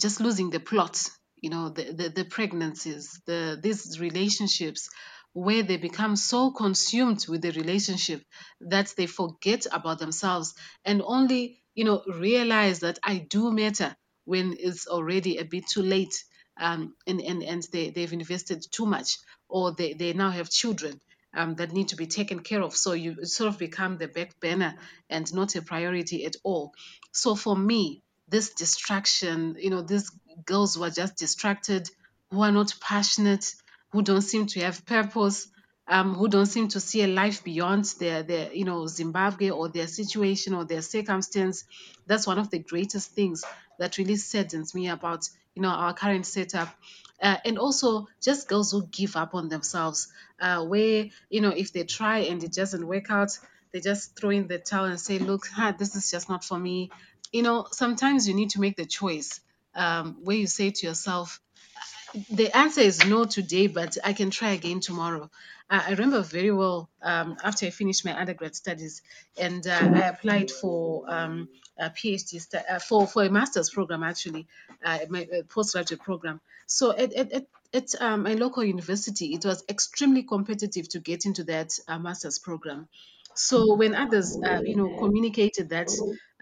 just 0.00 0.20
losing 0.20 0.50
the 0.50 0.60
plot 0.60 1.08
you 1.40 1.50
know 1.50 1.68
the, 1.70 1.92
the, 1.92 2.08
the 2.08 2.24
pregnancies 2.24 3.20
the 3.26 3.58
these 3.62 4.00
relationships 4.00 4.88
where 5.32 5.62
they 5.62 5.76
become 5.76 6.16
so 6.16 6.50
consumed 6.52 7.24
with 7.28 7.42
the 7.42 7.52
relationship 7.52 8.22
that 8.60 8.92
they 8.96 9.06
forget 9.06 9.66
about 9.72 9.98
themselves 9.98 10.54
and 10.84 11.02
only 11.02 11.62
you 11.74 11.84
know 11.84 12.02
realize 12.06 12.80
that 12.80 12.98
i 13.04 13.18
do 13.18 13.52
matter 13.52 13.94
when 14.28 14.54
it's 14.58 14.86
already 14.86 15.38
a 15.38 15.44
bit 15.44 15.66
too 15.66 15.82
late 15.82 16.24
um, 16.60 16.94
and, 17.06 17.20
and, 17.20 17.42
and 17.42 17.62
they, 17.72 17.88
they've 17.88 18.12
invested 18.12 18.62
too 18.70 18.84
much 18.84 19.16
or 19.48 19.72
they, 19.72 19.94
they 19.94 20.12
now 20.12 20.30
have 20.30 20.50
children 20.50 21.00
um, 21.34 21.54
that 21.54 21.72
need 21.72 21.88
to 21.88 21.96
be 21.96 22.06
taken 22.06 22.40
care 22.40 22.62
of. 22.62 22.76
So 22.76 22.92
you 22.92 23.24
sort 23.24 23.48
of 23.48 23.58
become 23.58 23.96
the 23.96 24.06
back 24.08 24.38
burner 24.38 24.74
and 25.08 25.32
not 25.32 25.56
a 25.56 25.62
priority 25.62 26.26
at 26.26 26.36
all. 26.42 26.72
So 27.12 27.34
for 27.34 27.56
me, 27.56 28.02
this 28.28 28.50
distraction, 28.50 29.56
you 29.58 29.70
know, 29.70 29.80
these 29.80 30.10
girls 30.44 30.74
who 30.74 30.84
are 30.84 30.90
just 30.90 31.16
distracted, 31.16 31.88
who 32.30 32.42
are 32.42 32.52
not 32.52 32.74
passionate, 32.80 33.54
who 33.92 34.02
don't 34.02 34.20
seem 34.20 34.46
to 34.48 34.60
have 34.60 34.84
purpose, 34.84 35.48
um, 35.88 36.14
who 36.14 36.28
don't 36.28 36.46
seem 36.46 36.68
to 36.68 36.80
see 36.80 37.02
a 37.02 37.06
life 37.06 37.42
beyond 37.44 37.84
their, 37.98 38.22
their, 38.22 38.52
you 38.52 38.64
know, 38.64 38.86
Zimbabwe 38.86 39.50
or 39.50 39.68
their 39.68 39.86
situation 39.86 40.54
or 40.54 40.64
their 40.64 40.82
circumstance. 40.82 41.64
That's 42.06 42.26
one 42.26 42.38
of 42.38 42.50
the 42.50 42.58
greatest 42.58 43.12
things 43.12 43.44
that 43.78 43.98
really 43.98 44.16
saddens 44.16 44.74
me 44.74 44.88
about, 44.88 45.28
you 45.54 45.62
know, 45.62 45.70
our 45.70 45.94
current 45.94 46.26
setup. 46.26 46.68
Uh, 47.20 47.36
and 47.44 47.58
also 47.58 48.06
just 48.22 48.48
girls 48.48 48.70
who 48.70 48.86
give 48.86 49.16
up 49.16 49.34
on 49.34 49.48
themselves, 49.48 50.12
uh, 50.40 50.64
where, 50.64 51.06
you 51.30 51.40
know, 51.40 51.50
if 51.50 51.72
they 51.72 51.84
try 51.84 52.18
and 52.20 52.44
it 52.44 52.52
doesn't 52.52 52.86
work 52.86 53.10
out, 53.10 53.36
they 53.72 53.80
just 53.80 54.16
throw 54.16 54.30
in 54.30 54.46
the 54.46 54.58
towel 54.58 54.84
and 54.84 55.00
say, 55.00 55.18
look, 55.18 55.46
this 55.78 55.96
is 55.96 56.10
just 56.10 56.28
not 56.28 56.44
for 56.44 56.58
me 56.58 56.90
you 57.32 57.42
know, 57.42 57.66
sometimes 57.70 58.26
you 58.28 58.34
need 58.34 58.50
to 58.50 58.60
make 58.60 58.76
the 58.76 58.86
choice 58.86 59.40
um, 59.74 60.18
where 60.24 60.36
you 60.36 60.46
say 60.46 60.70
to 60.70 60.86
yourself, 60.86 61.40
the 62.30 62.56
answer 62.56 62.80
is 62.80 63.04
no 63.06 63.24
today, 63.24 63.66
but 63.66 63.96
I 64.04 64.12
can 64.12 64.30
try 64.30 64.50
again 64.50 64.80
tomorrow. 64.80 65.30
I 65.70 65.90
remember 65.90 66.22
very 66.22 66.50
well 66.50 66.88
um, 67.02 67.36
after 67.44 67.66
I 67.66 67.70
finished 67.70 68.04
my 68.04 68.18
undergrad 68.18 68.54
studies, 68.54 69.02
and 69.36 69.66
uh, 69.66 69.90
I 69.94 70.08
applied 70.08 70.50
for 70.50 71.04
um, 71.06 71.48
a 71.78 71.90
PhD 71.90 72.40
stu- 72.40 72.58
uh, 72.58 72.78
for 72.78 73.06
for 73.06 73.24
a 73.24 73.30
master's 73.30 73.68
program 73.68 74.02
actually, 74.02 74.46
uh, 74.82 75.00
my 75.10 75.24
uh, 75.24 75.42
postgraduate 75.48 76.00
program. 76.00 76.40
So 76.66 76.96
at 76.96 77.12
at, 77.12 77.46
at, 77.74 77.94
um, 78.00 78.22
my 78.22 78.32
local 78.32 78.64
university, 78.64 79.34
it 79.34 79.44
was 79.44 79.62
extremely 79.68 80.22
competitive 80.22 80.88
to 80.90 81.00
get 81.00 81.26
into 81.26 81.44
that 81.44 81.78
master's 82.00 82.38
program. 82.38 82.88
So 83.38 83.74
when 83.76 83.94
others, 83.94 84.38
uh, 84.44 84.60
you 84.64 84.76
know, 84.76 84.90
communicated 84.90 85.70
that 85.70 85.90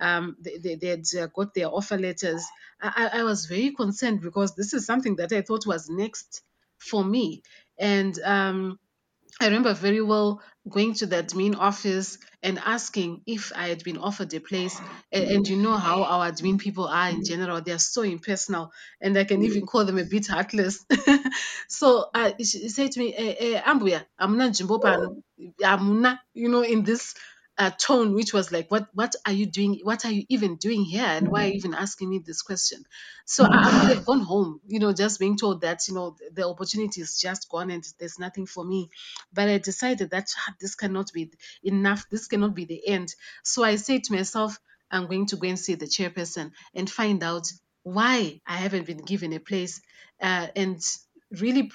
um, 0.00 0.36
they, 0.40 0.76
they, 0.76 0.88
had 0.88 1.04
uh, 1.18 1.26
got 1.28 1.54
their 1.54 1.68
offer 1.68 1.96
letters, 1.98 2.44
I, 2.80 3.10
I 3.12 3.20
I 3.20 3.22
was 3.24 3.46
very 3.46 3.72
concerned 3.74 4.20
because 4.20 4.54
this 4.54 4.72
is 4.74 4.86
something 4.86 5.16
that 5.16 5.32
I 5.32 5.42
thought 5.42 5.66
was 5.66 5.88
next 5.88 6.42
for 6.78 7.04
me. 7.04 7.42
And 7.78 8.18
um, 8.20 8.78
I 9.40 9.46
remember 9.46 9.74
very 9.74 10.00
well 10.00 10.40
going 10.68 10.94
to 10.94 11.06
the 11.06 11.22
admin 11.22 11.56
office 11.56 12.18
and 12.42 12.58
asking 12.58 13.22
if 13.26 13.52
I 13.54 13.68
had 13.68 13.84
been 13.84 13.98
offered 13.98 14.32
a 14.34 14.40
place. 14.40 14.80
And, 15.12 15.24
and 15.30 15.48
you 15.48 15.56
know 15.56 15.76
how 15.76 16.04
our 16.04 16.30
admin 16.30 16.58
people 16.58 16.86
are 16.86 17.10
in 17.10 17.24
general, 17.24 17.60
they're 17.60 17.78
so 17.78 18.02
impersonal, 18.02 18.72
and 19.00 19.16
I 19.16 19.24
can 19.24 19.42
even 19.42 19.66
call 19.66 19.84
them 19.84 19.98
a 19.98 20.04
bit 20.04 20.26
heartless. 20.26 20.84
so 21.68 22.06
uh, 22.14 22.32
she 22.38 22.68
said 22.68 22.92
to 22.92 23.00
me, 23.00 23.14
eh, 23.14 23.34
eh, 23.38 23.60
Ambuya, 23.62 24.04
I'm 24.18 24.38
not 24.38 24.54
Jimbo. 24.54 24.80
I'm 25.64 26.00
not, 26.00 26.18
you 26.34 26.48
know, 26.48 26.62
in 26.62 26.82
this 26.82 27.14
uh, 27.58 27.70
tone, 27.70 28.14
which 28.14 28.32
was 28.34 28.52
like, 28.52 28.70
what, 28.70 28.88
what 28.92 29.14
are 29.26 29.32
you 29.32 29.46
doing? 29.46 29.80
What 29.82 30.04
are 30.04 30.10
you 30.10 30.24
even 30.28 30.56
doing 30.56 30.84
here? 30.84 31.04
And 31.06 31.30
why 31.30 31.44
are 31.44 31.48
you 31.48 31.54
even 31.54 31.74
asking 31.74 32.10
me 32.10 32.18
this 32.18 32.42
question? 32.42 32.84
So 33.24 33.44
I, 33.44 33.62
I 33.68 33.80
could 33.80 33.96
have 33.96 34.06
gone 34.06 34.20
home, 34.20 34.60
you 34.66 34.78
know, 34.78 34.92
just 34.92 35.18
being 35.18 35.36
told 35.36 35.62
that, 35.62 35.88
you 35.88 35.94
know, 35.94 36.16
the, 36.18 36.30
the 36.42 36.48
opportunity 36.48 37.00
is 37.00 37.18
just 37.18 37.48
gone 37.48 37.70
and 37.70 37.84
there's 37.98 38.18
nothing 38.18 38.46
for 38.46 38.64
me. 38.64 38.90
But 39.32 39.48
I 39.48 39.58
decided 39.58 40.10
that 40.10 40.28
"Ah, 40.36 40.54
this 40.60 40.74
cannot 40.74 41.12
be 41.12 41.32
enough. 41.62 42.08
This 42.10 42.26
cannot 42.28 42.54
be 42.54 42.64
the 42.64 42.86
end. 42.86 43.14
So 43.42 43.64
I 43.64 43.76
said 43.76 44.04
to 44.04 44.12
myself, 44.12 44.58
I'm 44.90 45.06
going 45.06 45.26
to 45.26 45.36
go 45.36 45.48
and 45.48 45.58
see 45.58 45.74
the 45.74 45.86
chairperson 45.86 46.52
and 46.74 46.88
find 46.90 47.22
out 47.22 47.50
why 47.82 48.40
I 48.46 48.56
haven't 48.56 48.86
been 48.86 49.04
given 49.04 49.32
a 49.32 49.40
place 49.40 49.80
uh, 50.20 50.48
and 50.56 50.80
really 51.30 51.70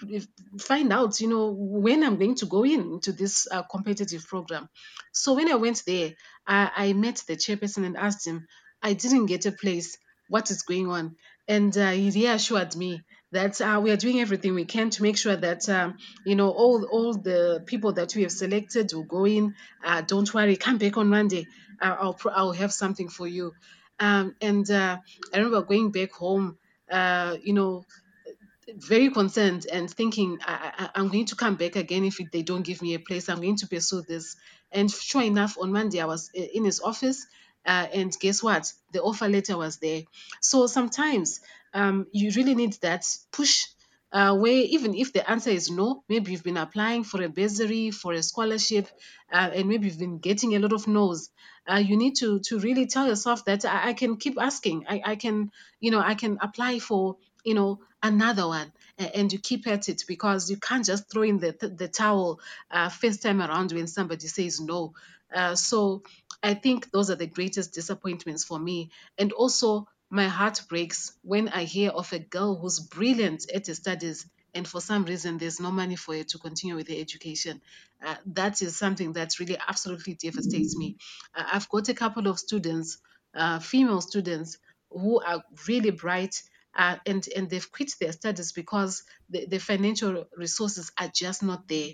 find 0.59 0.93
out, 0.93 1.19
you 1.19 1.27
know, 1.27 1.51
when 1.51 2.03
I'm 2.03 2.17
going 2.17 2.35
to 2.35 2.45
go 2.45 2.63
in 2.63 2.99
to 3.01 3.11
this 3.11 3.47
uh, 3.51 3.63
competitive 3.63 4.25
program. 4.27 4.69
So 5.11 5.33
when 5.33 5.51
I 5.51 5.55
went 5.55 5.83
there, 5.85 6.11
I, 6.47 6.71
I 6.75 6.93
met 6.93 7.23
the 7.27 7.35
chairperson 7.35 7.85
and 7.85 7.97
asked 7.97 8.25
him, 8.25 8.47
I 8.81 8.93
didn't 8.93 9.27
get 9.27 9.45
a 9.45 9.51
place. 9.51 9.97
What 10.29 10.49
is 10.49 10.61
going 10.61 10.89
on? 10.89 11.15
And 11.47 11.77
uh, 11.77 11.91
he 11.91 12.09
reassured 12.11 12.75
me 12.75 13.03
that 13.31 13.59
uh, 13.61 13.79
we 13.83 13.91
are 13.91 13.97
doing 13.97 14.19
everything 14.19 14.53
we 14.53 14.65
can 14.65 14.89
to 14.91 15.03
make 15.03 15.17
sure 15.17 15.35
that 15.35 15.67
um, 15.69 15.97
you 16.25 16.35
know 16.35 16.49
all 16.49 16.85
all 16.85 17.13
the 17.13 17.63
people 17.65 17.93
that 17.93 18.15
we 18.15 18.23
have 18.23 18.31
selected 18.31 18.93
will 18.93 19.03
go 19.03 19.25
in. 19.25 19.55
Uh, 19.83 20.01
don't 20.01 20.33
worry, 20.33 20.55
come 20.55 20.77
back 20.77 20.97
on 20.97 21.09
Monday. 21.09 21.47
Uh, 21.81 21.95
I'll 21.99 22.19
I'll 22.31 22.51
have 22.51 22.71
something 22.71 23.09
for 23.09 23.27
you. 23.27 23.53
Um, 23.99 24.35
and 24.41 24.69
uh, 24.69 24.97
I 25.33 25.37
remember 25.37 25.61
going 25.61 25.91
back 25.91 26.11
home. 26.11 26.57
Uh, 26.89 27.37
you 27.41 27.53
know, 27.53 27.85
very 28.77 29.09
concerned 29.09 29.67
and 29.71 29.89
thinking 29.89 30.39
I, 30.41 30.89
I'm 30.95 31.09
going 31.09 31.25
to 31.25 31.35
come 31.35 31.55
back 31.55 31.75
again 31.75 32.03
if 32.05 32.17
they 32.31 32.41
don't 32.41 32.63
give 32.63 32.81
me 32.81 32.93
a 32.93 32.99
place. 32.99 33.29
I'm 33.29 33.41
going 33.41 33.57
to 33.57 33.67
pursue 33.67 34.01
this. 34.01 34.35
And 34.71 34.89
sure 34.89 35.23
enough, 35.23 35.57
on 35.59 35.71
Monday 35.71 35.99
I 35.99 36.05
was 36.05 36.29
in 36.33 36.65
his 36.65 36.79
office, 36.79 37.25
uh, 37.65 37.87
and 37.93 38.11
guess 38.19 38.41
what? 38.41 38.71
The 38.93 39.01
offer 39.01 39.27
letter 39.27 39.57
was 39.57 39.77
there. 39.77 40.03
So 40.41 40.67
sometimes 40.67 41.41
um, 41.73 42.07
you 42.11 42.31
really 42.35 42.55
need 42.55 42.73
that 42.81 43.05
push. 43.31 43.65
Uh, 44.13 44.35
where 44.35 44.51
even 44.51 44.93
if 44.93 45.13
the 45.13 45.29
answer 45.29 45.51
is 45.51 45.71
no, 45.71 46.03
maybe 46.09 46.33
you've 46.33 46.43
been 46.43 46.57
applying 46.57 47.05
for 47.05 47.23
a 47.23 47.29
bursary, 47.29 47.91
for 47.91 48.11
a 48.11 48.21
scholarship, 48.21 48.89
uh, 49.31 49.49
and 49.53 49.69
maybe 49.69 49.85
you've 49.85 49.99
been 49.99 50.19
getting 50.19 50.53
a 50.53 50.59
lot 50.59 50.73
of 50.73 50.85
no's. 50.85 51.29
Uh, 51.65 51.77
you 51.77 51.95
need 51.95 52.15
to 52.17 52.39
to 52.41 52.59
really 52.59 52.87
tell 52.87 53.07
yourself 53.07 53.45
that 53.45 53.63
I, 53.63 53.89
I 53.89 53.93
can 53.93 54.17
keep 54.17 54.37
asking. 54.37 54.85
I, 54.89 55.01
I 55.05 55.15
can, 55.15 55.51
you 55.79 55.91
know, 55.91 56.01
I 56.01 56.15
can 56.15 56.39
apply 56.41 56.79
for 56.79 57.17
you 57.43 57.53
know 57.53 57.79
another 58.03 58.47
one 58.47 58.71
and 59.13 59.31
you 59.31 59.39
keep 59.39 59.67
at 59.67 59.89
it 59.89 60.03
because 60.07 60.49
you 60.49 60.57
can't 60.57 60.85
just 60.85 61.11
throw 61.11 61.23
in 61.23 61.37
the, 61.39 61.51
the 61.77 61.87
towel 61.87 62.39
uh, 62.69 62.89
first 62.89 63.21
time 63.21 63.41
around 63.41 63.71
when 63.71 63.87
somebody 63.87 64.27
says 64.27 64.59
no. 64.59 64.93
Uh, 65.33 65.55
so 65.55 66.03
i 66.43 66.53
think 66.53 66.91
those 66.91 67.09
are 67.09 67.15
the 67.15 67.27
greatest 67.27 67.73
disappointments 67.73 68.43
for 68.43 68.59
me. 68.59 68.91
And 69.17 69.31
also 69.31 69.87
my 70.09 70.27
heart 70.27 70.61
breaks 70.67 71.13
when 71.21 71.47
i 71.49 71.63
hear 71.63 71.89
of 71.91 72.11
a 72.13 72.19
girl 72.19 72.55
who's 72.55 72.79
brilliant 72.79 73.49
at 73.53 73.67
her 73.67 73.75
studies 73.75 74.25
and 74.53 74.67
for 74.67 74.81
some 74.81 75.05
reason 75.05 75.37
there's 75.37 75.61
no 75.61 75.71
money 75.71 75.95
for 75.95 76.13
her 76.15 76.23
to 76.25 76.37
continue 76.37 76.75
with 76.75 76.89
her 76.89 76.99
education. 76.99 77.61
Uh, 78.05 78.15
that 78.25 78.61
is 78.61 78.75
something 78.75 79.13
that 79.13 79.39
really 79.39 79.57
absolutely 79.67 80.15
devastates 80.15 80.75
me. 80.75 80.97
Uh, 81.35 81.43
i've 81.53 81.69
got 81.69 81.87
a 81.89 81.93
couple 81.93 82.27
of 82.27 82.39
students 82.39 82.97
uh, 83.33 83.59
female 83.59 84.01
students 84.01 84.57
who 84.89 85.21
are 85.21 85.41
really 85.69 85.91
bright 85.91 86.43
uh, 86.75 86.97
and 87.05 87.27
and 87.35 87.49
they've 87.49 87.71
quit 87.71 87.93
their 87.99 88.11
studies 88.11 88.51
because 88.51 89.03
the, 89.29 89.45
the 89.45 89.59
financial 89.59 90.25
resources 90.37 90.91
are 90.99 91.11
just 91.13 91.43
not 91.43 91.67
there. 91.67 91.91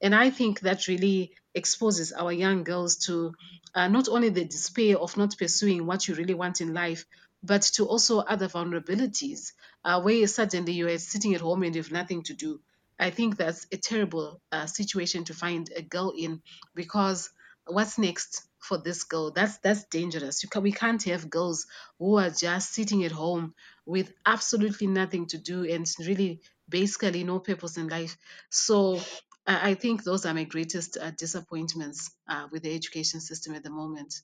And 0.00 0.14
i 0.14 0.30
think 0.30 0.60
that 0.60 0.88
really 0.88 1.32
exposes 1.54 2.12
our 2.12 2.32
young 2.32 2.64
girls 2.64 2.96
to 3.06 3.34
uh, 3.74 3.88
not 3.88 4.08
only 4.08 4.28
the 4.28 4.44
despair 4.44 4.98
of 4.98 5.16
not 5.16 5.36
pursuing 5.36 5.86
what 5.86 6.06
you 6.06 6.14
really 6.14 6.34
want 6.34 6.60
in 6.60 6.72
life 6.74 7.04
but 7.42 7.62
to 7.62 7.86
also 7.86 8.18
other 8.18 8.48
vulnerabilities 8.48 9.52
uh, 9.84 10.00
where 10.00 10.26
suddenly 10.26 10.72
you 10.72 10.88
are 10.88 10.98
sitting 10.98 11.34
at 11.34 11.40
home 11.40 11.62
and 11.62 11.74
you 11.74 11.82
have 11.82 11.92
nothing 11.92 12.22
to 12.22 12.34
do. 12.34 12.60
I 12.98 13.10
think 13.10 13.36
that's 13.36 13.66
a 13.72 13.78
terrible 13.78 14.42
uh, 14.52 14.66
situation 14.66 15.24
to 15.24 15.34
find 15.34 15.70
a 15.74 15.80
girl 15.80 16.12
in 16.16 16.42
because 16.74 17.30
what's 17.66 17.98
next 17.98 18.42
for 18.60 18.78
this 18.78 19.04
girl 19.04 19.30
that's 19.30 19.58
that's 19.58 19.84
dangerous 19.84 20.44
can, 20.44 20.62
we 20.62 20.72
can't 20.72 21.02
have 21.04 21.30
girls 21.30 21.66
who 21.98 22.18
are 22.18 22.30
just 22.30 22.72
sitting 22.72 23.04
at 23.04 23.12
home 23.12 23.54
with 23.86 24.12
absolutely 24.26 24.86
nothing 24.86 25.26
to 25.26 25.38
do 25.38 25.64
and 25.64 25.86
really 26.00 26.40
basically 26.68 27.24
no 27.24 27.40
purpose 27.40 27.76
in 27.76 27.88
life. 27.88 28.16
So 28.50 29.00
I 29.46 29.70
I 29.70 29.74
think 29.74 30.04
those 30.04 30.26
are 30.26 30.34
my 30.34 30.44
greatest 30.44 30.96
uh, 30.96 31.10
disappointments 31.10 32.10
uh, 32.28 32.48
with 32.52 32.62
the 32.62 32.74
education 32.74 33.20
system 33.20 33.54
at 33.54 33.62
the 33.64 33.70
moment. 33.70 34.22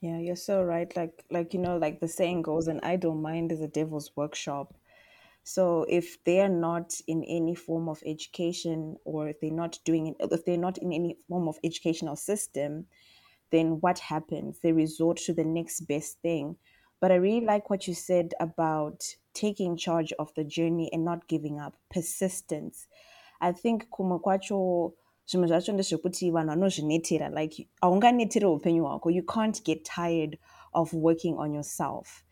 Yeah, 0.00 0.18
you're 0.18 0.36
so 0.36 0.62
right. 0.62 0.94
Like 0.96 1.24
like 1.30 1.52
you 1.54 1.60
know, 1.60 1.76
like 1.76 2.00
the 2.00 2.08
saying 2.08 2.42
goes, 2.42 2.68
an 2.68 2.80
idle 2.82 3.14
mind 3.14 3.52
is 3.52 3.60
a 3.60 3.68
devil's 3.68 4.14
workshop. 4.16 4.74
So 5.48 5.86
if 5.88 6.24
they're 6.24 6.48
not 6.48 7.00
in 7.06 7.22
any 7.22 7.54
form 7.54 7.88
of 7.88 8.02
education 8.04 8.96
or 9.04 9.28
if 9.28 9.40
they're 9.40 9.52
not 9.52 9.78
doing 9.84 10.16
if 10.18 10.44
they're 10.44 10.56
not 10.56 10.76
in 10.78 10.92
any 10.92 11.18
form 11.28 11.46
of 11.46 11.56
educational 11.62 12.16
system, 12.16 12.86
then 13.52 13.78
what 13.80 14.00
happens? 14.00 14.58
They 14.60 14.72
resort 14.72 15.18
to 15.18 15.32
the 15.32 15.44
next 15.44 15.82
best 15.82 16.20
thing, 16.20 16.56
But 17.00 17.12
I 17.12 17.14
really 17.14 17.46
like 17.46 17.70
what 17.70 17.86
you 17.86 17.94
said 17.94 18.34
about 18.40 19.04
taking 19.34 19.76
charge 19.76 20.12
of 20.18 20.34
the 20.34 20.42
journey 20.42 20.90
and 20.92 21.04
not 21.04 21.28
giving 21.28 21.60
up, 21.60 21.76
persistence. 21.90 22.88
I 23.40 23.52
think 23.52 23.88
kumwe 23.90 24.20
vanozvinetera 26.32 27.32
like 27.32 27.58
you 27.60 29.22
can't 29.22 29.64
get 29.64 29.84
tired 29.84 30.38
of 30.74 30.92
working 30.92 31.38
on 31.38 31.54
yourself 31.54 32.25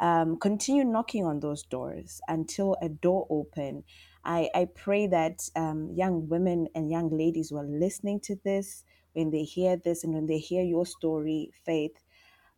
um, 0.00 0.36
continue 0.38 0.84
knocking 0.84 1.24
on 1.24 1.40
those 1.40 1.62
doors 1.62 2.20
until 2.28 2.76
a 2.82 2.88
door 2.88 3.26
open 3.30 3.84
i, 4.24 4.48
I 4.54 4.68
pray 4.74 5.06
that 5.08 5.48
um, 5.56 5.90
young 5.94 6.28
women 6.28 6.68
and 6.74 6.90
young 6.90 7.10
ladies 7.16 7.50
who 7.50 7.56
are 7.56 7.66
listening 7.66 8.20
to 8.20 8.36
this 8.44 8.84
when 9.14 9.30
they 9.30 9.44
hear 9.44 9.76
this 9.76 10.04
and 10.04 10.14
when 10.14 10.26
they 10.26 10.38
hear 10.38 10.62
your 10.62 10.86
story 10.86 11.50
faith 11.64 12.02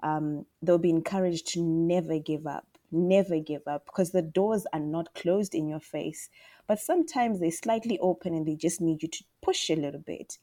um, 0.03 0.47
they'll 0.63 0.79
be 0.79 0.91
encouraged 0.91 1.49
to 1.49 1.63
never 1.63 2.19
give 2.19 2.47
up 2.47 2.79
never 2.91 3.39
give 3.39 3.67
up 3.67 3.85
because 3.87 4.11
the 4.11 4.23
doors 4.23 4.67
are 4.73 4.81
not 4.81 5.15
closed 5.15 5.55
in 5.55 5.69
your 5.69 5.81
face. 5.81 6.29
But 6.67 6.81
sometimes 6.81 7.41
they're 7.41 7.51
slightly 7.51 7.99
open 7.99 8.35
and 8.35 8.47
they 8.47 8.55
just 8.57 8.81
need 8.81 9.03
you 9.03 9.09
to 9.09 9.25
push 9.43 9.71
a 9.71 9.77
little 9.77 10.01
bit 10.01 10.39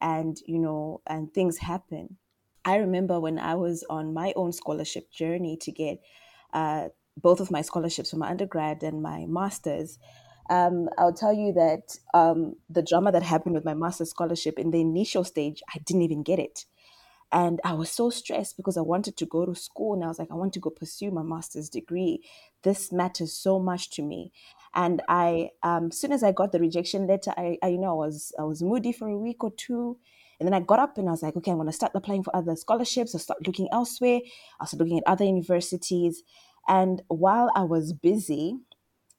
and 0.00 0.38
you 0.46 0.58
know 0.58 1.00
and 1.06 1.32
things 1.32 1.58
happen. 1.58 2.16
I 2.64 2.76
remember 2.76 3.18
when 3.18 3.38
i 3.38 3.54
was 3.54 3.84
on 3.88 4.12
my 4.12 4.32
own 4.36 4.52
scholarship 4.52 5.10
journey 5.10 5.56
to 5.58 5.72
get 5.72 6.00
uh, 6.54 6.88
both 7.20 7.40
of 7.40 7.50
my 7.50 7.62
scholarships 7.62 8.10
for 8.10 8.16
my 8.18 8.30
undergrad 8.30 8.82
and 8.82 9.02
my 9.02 9.26
master's 9.28 9.98
um, 10.50 10.88
I'll 10.98 11.14
tell 11.14 11.32
you 11.34 11.52
that 11.54 11.96
um, 12.14 12.56
the 12.70 12.82
drama 12.82 13.12
that 13.12 13.24
happened 13.24 13.54
with 13.56 13.66
my 13.66 13.74
master's 13.74 14.10
scholarship 14.10 14.58
in 14.58 14.70
the 14.72 14.80
initial 14.80 15.24
stage, 15.24 15.62
I 15.74 15.78
didn't 15.80 16.02
even 16.02 16.22
get 16.22 16.38
it. 16.38 16.66
And 17.32 17.60
I 17.64 17.74
was 17.74 17.90
so 17.90 18.10
stressed 18.10 18.56
because 18.56 18.76
I 18.78 18.82
wanted 18.82 19.16
to 19.18 19.26
go 19.26 19.46
to 19.46 19.54
school 19.54 19.94
and 19.94 20.04
I 20.04 20.08
was 20.08 20.18
like, 20.18 20.30
I 20.30 20.34
want 20.34 20.54
to 20.54 20.60
go 20.60 20.70
pursue 20.70 21.10
my 21.10 21.22
master's 21.22 21.68
degree. 21.68 22.24
This 22.62 22.92
matters 22.92 23.34
so 23.34 23.58
much 23.58 23.90
to 23.92 24.02
me. 24.02 24.32
And 24.74 25.02
I, 25.08 25.50
um, 25.62 25.88
as 25.92 25.98
soon 26.00 26.12
as 26.12 26.22
I 26.22 26.32
got 26.32 26.52
the 26.52 26.60
rejection 26.60 27.06
letter, 27.06 27.32
I, 27.36 27.58
I, 27.62 27.68
you 27.68 27.78
know, 27.78 27.90
I 28.02 28.06
was, 28.06 28.32
I 28.38 28.44
was 28.44 28.62
moody 28.62 28.92
for 28.92 29.08
a 29.08 29.18
week 29.18 29.44
or 29.44 29.52
two. 29.52 29.98
And 30.38 30.46
then 30.46 30.54
I 30.54 30.60
got 30.60 30.78
up 30.78 30.98
and 30.98 31.08
I 31.08 31.10
was 31.10 31.22
like, 31.22 31.36
okay, 31.36 31.50
I'm 31.50 31.56
going 31.56 31.66
to 31.66 31.72
start 31.72 31.92
applying 31.94 32.22
for 32.22 32.34
other 32.34 32.54
scholarships. 32.54 33.14
I'll 33.14 33.20
start 33.20 33.46
looking 33.46 33.68
elsewhere. 33.72 34.20
I'll 34.60 34.66
start 34.66 34.80
looking 34.80 34.98
at 34.98 35.04
other 35.06 35.24
universities. 35.24 36.22
And 36.68 37.02
while 37.08 37.50
I 37.54 37.62
was 37.62 37.92
busy 37.92 38.58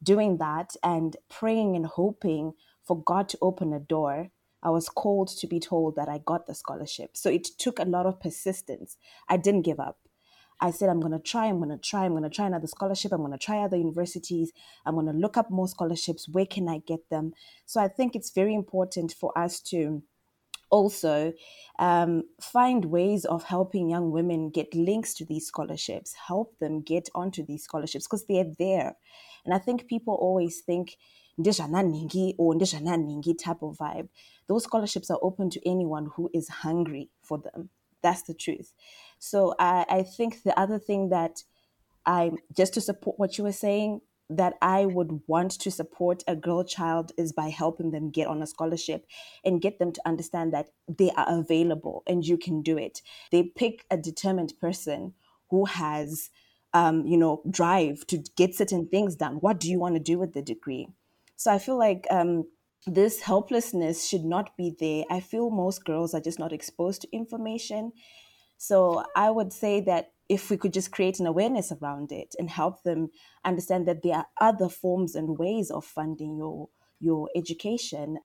doing 0.01 0.37
that 0.37 0.75
and 0.83 1.17
praying 1.29 1.75
and 1.75 1.85
hoping 1.85 2.53
for 2.85 3.01
God 3.01 3.27
to 3.29 3.37
open 3.41 3.73
a 3.73 3.79
door, 3.79 4.29
I 4.61 4.69
was 4.69 4.89
called 4.89 5.29
to 5.29 5.47
be 5.47 5.59
told 5.59 5.95
that 5.95 6.09
I 6.09 6.19
got 6.25 6.47
the 6.47 6.55
scholarship. 6.55 7.17
So 7.17 7.29
it 7.29 7.45
took 7.57 7.79
a 7.79 7.83
lot 7.85 8.05
of 8.05 8.19
persistence. 8.19 8.97
I 9.27 9.37
didn't 9.37 9.63
give 9.63 9.79
up. 9.79 9.97
I 10.61 10.71
said, 10.71 10.89
I'm 10.89 10.99
going 10.99 11.13
to 11.13 11.19
try, 11.19 11.45
I'm 11.45 11.57
going 11.57 11.69
to 11.69 11.77
try, 11.77 12.03
I'm 12.03 12.11
going 12.11 12.23
to 12.23 12.29
try 12.29 12.45
another 12.45 12.67
scholarship, 12.67 13.13
I'm 13.13 13.19
going 13.19 13.31
to 13.31 13.37
try 13.37 13.59
other 13.59 13.77
universities, 13.77 14.51
I'm 14.85 14.95
going 14.95 15.05
to 15.05 15.13
look 15.13 15.37
up 15.37 15.49
more 15.49 15.69
scholarships. 15.69 16.27
Where 16.27 16.45
can 16.45 16.67
I 16.67 16.79
get 16.85 17.09
them? 17.09 17.31
So 17.65 17.79
I 17.79 17.87
think 17.87 18.13
it's 18.13 18.31
very 18.31 18.53
important 18.53 19.13
for 19.17 19.37
us 19.37 19.61
to 19.71 20.03
also 20.69 21.33
um, 21.79 22.23
find 22.41 22.85
ways 22.85 23.25
of 23.25 23.43
helping 23.43 23.89
young 23.89 24.11
women 24.11 24.49
get 24.49 24.73
links 24.73 25.13
to 25.15 25.25
these 25.25 25.45
scholarships, 25.47 26.13
help 26.27 26.57
them 26.59 26.81
get 26.81 27.09
onto 27.15 27.45
these 27.45 27.63
scholarships 27.63 28.05
because 28.05 28.25
they're 28.25 28.51
there. 28.57 28.97
And 29.45 29.53
I 29.53 29.57
think 29.57 29.87
people 29.87 30.15
always 30.15 30.61
think, 30.61 30.97
or 32.37 32.53
ningi 32.53 33.37
type 33.37 33.61
of 33.61 33.77
vibe. 33.77 34.09
Those 34.47 34.63
scholarships 34.65 35.09
are 35.09 35.19
open 35.21 35.49
to 35.51 35.69
anyone 35.69 36.09
who 36.15 36.29
is 36.33 36.49
hungry 36.49 37.09
for 37.21 37.37
them. 37.37 37.69
That's 38.01 38.23
the 38.23 38.33
truth. 38.33 38.73
So 39.19 39.55
I, 39.59 39.85
I 39.89 40.03
think 40.03 40.43
the 40.43 40.57
other 40.59 40.79
thing 40.79 41.09
that 41.09 41.43
I 42.05 42.31
just 42.55 42.73
to 42.73 42.81
support 42.81 43.19
what 43.19 43.37
you 43.37 43.43
were 43.43 43.51
saying, 43.51 44.01
that 44.29 44.53
I 44.61 44.85
would 44.85 45.21
want 45.27 45.51
to 45.51 45.71
support 45.71 46.23
a 46.27 46.35
girl 46.35 46.63
child 46.63 47.11
is 47.17 47.33
by 47.33 47.49
helping 47.49 47.91
them 47.91 48.11
get 48.11 48.27
on 48.27 48.41
a 48.41 48.47
scholarship 48.47 49.07
and 49.43 49.61
get 49.61 49.79
them 49.79 49.91
to 49.91 50.01
understand 50.05 50.53
that 50.53 50.69
they 50.87 51.09
are 51.11 51.25
available 51.27 52.03
and 52.05 52.25
you 52.25 52.37
can 52.37 52.61
do 52.61 52.77
it. 52.77 53.01
They 53.31 53.43
pick 53.43 53.85
a 53.89 53.97
determined 53.97 54.53
person 54.59 55.13
who 55.49 55.65
has 55.65 56.29
um, 56.73 57.05
you 57.05 57.17
know, 57.17 57.41
drive 57.49 58.05
to 58.07 58.23
get 58.35 58.55
certain 58.55 58.87
things 58.87 59.15
done. 59.15 59.35
What 59.37 59.59
do 59.59 59.69
you 59.69 59.79
want 59.79 59.95
to 59.95 59.99
do 59.99 60.19
with 60.19 60.33
the 60.33 60.41
degree? 60.41 60.87
So 61.35 61.51
I 61.51 61.57
feel 61.57 61.77
like 61.77 62.05
um, 62.11 62.47
this 62.85 63.21
helplessness 63.21 64.07
should 64.07 64.23
not 64.23 64.55
be 64.55 64.75
there. 64.79 65.03
I 65.09 65.19
feel 65.19 65.49
most 65.49 65.83
girls 65.83 66.13
are 66.13 66.21
just 66.21 66.39
not 66.39 66.53
exposed 66.53 67.01
to 67.01 67.11
information. 67.11 67.91
So 68.57 69.03
I 69.15 69.31
would 69.31 69.53
say 69.53 69.81
that 69.81 70.11
if 70.29 70.49
we 70.49 70.57
could 70.57 70.73
just 70.73 70.91
create 70.91 71.19
an 71.19 71.25
awareness 71.25 71.71
around 71.71 72.11
it 72.11 72.35
and 72.37 72.49
help 72.49 72.83
them 72.83 73.09
understand 73.43 73.87
that 73.87 74.03
there 74.03 74.15
are 74.15 74.27
other 74.39 74.69
forms 74.69 75.15
and 75.15 75.37
ways 75.37 75.71
of 75.71 75.83
funding 75.83 76.37
your 76.37 76.69
your 77.01 77.29
education 77.35 78.19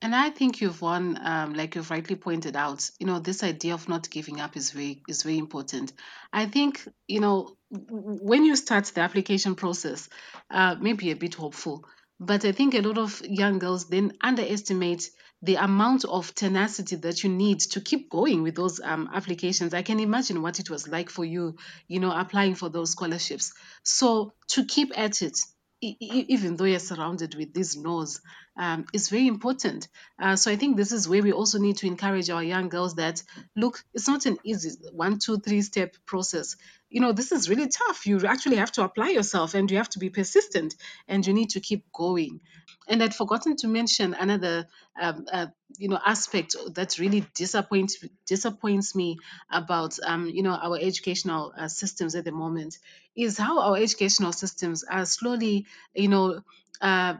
and 0.00 0.14
I 0.14 0.30
think 0.30 0.60
you've 0.60 0.80
won, 0.80 1.18
um, 1.20 1.54
like 1.54 1.74
you've 1.74 1.90
rightly 1.90 2.14
pointed 2.14 2.54
out. 2.54 2.88
You 3.00 3.06
know, 3.06 3.18
this 3.18 3.42
idea 3.42 3.74
of 3.74 3.88
not 3.88 4.08
giving 4.08 4.40
up 4.40 4.56
is 4.56 4.70
very 4.70 5.02
is 5.08 5.24
very 5.24 5.38
important. 5.38 5.92
I 6.32 6.46
think 6.46 6.86
you 7.08 7.20
know 7.20 7.56
when 7.70 8.44
you 8.44 8.54
start 8.54 8.84
the 8.86 9.00
application 9.00 9.56
process, 9.56 10.08
uh, 10.50 10.76
maybe 10.80 11.10
a 11.10 11.16
bit 11.16 11.34
hopeful, 11.34 11.84
but 12.20 12.44
I 12.44 12.52
think 12.52 12.74
a 12.74 12.80
lot 12.80 12.98
of 12.98 13.22
young 13.24 13.58
girls 13.58 13.88
then 13.88 14.12
underestimate 14.20 15.10
the 15.42 15.54
amount 15.54 16.04
of 16.04 16.34
tenacity 16.34 16.96
that 16.96 17.22
you 17.22 17.30
need 17.30 17.60
to 17.60 17.80
keep 17.80 18.10
going 18.10 18.42
with 18.42 18.56
those 18.56 18.80
um, 18.80 19.08
applications. 19.14 19.72
I 19.72 19.82
can 19.82 20.00
imagine 20.00 20.42
what 20.42 20.58
it 20.58 20.68
was 20.68 20.88
like 20.88 21.10
for 21.10 21.24
you, 21.24 21.56
you 21.86 22.00
know, 22.00 22.10
applying 22.10 22.56
for 22.56 22.68
those 22.68 22.90
scholarships. 22.90 23.52
So 23.84 24.32
to 24.48 24.64
keep 24.64 24.98
at 24.98 25.22
it, 25.22 25.38
even 25.80 26.56
though 26.56 26.64
you're 26.64 26.80
surrounded 26.80 27.36
with 27.36 27.54
these 27.54 27.76
no's, 27.76 28.20
um, 28.58 28.86
is 28.92 29.08
very 29.08 29.28
important. 29.28 29.88
Uh, 30.18 30.36
so 30.36 30.50
I 30.50 30.56
think 30.56 30.76
this 30.76 30.92
is 30.92 31.08
where 31.08 31.22
we 31.22 31.32
also 31.32 31.58
need 31.58 31.78
to 31.78 31.86
encourage 31.86 32.28
our 32.28 32.42
young 32.42 32.68
girls 32.68 32.96
that 32.96 33.22
look, 33.56 33.82
it's 33.94 34.08
not 34.08 34.26
an 34.26 34.36
easy 34.44 34.70
one, 34.92 35.18
two, 35.18 35.38
three 35.38 35.62
step 35.62 35.94
process. 36.04 36.56
You 36.90 37.00
know, 37.00 37.12
this 37.12 37.32
is 37.32 37.48
really 37.48 37.68
tough. 37.68 38.06
You 38.06 38.20
actually 38.26 38.56
have 38.56 38.72
to 38.72 38.82
apply 38.82 39.10
yourself 39.10 39.54
and 39.54 39.70
you 39.70 39.76
have 39.76 39.90
to 39.90 39.98
be 39.98 40.10
persistent 40.10 40.74
and 41.06 41.24
you 41.26 41.32
need 41.32 41.50
to 41.50 41.60
keep 41.60 41.84
going. 41.92 42.40
And 42.88 43.02
I'd 43.02 43.14
forgotten 43.14 43.56
to 43.56 43.68
mention 43.68 44.14
another, 44.14 44.66
um, 45.00 45.26
uh, 45.30 45.46
you 45.76 45.88
know, 45.88 45.98
aspect 46.04 46.56
that 46.74 46.98
really 46.98 47.26
disappoints 47.34 48.02
disappoints 48.26 48.94
me 48.94 49.18
about, 49.50 49.98
um, 50.02 50.26
you 50.26 50.42
know, 50.42 50.54
our 50.54 50.78
educational 50.80 51.52
uh, 51.56 51.68
systems 51.68 52.14
at 52.14 52.24
the 52.24 52.32
moment 52.32 52.78
is 53.14 53.36
how 53.36 53.60
our 53.60 53.76
educational 53.76 54.32
systems 54.32 54.84
are 54.84 55.04
slowly, 55.04 55.66
you 55.94 56.08
know, 56.08 56.40
uh, 56.80 57.14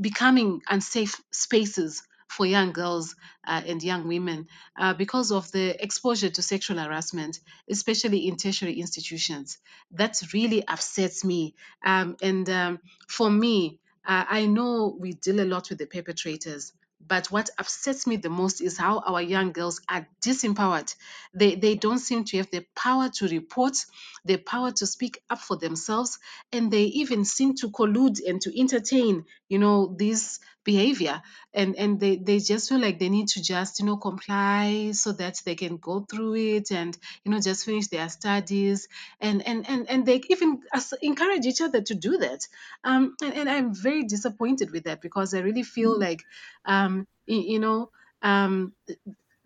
becoming 0.00 0.62
unsafe 0.68 1.20
spaces 1.32 2.02
for 2.28 2.46
young 2.46 2.72
girls 2.72 3.16
uh, 3.46 3.60
and 3.66 3.82
young 3.82 4.06
women 4.06 4.46
uh, 4.78 4.94
because 4.94 5.32
of 5.32 5.50
the 5.52 5.82
exposure 5.82 6.30
to 6.30 6.42
sexual 6.42 6.78
harassment, 6.78 7.40
especially 7.68 8.28
in 8.28 8.36
tertiary 8.36 8.74
institutions. 8.74 9.58
That 9.92 10.20
really 10.32 10.66
upsets 10.66 11.24
me. 11.24 11.54
Um, 11.84 12.16
and 12.22 12.48
um, 12.48 12.78
for 13.08 13.30
me, 13.30 13.80
uh, 14.06 14.24
I 14.28 14.46
know 14.46 14.96
we 14.98 15.12
deal 15.12 15.40
a 15.40 15.44
lot 15.44 15.70
with 15.70 15.78
the 15.78 15.86
perpetrators, 15.86 16.72
but 17.06 17.26
what 17.30 17.50
upsets 17.58 18.06
me 18.06 18.16
the 18.16 18.28
most 18.30 18.60
is 18.60 18.76
how 18.76 19.00
our 19.00 19.22
young 19.22 19.52
girls 19.52 19.80
are 19.88 20.06
disempowered. 20.22 20.94
They, 21.34 21.54
they 21.54 21.74
don't 21.74 21.98
seem 21.98 22.24
to 22.24 22.36
have 22.38 22.50
the 22.50 22.66
power 22.76 23.08
to 23.16 23.28
report, 23.28 23.76
the 24.24 24.36
power 24.36 24.70
to 24.72 24.86
speak 24.86 25.22
up 25.30 25.40
for 25.40 25.56
themselves, 25.56 26.18
and 26.52 26.70
they 26.70 26.84
even 26.84 27.24
seem 27.24 27.54
to 27.56 27.70
collude 27.70 28.20
and 28.26 28.40
to 28.42 28.58
entertain, 28.58 29.24
you 29.48 29.58
know, 29.58 29.94
this 29.98 30.40
behavior. 30.72 31.16
And 31.52 31.70
and 31.82 31.98
they, 32.02 32.14
they 32.16 32.38
just 32.38 32.68
feel 32.68 32.80
like 32.86 32.98
they 32.98 33.08
need 33.08 33.28
to 33.34 33.42
just, 33.42 33.80
you 33.80 33.86
know, 33.86 33.96
comply 33.96 34.92
so 34.92 35.12
that 35.12 35.36
they 35.44 35.56
can 35.62 35.76
go 35.78 36.00
through 36.10 36.34
it 36.36 36.70
and, 36.70 36.96
you 37.24 37.32
know, 37.32 37.40
just 37.40 37.64
finish 37.64 37.88
their 37.88 38.08
studies. 38.08 38.88
And 39.20 39.38
and 39.50 39.68
and, 39.68 39.90
and 39.90 40.06
they 40.06 40.20
even 40.28 40.60
encourage 41.02 41.46
each 41.46 41.60
other 41.60 41.80
to 41.82 41.94
do 41.94 42.18
that. 42.18 42.40
Um, 42.84 43.16
and, 43.22 43.34
and 43.34 43.48
I'm 43.50 43.74
very 43.74 44.04
disappointed 44.04 44.70
with 44.70 44.84
that 44.84 45.00
because 45.00 45.34
I 45.34 45.40
really 45.40 45.64
feel 45.64 45.98
like 45.98 46.22
um, 46.64 47.06
you, 47.26 47.58
know, 47.58 47.90
um, 48.22 48.72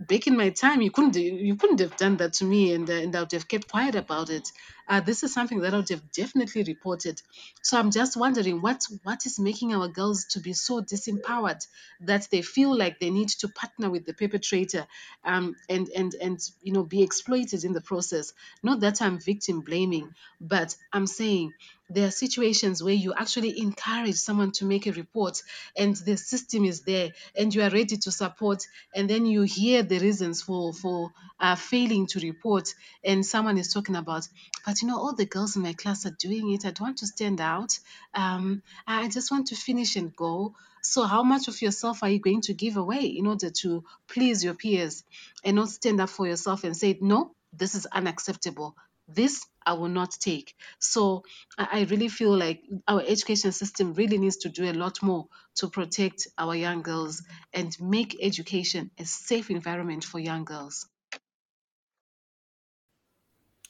back 0.00 0.26
in 0.26 0.36
my 0.36 0.50
time, 0.50 0.82
you 0.82 0.90
couldn't 0.90 1.16
you 1.16 1.56
couldn't 1.56 1.80
have 1.80 1.96
done 1.96 2.16
that 2.18 2.34
to 2.34 2.44
me, 2.44 2.74
and 2.74 2.88
uh, 2.90 2.94
and 2.94 3.16
I 3.16 3.20
would 3.20 3.32
have 3.32 3.48
kept 3.48 3.70
quiet 3.70 3.94
about 3.96 4.30
it. 4.30 4.48
uh, 4.88 5.00
this 5.00 5.22
is 5.22 5.32
something 5.34 5.60
that 5.60 5.74
I 5.74 5.78
would 5.78 5.88
have 5.90 6.10
definitely 6.12 6.64
reported. 6.64 7.20
So 7.62 7.78
I'm 7.78 7.90
just 7.90 8.16
wondering 8.16 8.60
what 8.62 8.84
what 9.04 9.26
is 9.26 9.38
making 9.40 9.74
our 9.74 9.88
girls 9.88 10.26
to 10.32 10.40
be 10.40 10.52
so 10.54 10.82
disempowered 10.82 11.66
that 12.00 12.28
they 12.30 12.42
feel 12.42 12.76
like 12.76 12.98
they 13.00 13.10
need 13.10 13.28
to 13.40 13.48
partner 13.48 13.90
with 13.90 14.06
the 14.06 14.14
perpetrator 14.14 14.86
um, 15.24 15.56
and 15.68 15.88
and 15.96 16.14
and 16.20 16.40
you 16.62 16.72
know 16.72 16.84
be 16.84 17.02
exploited 17.02 17.64
in 17.64 17.72
the 17.72 17.80
process. 17.82 18.32
Not 18.62 18.80
that 18.80 19.02
I'm 19.02 19.18
victim 19.20 19.62
blaming, 19.62 20.14
but 20.40 20.76
I'm 20.92 21.06
saying 21.06 21.54
there 21.94 22.08
are 22.08 22.10
situations 22.10 22.82
where 22.82 22.94
you 22.94 23.14
actually 23.16 23.58
encourage 23.60 24.16
someone 24.16 24.52
to 24.52 24.64
make 24.64 24.86
a 24.86 24.92
report 24.92 25.42
and 25.76 25.96
the 25.96 26.16
system 26.16 26.64
is 26.64 26.82
there 26.82 27.10
and 27.36 27.54
you 27.54 27.62
are 27.62 27.70
ready 27.70 27.96
to 27.96 28.10
support 28.10 28.66
and 28.94 29.08
then 29.08 29.26
you 29.26 29.42
hear 29.42 29.82
the 29.82 29.98
reasons 29.98 30.42
for 30.42 30.72
for 30.72 31.12
uh, 31.40 31.54
failing 31.54 32.06
to 32.06 32.20
report 32.20 32.74
and 33.04 33.24
someone 33.24 33.58
is 33.58 33.72
talking 33.72 33.96
about 33.96 34.28
but 34.66 34.80
you 34.82 34.88
know 34.88 34.98
all 34.98 35.14
the 35.14 35.26
girls 35.26 35.56
in 35.56 35.62
my 35.62 35.72
class 35.72 36.06
are 36.06 36.16
doing 36.18 36.52
it. 36.52 36.64
I 36.64 36.70
don't 36.70 36.80
want 36.88 36.98
to 36.98 37.06
stand 37.06 37.40
out. 37.40 37.78
Um, 38.14 38.62
i 38.86 39.08
just 39.08 39.30
want 39.30 39.48
to 39.48 39.56
finish 39.56 39.96
and 39.96 40.14
go. 40.14 40.54
So 40.82 41.04
how 41.04 41.22
much 41.22 41.48
of 41.48 41.60
yourself 41.62 42.02
are 42.02 42.10
you 42.10 42.18
going 42.18 42.42
to 42.42 42.54
give 42.54 42.76
away 42.76 43.00
in 43.00 43.26
order 43.26 43.50
to 43.62 43.84
please 44.08 44.44
your 44.44 44.54
peers 44.54 45.04
and 45.42 45.56
not 45.56 45.68
stand 45.68 46.00
up 46.00 46.10
for 46.10 46.26
yourself 46.26 46.64
and 46.64 46.76
say 46.76 46.98
no 47.00 47.34
this 47.56 47.74
is 47.74 47.86
unacceptable. 47.86 48.76
This 49.08 49.46
I 49.66 49.74
will 49.74 49.88
not 49.88 50.12
take. 50.12 50.54
So 50.78 51.24
I, 51.56 51.82
really 51.84 52.08
feel 52.08 52.36
like 52.36 52.62
our 52.86 53.02
education 53.06 53.52
system 53.52 53.94
really 53.94 54.18
needs 54.18 54.38
to 54.38 54.48
do 54.48 54.70
a 54.70 54.72
lot 54.72 55.02
more 55.02 55.26
to 55.56 55.68
protect 55.68 56.26
our 56.36 56.54
young 56.54 56.82
girls 56.82 57.22
and 57.52 57.74
make 57.80 58.16
education 58.20 58.90
a 58.98 59.04
safe 59.04 59.50
environment 59.50 60.04
for 60.04 60.18
young 60.18 60.44
girls. 60.44 60.86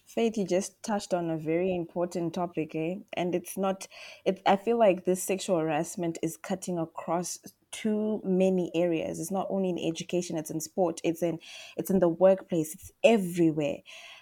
Faith, 0.06 0.38
you 0.38 0.46
just 0.46 0.80
touched 0.84 1.12
on 1.12 1.28
a 1.28 1.36
very 1.36 1.74
important 1.74 2.34
topic, 2.34 2.76
eh? 2.76 2.94
And 3.14 3.34
it's 3.34 3.56
not, 3.56 3.88
it, 4.24 4.40
I 4.46 4.54
feel 4.54 4.78
like 4.78 5.04
this 5.04 5.20
sexual 5.20 5.58
harassment 5.58 6.18
is 6.22 6.36
cutting 6.36 6.78
across 6.78 7.40
too 7.72 8.20
many 8.24 8.70
areas. 8.76 9.18
It's 9.18 9.32
not 9.32 9.48
only 9.50 9.70
in 9.70 9.78
education, 9.78 10.36
it's 10.38 10.50
in 10.50 10.60
sport, 10.60 11.00
it's 11.02 11.20
in, 11.20 11.40
it's 11.76 11.90
in 11.90 11.98
the 11.98 12.08
workplace, 12.08 12.74
it's 12.74 12.92
everywhere. 13.02 13.78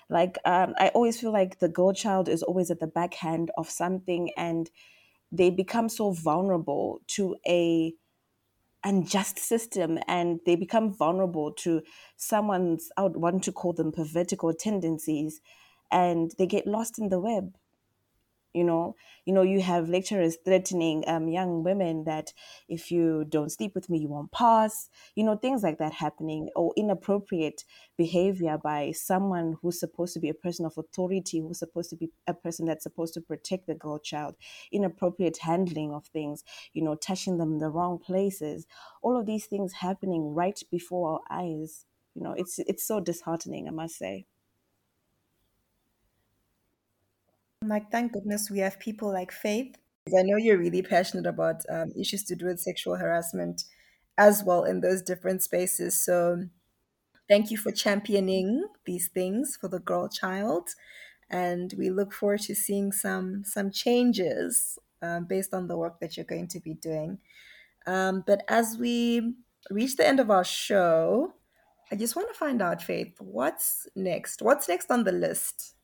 Like, 0.08 0.38
um, 0.44 0.74
I 0.78 0.88
always 0.88 1.20
feel 1.20 1.32
like 1.32 1.58
the 1.58 1.68
girl 1.68 1.92
child 1.92 2.28
is 2.28 2.42
always 2.42 2.70
at 2.70 2.80
the 2.80 2.86
backhand 2.86 3.50
of 3.56 3.70
something 3.70 4.30
and 4.36 4.70
they 5.30 5.50
become 5.50 5.88
so 5.88 6.12
vulnerable 6.12 7.00
to 7.08 7.36
a 7.46 7.94
unjust 8.84 9.38
system 9.38 9.98
and 10.08 10.40
they 10.44 10.56
become 10.56 10.92
vulnerable 10.92 11.52
to 11.52 11.82
someone's 12.16 12.90
i 12.96 13.02
would 13.02 13.16
want 13.16 13.42
to 13.44 13.52
call 13.52 13.72
them 13.72 13.92
pervertical 13.92 14.52
tendencies 14.58 15.40
and 15.90 16.32
they 16.38 16.46
get 16.46 16.66
lost 16.66 16.98
in 16.98 17.08
the 17.08 17.20
web 17.20 17.54
you 18.54 18.64
know 18.64 18.94
you 19.24 19.32
know 19.32 19.42
you 19.42 19.60
have 19.60 19.88
lecturers 19.88 20.36
threatening 20.44 21.04
um, 21.06 21.28
young 21.28 21.62
women 21.62 22.04
that 22.04 22.32
if 22.68 22.90
you 22.90 23.24
don't 23.28 23.50
sleep 23.50 23.74
with 23.74 23.88
me 23.88 23.98
you 23.98 24.08
won't 24.08 24.32
pass 24.32 24.88
you 25.14 25.24
know 25.24 25.36
things 25.36 25.62
like 25.62 25.78
that 25.78 25.92
happening 25.92 26.48
or 26.56 26.72
inappropriate 26.76 27.64
behavior 27.96 28.58
by 28.62 28.92
someone 28.92 29.56
who's 29.62 29.78
supposed 29.78 30.14
to 30.14 30.20
be 30.20 30.28
a 30.28 30.34
person 30.34 30.64
of 30.66 30.76
authority 30.76 31.40
who's 31.40 31.58
supposed 31.58 31.90
to 31.90 31.96
be 31.96 32.10
a 32.26 32.34
person 32.34 32.66
that's 32.66 32.82
supposed 32.82 33.14
to 33.14 33.20
protect 33.20 33.66
the 33.66 33.74
girl 33.74 33.98
child 33.98 34.34
inappropriate 34.70 35.38
handling 35.38 35.92
of 35.92 36.06
things 36.06 36.44
you 36.72 36.82
know 36.82 36.94
touching 36.94 37.38
them 37.38 37.52
in 37.52 37.58
the 37.58 37.68
wrong 37.70 37.98
places. 37.98 38.66
All 39.02 39.18
of 39.18 39.26
these 39.26 39.46
things 39.46 39.72
happening 39.74 40.34
right 40.34 40.60
before 40.70 41.12
our 41.12 41.20
eyes 41.30 41.86
you 42.14 42.22
know 42.22 42.34
it's 42.36 42.58
it's 42.58 42.86
so 42.86 43.00
disheartening 43.00 43.66
i 43.68 43.70
must 43.70 43.96
say 43.96 44.26
Like, 47.62 47.90
thank 47.90 48.12
goodness 48.12 48.50
we 48.50 48.58
have 48.58 48.78
people 48.78 49.12
like 49.12 49.30
Faith. 49.30 49.76
I 50.08 50.22
know 50.22 50.36
you're 50.36 50.58
really 50.58 50.82
passionate 50.82 51.26
about 51.26 51.62
um, 51.70 51.92
issues 51.98 52.24
to 52.24 52.34
do 52.34 52.46
with 52.46 52.60
sexual 52.60 52.96
harassment 52.96 53.64
as 54.18 54.42
well 54.44 54.64
in 54.64 54.80
those 54.80 55.00
different 55.00 55.42
spaces. 55.42 56.00
So 56.00 56.44
thank 57.28 57.50
you 57.50 57.56
for 57.56 57.70
championing 57.70 58.66
these 58.84 59.08
things 59.08 59.56
for 59.60 59.68
the 59.68 59.78
girl 59.78 60.08
child. 60.08 60.70
And 61.30 61.72
we 61.78 61.88
look 61.88 62.12
forward 62.12 62.40
to 62.42 62.54
seeing 62.54 62.92
some 62.92 63.44
some 63.44 63.70
changes 63.70 64.78
um, 65.00 65.24
based 65.24 65.54
on 65.54 65.68
the 65.68 65.76
work 65.76 66.00
that 66.00 66.16
you're 66.16 66.26
going 66.26 66.48
to 66.48 66.60
be 66.60 66.74
doing. 66.74 67.18
Um, 67.86 68.24
but 68.26 68.42
as 68.48 68.76
we 68.78 69.34
reach 69.70 69.96
the 69.96 70.06
end 70.06 70.20
of 70.20 70.30
our 70.30 70.44
show, 70.44 71.32
I 71.90 71.96
just 71.96 72.16
want 72.16 72.28
to 72.28 72.38
find 72.38 72.60
out, 72.60 72.82
Faith, 72.82 73.14
what's 73.18 73.86
next? 73.94 74.42
What's 74.42 74.68
next 74.68 74.90
on 74.90 75.04
the 75.04 75.12
list? 75.12 75.74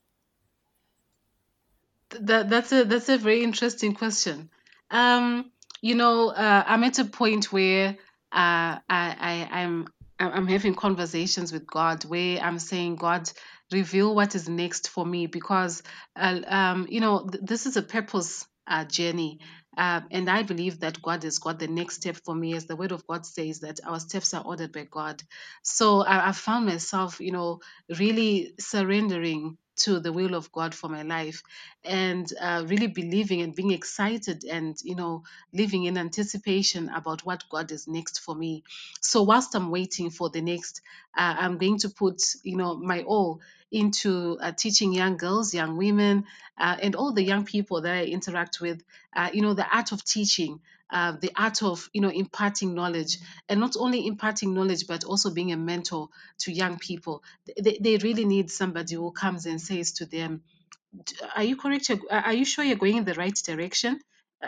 That 2.11 2.49
that's 2.49 2.73
a 2.73 2.85
that's 2.85 3.09
a 3.09 3.19
very 3.19 3.43
interesting 3.43 3.95
question. 3.95 4.51
Um, 4.91 5.51
you 5.83 5.95
know, 5.95 6.31
uh, 6.31 6.65
I'm 6.67 6.85
at 6.85 6.99
a 6.99 7.05
point 7.05 7.53
where 7.53 7.91
uh, 8.33 8.79
I, 8.81 8.81
I 8.89 9.49
I'm 9.53 9.89
I'm 10.19 10.47
having 10.47 10.75
conversations 10.75 11.53
with 11.53 11.67
God 11.67 12.05
where 12.07 12.41
I'm 12.41 12.59
saying, 12.59 12.97
God, 12.97 13.31
reveal 13.73 14.15
what 14.15 14.35
is 14.35 14.49
next 14.49 14.89
for 14.89 15.05
me 15.07 15.27
because, 15.27 15.83
uh, 16.17 16.41
um, 16.47 16.87
you 16.91 17.01
know, 17.01 17.29
th- 17.29 17.45
this 17.45 17.67
is 17.67 17.77
a 17.77 17.83
purpose 17.83 18.47
uh, 18.67 18.85
journey. 18.85 19.41
Uh, 19.77 20.01
and 20.11 20.29
I 20.29 20.43
believe 20.43 20.81
that 20.81 21.01
God 21.01 21.23
has 21.23 21.39
got 21.39 21.61
the 21.61 21.69
next 21.69 21.97
step 21.97 22.17
for 22.25 22.35
me, 22.35 22.55
as 22.55 22.67
the 22.67 22.75
Word 22.75 22.91
of 22.91 23.07
God 23.07 23.25
says 23.25 23.61
that 23.61 23.79
our 23.87 24.01
steps 24.01 24.35
are 24.35 24.43
ordered 24.45 24.73
by 24.73 24.89
God. 24.91 25.23
So 25.63 26.01
I, 26.03 26.31
I 26.31 26.33
found 26.33 26.67
myself, 26.67 27.21
you 27.21 27.31
know, 27.31 27.61
really 27.99 28.55
surrendering 28.59 29.57
to 29.79 30.01
the 30.01 30.13
will 30.13 30.35
of 30.35 30.53
God 30.53 30.75
for 30.75 30.89
my 30.89 31.03
life 31.03 31.43
and 31.85 32.33
uh, 32.41 32.65
really 32.67 32.89
believing 32.89 33.43
and 33.43 33.55
being 33.55 33.73
excited 33.73 34.45
and, 34.45 34.77
you 34.83 34.95
know, 34.97 35.25
living 35.53 35.85
in 35.85 35.99
anticipation 35.99 36.91
about 36.91 37.25
what 37.27 37.45
God 37.51 37.73
is 37.73 37.89
next 37.89 38.21
for 38.21 38.35
me. 38.35 38.65
So 39.01 39.23
whilst 39.23 39.55
I'm 39.55 39.71
waiting 39.71 40.11
for 40.11 40.31
the 40.31 40.43
next, 40.43 40.83
uh, 41.17 41.37
I'm 41.39 41.59
going 41.59 41.79
to 41.81 41.91
put, 41.91 42.23
you 42.45 42.57
know, 42.57 42.77
my 42.77 43.03
all 43.03 43.41
into 43.73 44.39
uh, 44.41 44.53
teaching 44.53 44.93
young 44.95 45.17
girls, 45.17 45.55
young 45.55 45.77
women, 45.77 46.25
uh, 46.59 46.77
and 46.83 46.97
all 46.97 47.13
the 47.13 47.23
young 47.25 47.45
people 47.45 47.83
that 47.83 47.95
I 47.95 48.05
interact 48.05 48.61
with, 48.61 48.83
uh, 49.15 49.31
you 49.33 49.43
know, 49.43 49.55
the 49.55 49.67
art 49.75 49.93
of 49.93 50.05
teaching. 50.05 50.61
Uh, 50.91 51.13
the 51.21 51.31
art 51.37 51.63
of 51.63 51.89
you 51.93 52.01
know 52.01 52.09
imparting 52.09 52.75
knowledge 52.75 53.19
and 53.49 53.61
not 53.61 53.77
only 53.79 54.07
imparting 54.07 54.55
knowledge 54.55 54.87
but 54.87 55.05
also 55.05 55.31
being 55.31 55.53
a 55.53 55.57
mentor 55.57 56.09
to 56.39 56.53
young 56.53 56.79
people. 56.79 57.23
They, 57.61 57.79
they 57.81 57.97
really 57.99 58.25
need 58.25 58.51
somebody 58.51 58.95
who 58.95 59.11
comes 59.13 59.47
and 59.47 59.61
says 59.61 59.93
to 59.93 60.07
them 60.07 60.43
are 61.37 61.43
you 61.45 61.57
correct? 61.57 61.91
Are 62.11 62.33
you 62.33 62.45
sure 62.45 62.65
you're 62.65 62.77
going 62.77 62.97
in 62.97 63.05
the 63.05 63.15
right 63.15 63.35
direction? 63.35 64.01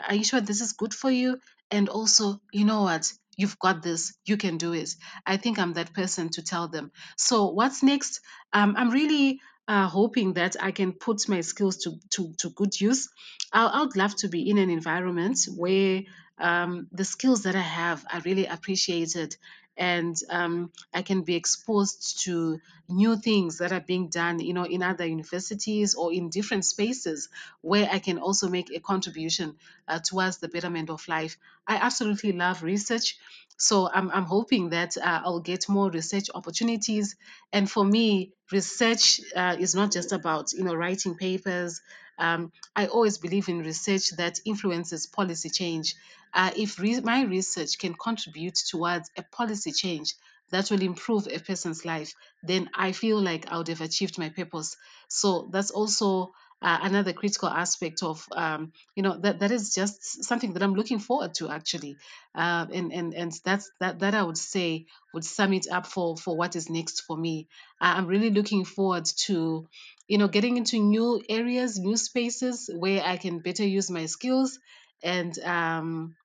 Are 0.09 0.15
you 0.15 0.25
sure 0.25 0.41
this 0.41 0.61
is 0.61 0.73
good 0.73 0.95
for 0.95 1.11
you? 1.11 1.39
And 1.71 1.89
also 1.89 2.41
you 2.53 2.65
know 2.65 2.83
what? 2.83 3.13
You've 3.37 3.59
got 3.59 3.83
this. 3.83 4.15
You 4.25 4.37
can 4.37 4.59
do 4.59 4.73
it. 4.73 4.95
I 5.27 5.37
think 5.37 5.59
i'm 5.59 5.73
that 5.75 5.95
person 5.95 6.29
to 6.31 6.43
tell 6.43 6.69
them. 6.69 6.93
So 7.17 7.51
what's 7.51 7.83
next? 7.83 8.21
Um, 8.53 8.75
i'm 8.77 8.91
really 8.91 9.41
uh, 9.69 9.87
hoping 9.87 10.33
that 10.35 10.57
i 10.61 10.73
can 10.73 10.93
put 10.93 11.29
my 11.29 11.43
skills 11.43 11.77
to, 11.79 11.93
to, 12.11 12.33
to 12.39 12.51
good 12.51 12.81
use. 12.81 13.09
I, 13.53 13.67
I 13.67 13.81
would 13.83 13.97
love 13.97 14.17
to 14.17 14.29
be 14.29 14.49
in 14.51 14.59
an 14.59 14.71
environment 14.71 15.39
where 15.57 16.03
um, 16.41 16.89
the 16.93 17.05
skills 17.05 17.43
that 17.45 17.55
i 17.57 17.61
have 17.61 18.05
are 18.13 18.21
really 18.21 18.47
appreciated 18.47 19.37
and 19.77 20.15
um, 20.29 20.71
I 20.93 21.01
can 21.01 21.23
be 21.23 21.37
exposed 21.37 22.25
to 22.25 22.61
new 22.89 23.17
things 23.17 23.59
that 23.59 23.73
are 23.73 23.81
being 23.81 24.09
done, 24.11 24.39
you 24.39 24.53
know, 24.53 24.65
in 24.67 24.83
other 24.83 25.07
universities 25.07 25.95
or 25.95 26.13
in 26.13 26.29
different 26.29 26.67
spaces 26.67 27.31
where 27.63 27.89
I 27.91 27.99
can 27.99 28.19
also 28.19 28.49
make 28.49 28.71
a 28.71 28.81
contribution 28.81 29.57
uh, 29.89 29.99
towards 30.01 30.37
the 30.39 30.49
betterment 30.49 30.91
of 30.91 31.09
life. 31.09 31.39
I 31.67 31.77
absolutely 31.77 32.33
love 32.33 32.63
research. 32.63 33.17
So 33.57 33.89
I'm, 33.91 34.11
I'm 34.11 34.25
hoping 34.25 34.71
that 34.71 34.99
uh, 34.99 35.23
I'll 35.25 35.41
get 35.41 35.69
more 35.69 35.91
research 35.91 36.27
opportunities. 36.35 37.17
And 37.53 37.71
for 37.71 37.85
me, 37.85 38.33
research 38.53 39.21
uh, 39.35 39.57
is 39.59 39.75
not 39.75 39.93
just 39.93 40.13
about 40.13 40.53
you 40.53 40.65
know 40.65 40.75
writing 40.75 41.15
papers. 41.15 41.81
Um, 42.19 42.53
I 42.77 42.87
always 42.87 43.17
believe 43.17 43.49
in 43.49 43.61
research 43.61 44.11
that 44.17 44.41
influences 44.45 45.07
policy 45.07 45.49
change. 45.49 45.95
Uh, 46.35 46.51
if 46.57 46.79
re- 46.79 47.01
my 47.01 47.23
research 47.25 47.79
can 47.79 47.95
contribute 47.95 48.55
towards 48.55 49.11
a 49.17 49.23
policy 49.23 49.73
change 49.73 50.15
that 50.51 50.71
will 50.71 50.83
improve 50.83 51.27
a 51.29 51.39
person's 51.39 51.85
life, 51.85 52.13
then 52.43 52.69
I 52.75 52.93
feel 52.93 53.21
like 53.21 53.51
I 53.51 53.57
would 53.59 53.69
have 53.69 53.81
achieved 53.81 54.19
my 54.19 54.31
purpose. 54.31 54.77
So 55.09 55.49
that's 55.53 55.71
also 55.71 56.33
uh, 56.63 56.79
another 56.83 57.13
critical 57.13 57.49
aspect 57.49 58.03
of 58.03 58.27
um, 58.33 58.73
you 58.95 59.03
know 59.03 59.19
that 59.21 59.39
that 59.41 59.51
is 59.51 59.75
just 59.75 60.25
something 60.25 60.53
that 60.53 60.63
I'm 60.63 60.75
looking 60.75 60.99
forward 60.99 61.33
to 61.35 61.49
actually, 61.49 61.97
uh, 62.35 62.67
and 62.73 62.93
and 62.93 63.15
and 63.15 63.33
that's 63.45 63.71
that 63.81 64.01
that 64.01 64.15
I 64.15 64.23
would 64.23 64.37
say 64.37 64.87
would 65.13 65.25
sum 65.25 65.55
it 65.55 65.67
up 65.71 65.87
for 65.87 66.17
for 66.19 66.37
what 66.37 66.57
is 66.57 66.69
next 66.69 67.01
for 67.03 67.17
me. 67.17 67.49
I- 67.81 67.97
I'm 67.97 68.07
really 68.07 68.31
looking 68.31 68.65
forward 68.67 69.07
to 69.27 69.69
you 70.07 70.19
know 70.19 70.29
getting 70.29 70.57
into 70.59 70.79
new 70.79 71.23
areas, 71.29 71.79
new 71.79 71.97
spaces 71.97 72.69
where 72.75 73.03
I 73.05 73.17
can 73.17 73.39
better 73.41 73.65
use 73.67 73.91
my 73.91 74.07
skills 74.07 74.59
and 75.03 75.39
um, 75.41 76.17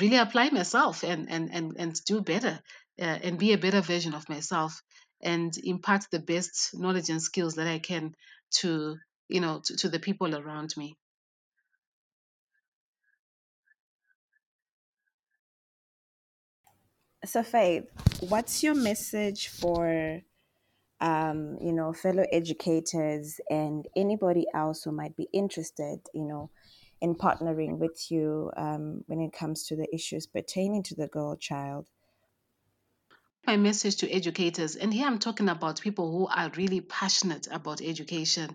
really 0.00 0.16
apply 0.16 0.50
myself 0.50 1.02
and 1.02 1.30
and 1.30 1.50
and, 1.52 1.76
and 1.78 2.04
do 2.04 2.20
better 2.20 2.60
uh, 3.00 3.18
and 3.22 3.38
be 3.38 3.52
a 3.52 3.58
better 3.58 3.80
version 3.80 4.14
of 4.14 4.28
myself 4.28 4.82
and 5.20 5.52
impart 5.64 6.04
the 6.10 6.20
best 6.20 6.70
knowledge 6.74 7.10
and 7.10 7.22
skills 7.22 7.54
that 7.54 7.66
I 7.66 7.78
can 7.78 8.14
to 8.60 8.98
you 9.28 9.40
know, 9.40 9.60
to, 9.64 9.76
to 9.76 9.88
the 9.88 9.98
people 9.98 10.34
around 10.34 10.74
me. 10.76 10.96
So, 17.24 17.42
Faith, 17.42 17.84
what's 18.20 18.62
your 18.62 18.74
message 18.74 19.48
for, 19.48 20.20
um, 21.00 21.58
you 21.60 21.72
know, 21.72 21.92
fellow 21.92 22.24
educators 22.32 23.40
and 23.50 23.86
anybody 23.96 24.46
else 24.54 24.84
who 24.84 24.92
might 24.92 25.16
be 25.16 25.28
interested, 25.32 26.00
you 26.14 26.24
know, 26.24 26.50
in 27.00 27.14
partnering 27.14 27.78
with 27.78 28.10
you 28.10 28.50
um, 28.56 29.04
when 29.06 29.20
it 29.20 29.32
comes 29.32 29.66
to 29.66 29.76
the 29.76 29.86
issues 29.94 30.26
pertaining 30.26 30.82
to 30.84 30.94
the 30.94 31.08
girl 31.08 31.36
child? 31.36 31.88
my 33.48 33.56
message 33.56 33.96
to 33.96 34.10
educators, 34.12 34.76
and 34.76 34.92
here 34.92 35.06
I'm 35.06 35.18
talking 35.18 35.48
about 35.48 35.80
people 35.80 36.12
who 36.12 36.26
are 36.26 36.50
really 36.54 36.82
passionate 36.82 37.48
about 37.50 37.80
education, 37.80 38.50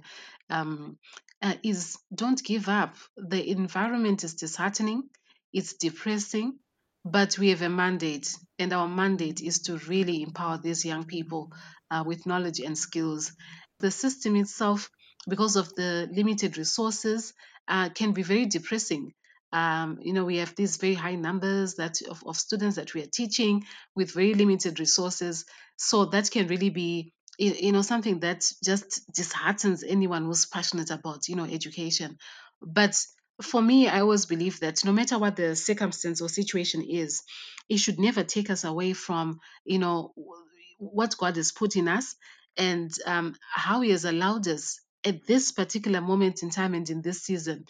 um, 0.51 0.99
uh, 1.41 1.55
is 1.63 1.97
don't 2.13 2.43
give 2.43 2.69
up. 2.69 2.95
The 3.17 3.49
environment 3.49 4.23
is 4.23 4.35
disheartening, 4.35 5.09
it's 5.51 5.73
depressing, 5.73 6.59
but 7.03 7.39
we 7.39 7.49
have 7.49 7.63
a 7.63 7.69
mandate, 7.69 8.37
and 8.59 8.71
our 8.71 8.87
mandate 8.87 9.41
is 9.41 9.63
to 9.63 9.77
really 9.77 10.21
empower 10.21 10.59
these 10.59 10.85
young 10.85 11.05
people 11.05 11.51
uh, 11.89 12.03
with 12.05 12.27
knowledge 12.27 12.59
and 12.59 12.77
skills. 12.77 13.31
The 13.79 13.89
system 13.89 14.35
itself, 14.35 14.91
because 15.27 15.55
of 15.55 15.73
the 15.73 16.07
limited 16.11 16.55
resources, 16.55 17.33
uh, 17.67 17.89
can 17.89 18.11
be 18.13 18.23
very 18.23 18.45
depressing. 18.45 19.13
Um, 19.51 19.99
you 20.01 20.13
know, 20.13 20.25
we 20.25 20.37
have 20.37 20.55
these 20.55 20.77
very 20.77 20.95
high 20.95 21.15
numbers 21.15 21.75
that 21.75 22.01
of, 22.09 22.23
of 22.25 22.37
students 22.37 22.77
that 22.77 22.93
we 22.93 23.03
are 23.03 23.07
teaching 23.07 23.65
with 23.95 24.13
very 24.13 24.33
limited 24.33 24.79
resources. 24.79 25.45
So 25.77 26.05
that 26.05 26.31
can 26.31 26.47
really 26.47 26.69
be 26.69 27.13
you 27.37 27.71
know 27.71 27.81
something 27.81 28.19
that 28.19 28.45
just 28.63 29.01
disheartens 29.11 29.83
anyone 29.83 30.25
who's 30.25 30.45
passionate 30.45 30.91
about 30.91 31.27
you 31.27 31.35
know 31.35 31.45
education 31.45 32.17
but 32.61 32.95
for 33.41 33.61
me 33.61 33.87
i 33.87 34.01
always 34.01 34.25
believe 34.25 34.59
that 34.59 34.85
no 34.85 34.91
matter 34.91 35.17
what 35.17 35.35
the 35.35 35.55
circumstance 35.55 36.21
or 36.21 36.29
situation 36.29 36.83
is 36.87 37.23
it 37.69 37.77
should 37.77 37.99
never 37.99 38.23
take 38.23 38.49
us 38.49 38.63
away 38.63 38.93
from 38.93 39.39
you 39.65 39.79
know 39.79 40.13
what 40.77 41.17
god 41.17 41.35
has 41.35 41.51
put 41.51 41.75
in 41.75 41.87
us 41.87 42.15
and 42.55 42.91
um, 43.07 43.35
how 43.51 43.81
he 43.81 43.89
has 43.89 44.05
allowed 44.05 44.47
us 44.47 44.79
at 45.05 45.25
this 45.25 45.51
particular 45.51 46.01
moment 46.01 46.43
in 46.43 46.49
time 46.49 46.73
and 46.73 46.89
in 46.89 47.01
this 47.01 47.21
season 47.23 47.65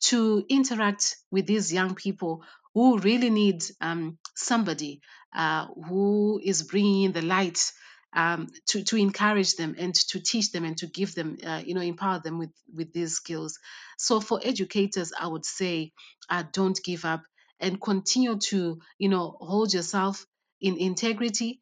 to 0.00 0.44
interact 0.48 1.16
with 1.30 1.46
these 1.46 1.72
young 1.72 1.94
people 1.94 2.42
who 2.74 2.98
really 2.98 3.30
need 3.30 3.64
um, 3.80 4.18
somebody 4.34 5.00
uh, 5.34 5.66
who 5.88 6.40
is 6.42 6.62
bringing 6.62 7.04
in 7.04 7.12
the 7.12 7.22
light 7.22 7.72
um, 8.14 8.48
to, 8.66 8.82
to 8.84 8.96
encourage 8.96 9.56
them 9.56 9.74
and 9.78 9.94
to 9.94 10.20
teach 10.20 10.52
them 10.52 10.64
and 10.64 10.78
to 10.78 10.86
give 10.86 11.14
them, 11.14 11.36
uh, 11.44 11.60
you 11.64 11.74
know, 11.74 11.80
empower 11.80 12.20
them 12.20 12.38
with, 12.38 12.50
with 12.74 12.92
these 12.92 13.14
skills. 13.14 13.58
So 13.98 14.20
for 14.20 14.40
educators, 14.42 15.12
I 15.18 15.26
would 15.26 15.44
say, 15.44 15.92
uh, 16.30 16.44
don't 16.52 16.78
give 16.82 17.04
up 17.04 17.22
and 17.60 17.80
continue 17.80 18.38
to, 18.38 18.78
you 18.98 19.08
know, 19.08 19.36
hold 19.40 19.74
yourself 19.74 20.24
in 20.60 20.78
integrity, 20.78 21.60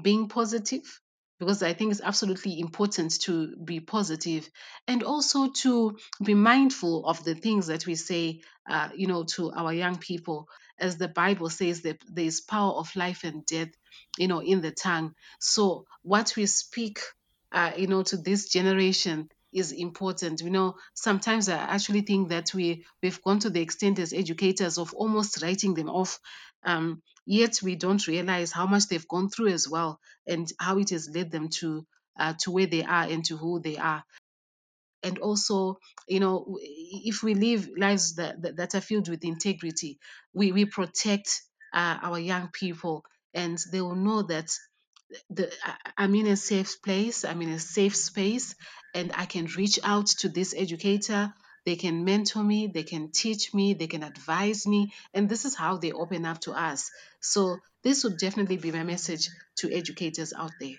being 0.00 0.28
positive, 0.28 1.00
because 1.38 1.62
I 1.62 1.74
think 1.74 1.92
it's 1.92 2.00
absolutely 2.00 2.58
important 2.60 3.20
to 3.22 3.56
be 3.56 3.80
positive 3.80 4.48
and 4.88 5.02
also 5.02 5.50
to 5.62 5.98
be 6.24 6.34
mindful 6.34 7.06
of 7.06 7.22
the 7.24 7.34
things 7.34 7.66
that 7.66 7.86
we 7.86 7.94
say, 7.94 8.40
uh, 8.68 8.88
you 8.94 9.06
know, 9.06 9.24
to 9.24 9.52
our 9.52 9.72
young 9.72 9.96
people. 9.98 10.48
As 10.78 10.98
the 10.98 11.08
Bible 11.08 11.48
says 11.50 11.82
that 11.82 11.98
there 12.08 12.24
is 12.24 12.40
power 12.40 12.72
of 12.72 12.94
life 12.96 13.24
and 13.24 13.44
death, 13.46 13.70
you 14.18 14.28
know, 14.28 14.40
in 14.40 14.60
the 14.60 14.70
tongue. 14.70 15.14
So 15.40 15.86
what 16.02 16.34
we 16.36 16.46
speak, 16.46 17.00
uh, 17.52 17.72
you 17.76 17.86
know, 17.86 18.02
to 18.04 18.16
this 18.16 18.48
generation 18.48 19.28
is 19.52 19.72
important. 19.72 20.40
You 20.42 20.50
know, 20.50 20.76
sometimes 20.94 21.48
I 21.48 21.56
actually 21.56 22.02
think 22.02 22.28
that 22.28 22.52
we 22.54 22.84
we've 23.02 23.22
gone 23.22 23.38
to 23.40 23.50
the 23.50 23.60
extent 23.60 23.98
as 23.98 24.12
educators 24.12 24.78
of 24.78 24.92
almost 24.94 25.42
writing 25.42 25.74
them 25.74 25.88
off. 25.88 26.18
Um, 26.64 27.02
yet 27.26 27.60
we 27.62 27.76
don't 27.76 28.06
realize 28.06 28.52
how 28.52 28.66
much 28.66 28.88
they've 28.88 29.08
gone 29.08 29.28
through 29.28 29.48
as 29.48 29.68
well 29.68 30.00
and 30.26 30.50
how 30.58 30.78
it 30.78 30.90
has 30.90 31.10
led 31.14 31.30
them 31.30 31.48
to 31.48 31.86
uh, 32.18 32.34
to 32.40 32.50
where 32.50 32.66
they 32.66 32.82
are 32.82 33.04
and 33.04 33.24
to 33.24 33.36
who 33.36 33.60
they 33.60 33.76
are 33.76 34.02
and 35.02 35.18
also 35.18 35.78
you 36.08 36.20
know 36.20 36.58
if 36.60 37.22
we 37.22 37.34
live 37.34 37.68
lives 37.76 38.16
that, 38.16 38.40
that, 38.42 38.56
that 38.56 38.74
are 38.74 38.80
filled 38.80 39.08
with 39.08 39.24
integrity 39.24 39.98
we 40.34 40.52
we 40.52 40.64
protect 40.64 41.42
uh, 41.74 41.98
our 42.02 42.18
young 42.18 42.48
people 42.52 43.04
and 43.34 43.58
they 43.70 43.80
will 43.80 43.96
know 43.96 44.22
that 44.22 44.50
the 45.30 45.52
I'm 45.96 46.14
in 46.14 46.26
a 46.26 46.36
safe 46.36 46.82
place, 46.82 47.24
I'm 47.24 47.42
in 47.42 47.50
a 47.50 47.58
safe 47.58 47.96
space, 47.96 48.54
and 48.94 49.12
I 49.14 49.26
can 49.26 49.46
reach 49.46 49.78
out 49.82 50.06
to 50.20 50.28
this 50.28 50.54
educator. 50.56 51.32
They 51.66 51.76
can 51.76 52.04
mentor 52.06 52.42
me, 52.42 52.68
they 52.68 52.84
can 52.84 53.10
teach 53.12 53.52
me, 53.52 53.74
they 53.74 53.88
can 53.88 54.02
advise 54.02 54.66
me, 54.66 54.94
and 55.12 55.28
this 55.28 55.44
is 55.44 55.54
how 55.54 55.76
they 55.76 55.92
open 55.92 56.24
up 56.24 56.40
to 56.42 56.52
us. 56.52 56.90
So 57.20 57.58
this 57.82 58.04
would 58.04 58.16
definitely 58.18 58.56
be 58.56 58.72
my 58.72 58.84
message 58.84 59.28
to 59.56 59.70
educators 59.70 60.32
out 60.32 60.52
there. 60.60 60.76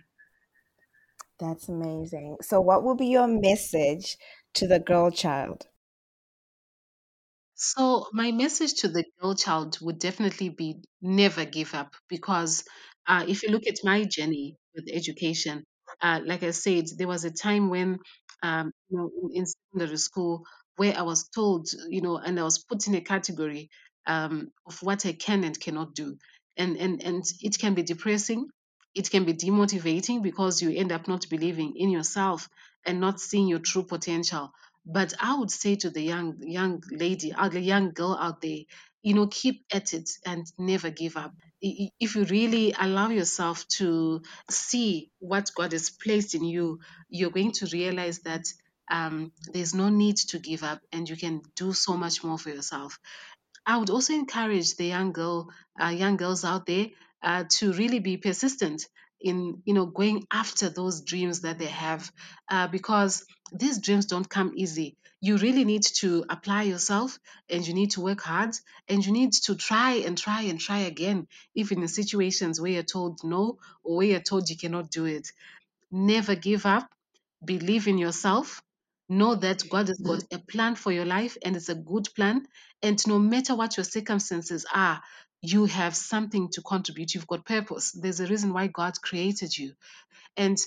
That's 1.39 1.67
amazing. 1.67 2.37
So, 2.43 2.61
what 2.61 2.83
will 2.83 2.93
be 2.95 3.07
your 3.07 3.25
message 3.27 4.17
to 4.53 4.67
the 4.67 4.79
girl 4.79 5.09
child? 5.09 5.65
So 7.55 8.07
my 8.13 8.31
message 8.31 8.75
to 8.81 8.87
the 8.87 9.03
girl 9.19 9.35
child 9.35 9.79
would 9.81 9.99
definitely 9.99 10.49
be 10.49 10.83
never 11.01 11.43
give 11.45 11.73
up 11.73 11.93
because 12.07 12.63
uh, 13.07 13.25
if 13.27 13.43
you 13.43 13.49
look 13.49 13.67
at 13.67 13.83
my 13.83 14.03
journey 14.05 14.55
with 14.75 14.85
education, 14.91 15.65
uh, 16.01 16.21
like 16.23 16.43
I 16.43 16.51
said, 16.51 16.85
there 16.97 17.07
was 17.07 17.25
a 17.25 17.31
time 17.31 17.69
when 17.69 17.99
um, 18.43 18.71
you 18.89 18.97
know 18.97 19.11
in, 19.23 19.39
in 19.41 19.45
secondary 19.45 19.97
school 19.97 20.45
where 20.77 20.97
I 20.97 21.03
was 21.03 21.29
told, 21.29 21.69
you 21.89 22.01
know, 22.01 22.17
and 22.17 22.39
I 22.39 22.43
was 22.43 22.59
put 22.59 22.87
in 22.87 22.95
a 22.95 23.01
category 23.01 23.71
um, 24.07 24.51
of 24.67 24.81
what 24.83 25.05
I 25.05 25.13
can 25.13 25.45
and 25.45 25.59
cannot 25.59 25.95
do, 25.95 26.17
and 26.57 26.77
and 26.77 27.03
and 27.03 27.25
it 27.41 27.59
can 27.59 27.75
be 27.75 27.83
depressing. 27.83 28.49
It 28.95 29.11
can 29.11 29.25
be 29.25 29.35
demotivating 29.35 30.23
because 30.23 30.61
you 30.61 30.71
end 30.71 30.91
up 30.93 31.07
not 31.07 31.29
believing 31.29 31.75
in 31.77 31.91
yourself 31.91 32.49
and 32.85 33.01
not 33.01 33.21
seeing 33.21 33.47
your 33.47 33.59
true 33.59 33.83
potential. 33.83 34.53
But 34.85 35.13
I 35.21 35.35
would 35.37 35.51
say 35.51 35.75
to 35.77 35.91
the 35.91 36.01
young 36.01 36.37
young 36.41 36.83
lady, 36.91 37.33
uh, 37.33 37.49
the 37.49 37.61
young 37.61 37.91
girl 37.91 38.17
out 38.19 38.41
there, 38.41 38.59
you 39.03 39.15
know, 39.15 39.27
keep 39.27 39.65
at 39.73 39.93
it 39.93 40.09
and 40.25 40.45
never 40.59 40.89
give 40.91 41.17
up. 41.17 41.33
If 41.99 42.15
you 42.15 42.25
really 42.25 42.73
allow 42.79 43.09
yourself 43.09 43.67
to 43.79 44.21
see 44.51 45.11
what 45.19 45.51
God 45.55 45.73
has 45.73 45.89
placed 45.91 46.35
in 46.35 46.45
you, 46.45 46.79
you're 47.09 47.31
going 47.31 47.53
to 47.53 47.67
realize 47.73 48.19
that 48.21 48.45
um, 48.89 49.31
there's 49.53 49.73
no 49.73 49.89
need 49.89 50.17
to 50.17 50.39
give 50.39 50.63
up 50.63 50.81
and 50.91 51.09
you 51.09 51.17
can 51.17 51.41
do 51.55 51.73
so 51.73 51.97
much 51.97 52.23
more 52.23 52.37
for 52.37 52.49
yourself. 52.49 52.99
I 53.65 53.77
would 53.77 53.89
also 53.89 54.13
encourage 54.13 54.75
the 54.75 54.85
young 54.85 55.11
girl, 55.11 55.49
uh, 55.81 55.89
young 55.89 56.17
girls 56.17 56.43
out 56.45 56.65
there, 56.65 56.87
uh, 57.21 57.43
to 57.57 57.73
really 57.73 57.99
be 57.99 58.17
persistent 58.17 58.87
in, 59.19 59.61
you 59.65 59.73
know, 59.73 59.85
going 59.85 60.25
after 60.31 60.69
those 60.69 61.01
dreams 61.01 61.41
that 61.41 61.57
they 61.59 61.65
have, 61.65 62.11
uh, 62.49 62.67
because 62.67 63.25
these 63.51 63.79
dreams 63.79 64.05
don't 64.05 64.29
come 64.29 64.53
easy. 64.55 64.95
You 65.19 65.37
really 65.37 65.65
need 65.65 65.83
to 66.01 66.23
apply 66.29 66.63
yourself, 66.63 67.19
and 67.49 67.67
you 67.67 67.73
need 67.73 67.91
to 67.91 68.01
work 68.01 68.21
hard, 68.21 68.55
and 68.87 69.03
you 69.05 69.11
need 69.11 69.33
to 69.33 69.55
try 69.55 69.93
and 70.05 70.17
try 70.17 70.43
and 70.43 70.59
try 70.59 70.79
again, 70.79 71.27
even 71.55 71.77
in 71.79 71.81
the 71.81 71.87
situations 71.87 72.61
where 72.61 72.71
you're 72.71 72.83
told 72.83 73.23
no 73.23 73.57
or 73.83 73.97
where 73.97 74.07
you're 74.07 74.19
told 74.19 74.49
you 74.49 74.57
cannot 74.57 74.91
do 74.91 75.05
it. 75.05 75.31
Never 75.91 76.35
give 76.35 76.65
up 76.65 76.89
believe 77.45 77.87
in 77.87 77.97
yourself 77.97 78.61
know 79.09 79.35
that 79.35 79.63
god 79.69 79.87
has 79.87 79.99
got 79.99 80.23
a 80.33 80.39
plan 80.39 80.75
for 80.75 80.91
your 80.91 81.05
life 81.05 81.37
and 81.43 81.55
it's 81.55 81.69
a 81.69 81.75
good 81.75 82.07
plan 82.15 82.45
and 82.81 83.05
no 83.07 83.19
matter 83.19 83.55
what 83.55 83.77
your 83.77 83.83
circumstances 83.83 84.65
are 84.73 85.01
you 85.41 85.65
have 85.65 85.95
something 85.95 86.49
to 86.49 86.61
contribute 86.61 87.13
you've 87.13 87.27
got 87.27 87.45
purpose 87.45 87.91
there's 87.91 88.19
a 88.19 88.27
reason 88.27 88.53
why 88.53 88.67
god 88.67 88.93
created 89.01 89.55
you 89.57 89.73
and 90.37 90.57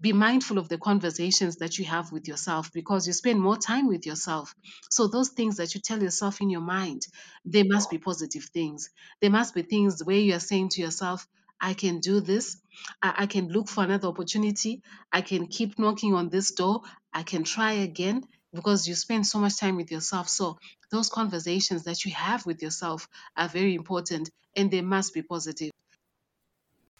be 0.00 0.12
mindful 0.12 0.58
of 0.58 0.68
the 0.68 0.78
conversations 0.78 1.56
that 1.56 1.78
you 1.78 1.84
have 1.84 2.10
with 2.12 2.26
yourself 2.28 2.72
because 2.72 3.06
you 3.06 3.12
spend 3.12 3.40
more 3.40 3.56
time 3.56 3.86
with 3.86 4.04
yourself. 4.04 4.54
So 4.90 5.06
those 5.08 5.30
things 5.30 5.56
that 5.58 5.74
you 5.74 5.80
tell 5.80 6.02
yourself 6.02 6.40
in 6.40 6.50
your 6.50 6.60
mind, 6.60 7.02
they 7.44 7.62
must 7.62 7.88
be 7.90 7.98
positive 7.98 8.44
things. 8.44 8.90
They 9.20 9.28
must 9.28 9.54
be 9.54 9.62
things 9.62 10.02
where 10.04 10.18
you 10.18 10.34
are 10.34 10.40
saying 10.40 10.70
to 10.70 10.82
yourself, 10.82 11.26
I 11.62 11.74
can 11.74 12.00
do 12.00 12.20
this. 12.20 12.56
I, 13.00 13.14
I 13.18 13.26
can 13.26 13.48
look 13.48 13.68
for 13.68 13.84
another 13.84 14.08
opportunity. 14.08 14.82
I 15.12 15.20
can 15.20 15.46
keep 15.46 15.78
knocking 15.78 16.12
on 16.12 16.28
this 16.28 16.50
door. 16.50 16.82
I 17.14 17.22
can 17.22 17.44
try 17.44 17.74
again 17.74 18.24
because 18.52 18.88
you 18.88 18.96
spend 18.96 19.26
so 19.26 19.38
much 19.38 19.58
time 19.58 19.76
with 19.76 19.92
yourself. 19.92 20.28
So 20.28 20.58
those 20.90 21.08
conversations 21.08 21.84
that 21.84 22.04
you 22.04 22.12
have 22.12 22.44
with 22.44 22.60
yourself 22.60 23.08
are 23.36 23.48
very 23.48 23.76
important 23.76 24.28
and 24.56 24.70
they 24.70 24.82
must 24.82 25.14
be 25.14 25.22
positive. 25.22 25.70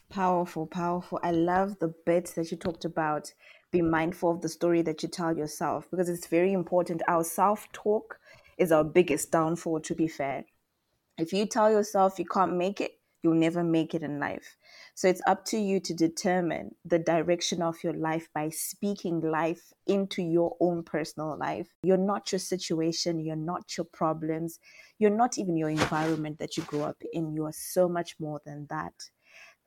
Powerful, 0.08 0.66
powerful. 0.66 1.18
I 1.22 1.32
love 1.32 1.78
the 1.80 1.92
bit 2.06 2.32
that 2.36 2.50
you 2.50 2.56
talked 2.56 2.84
about. 2.84 3.32
Be 3.72 3.82
mindful 3.82 4.30
of 4.30 4.42
the 4.42 4.48
story 4.48 4.82
that 4.82 5.02
you 5.02 5.08
tell 5.08 5.36
yourself 5.36 5.90
because 5.90 6.08
it's 6.08 6.26
very 6.26 6.52
important. 6.52 7.02
Our 7.08 7.24
self 7.24 7.70
talk 7.72 8.18
is 8.58 8.70
our 8.70 8.84
biggest 8.84 9.32
downfall, 9.32 9.80
to 9.80 9.94
be 9.94 10.06
fair. 10.06 10.44
If 11.18 11.32
you 11.32 11.46
tell 11.46 11.70
yourself 11.70 12.18
you 12.18 12.26
can't 12.26 12.56
make 12.56 12.80
it, 12.80 12.92
you'll 13.22 13.34
never 13.34 13.62
make 13.62 13.94
it 13.94 14.02
in 14.02 14.18
life. 14.18 14.56
So 14.94 15.08
it's 15.08 15.22
up 15.26 15.44
to 15.46 15.58
you 15.58 15.80
to 15.80 15.94
determine 15.94 16.74
the 16.84 16.98
direction 16.98 17.62
of 17.62 17.82
your 17.82 17.94
life 17.94 18.28
by 18.34 18.50
speaking 18.50 19.20
life 19.20 19.72
into 19.86 20.22
your 20.22 20.56
own 20.60 20.82
personal 20.82 21.36
life. 21.38 21.68
You're 21.82 21.96
not 21.96 22.32
your 22.32 22.38
situation, 22.38 23.20
you're 23.20 23.36
not 23.36 23.76
your 23.76 23.86
problems, 23.86 24.58
you're 24.98 25.10
not 25.10 25.38
even 25.38 25.56
your 25.56 25.70
environment 25.70 26.38
that 26.38 26.56
you 26.56 26.62
grew 26.64 26.82
up 26.82 27.02
in. 27.12 27.32
You 27.32 27.46
are 27.46 27.54
so 27.54 27.88
much 27.88 28.16
more 28.20 28.40
than 28.44 28.66
that. 28.70 28.94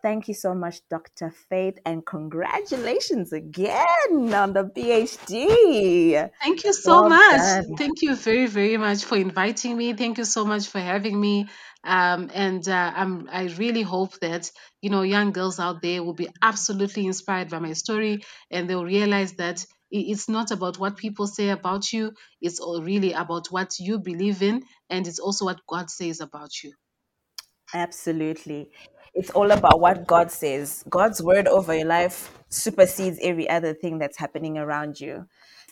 Thank 0.06 0.28
you 0.28 0.36
so 0.36 0.54
much, 0.54 0.88
Dr. 0.88 1.32
Faith, 1.50 1.80
and 1.84 2.06
congratulations 2.06 3.34
again 3.34 4.34
on 4.36 4.54
the 4.54 4.66
PhD. 4.66 6.30
Thank 6.44 6.64
you 6.64 6.74
so 6.74 7.02
well 7.02 7.10
much. 7.10 7.40
Done. 7.40 7.76
Thank 7.76 8.04
you 8.04 8.16
very, 8.16 8.46
very 8.46 8.78
much 8.78 9.04
for 9.04 9.18
inviting 9.18 9.76
me. 9.76 9.94
Thank 9.94 10.20
you 10.20 10.26
so 10.26 10.46
much 10.46 10.68
for 10.68 10.80
having 10.80 11.20
me. 11.20 11.48
Um, 11.86 12.32
and 12.34 12.68
uh, 12.68 12.94
I'm, 12.96 13.30
I 13.32 13.44
really 13.58 13.84
hope 13.84 14.20
that 14.20 14.52
you 14.82 14.90
know 14.90 15.04
young 15.04 15.32
girls 15.32 15.60
out 15.60 15.82
there 15.82 16.04
will 16.04 16.14
be 16.14 16.30
absolutely 16.42 17.06
inspired 17.06 17.50
by 17.50 17.60
my 17.60 17.74
story, 17.74 18.24
and 18.52 18.70
they'll 18.70 18.86
realize 18.86 19.34
that 19.34 19.66
it's 19.92 20.28
not 20.28 20.52
about 20.52 20.80
what 20.80 20.98
people 20.98 21.28
say 21.28 21.50
about 21.50 21.94
you. 21.94 22.12
It's 22.42 22.60
really 22.62 23.14
about 23.14 23.48
what 23.52 23.80
you 23.80 24.00
believe 24.00 24.42
in, 24.42 24.64
and 24.90 25.08
it's 25.08 25.20
also 25.20 25.46
what 25.46 25.62
God 25.68 25.90
says 25.90 26.20
about 26.22 26.64
you. 26.64 26.74
Absolutely. 27.74 28.70
It's 29.14 29.30
all 29.30 29.52
about 29.52 29.80
what 29.80 30.08
God 30.08 30.32
says. 30.32 30.84
God's 30.90 31.22
word 31.22 31.48
over 31.48 31.74
your 31.76 31.88
life 31.88 32.38
supersedes 32.50 33.18
every 33.22 33.50
other 33.50 33.74
thing 33.74 33.98
that's 33.98 34.18
happening 34.18 34.58
around 34.58 35.00
you. 35.00 35.26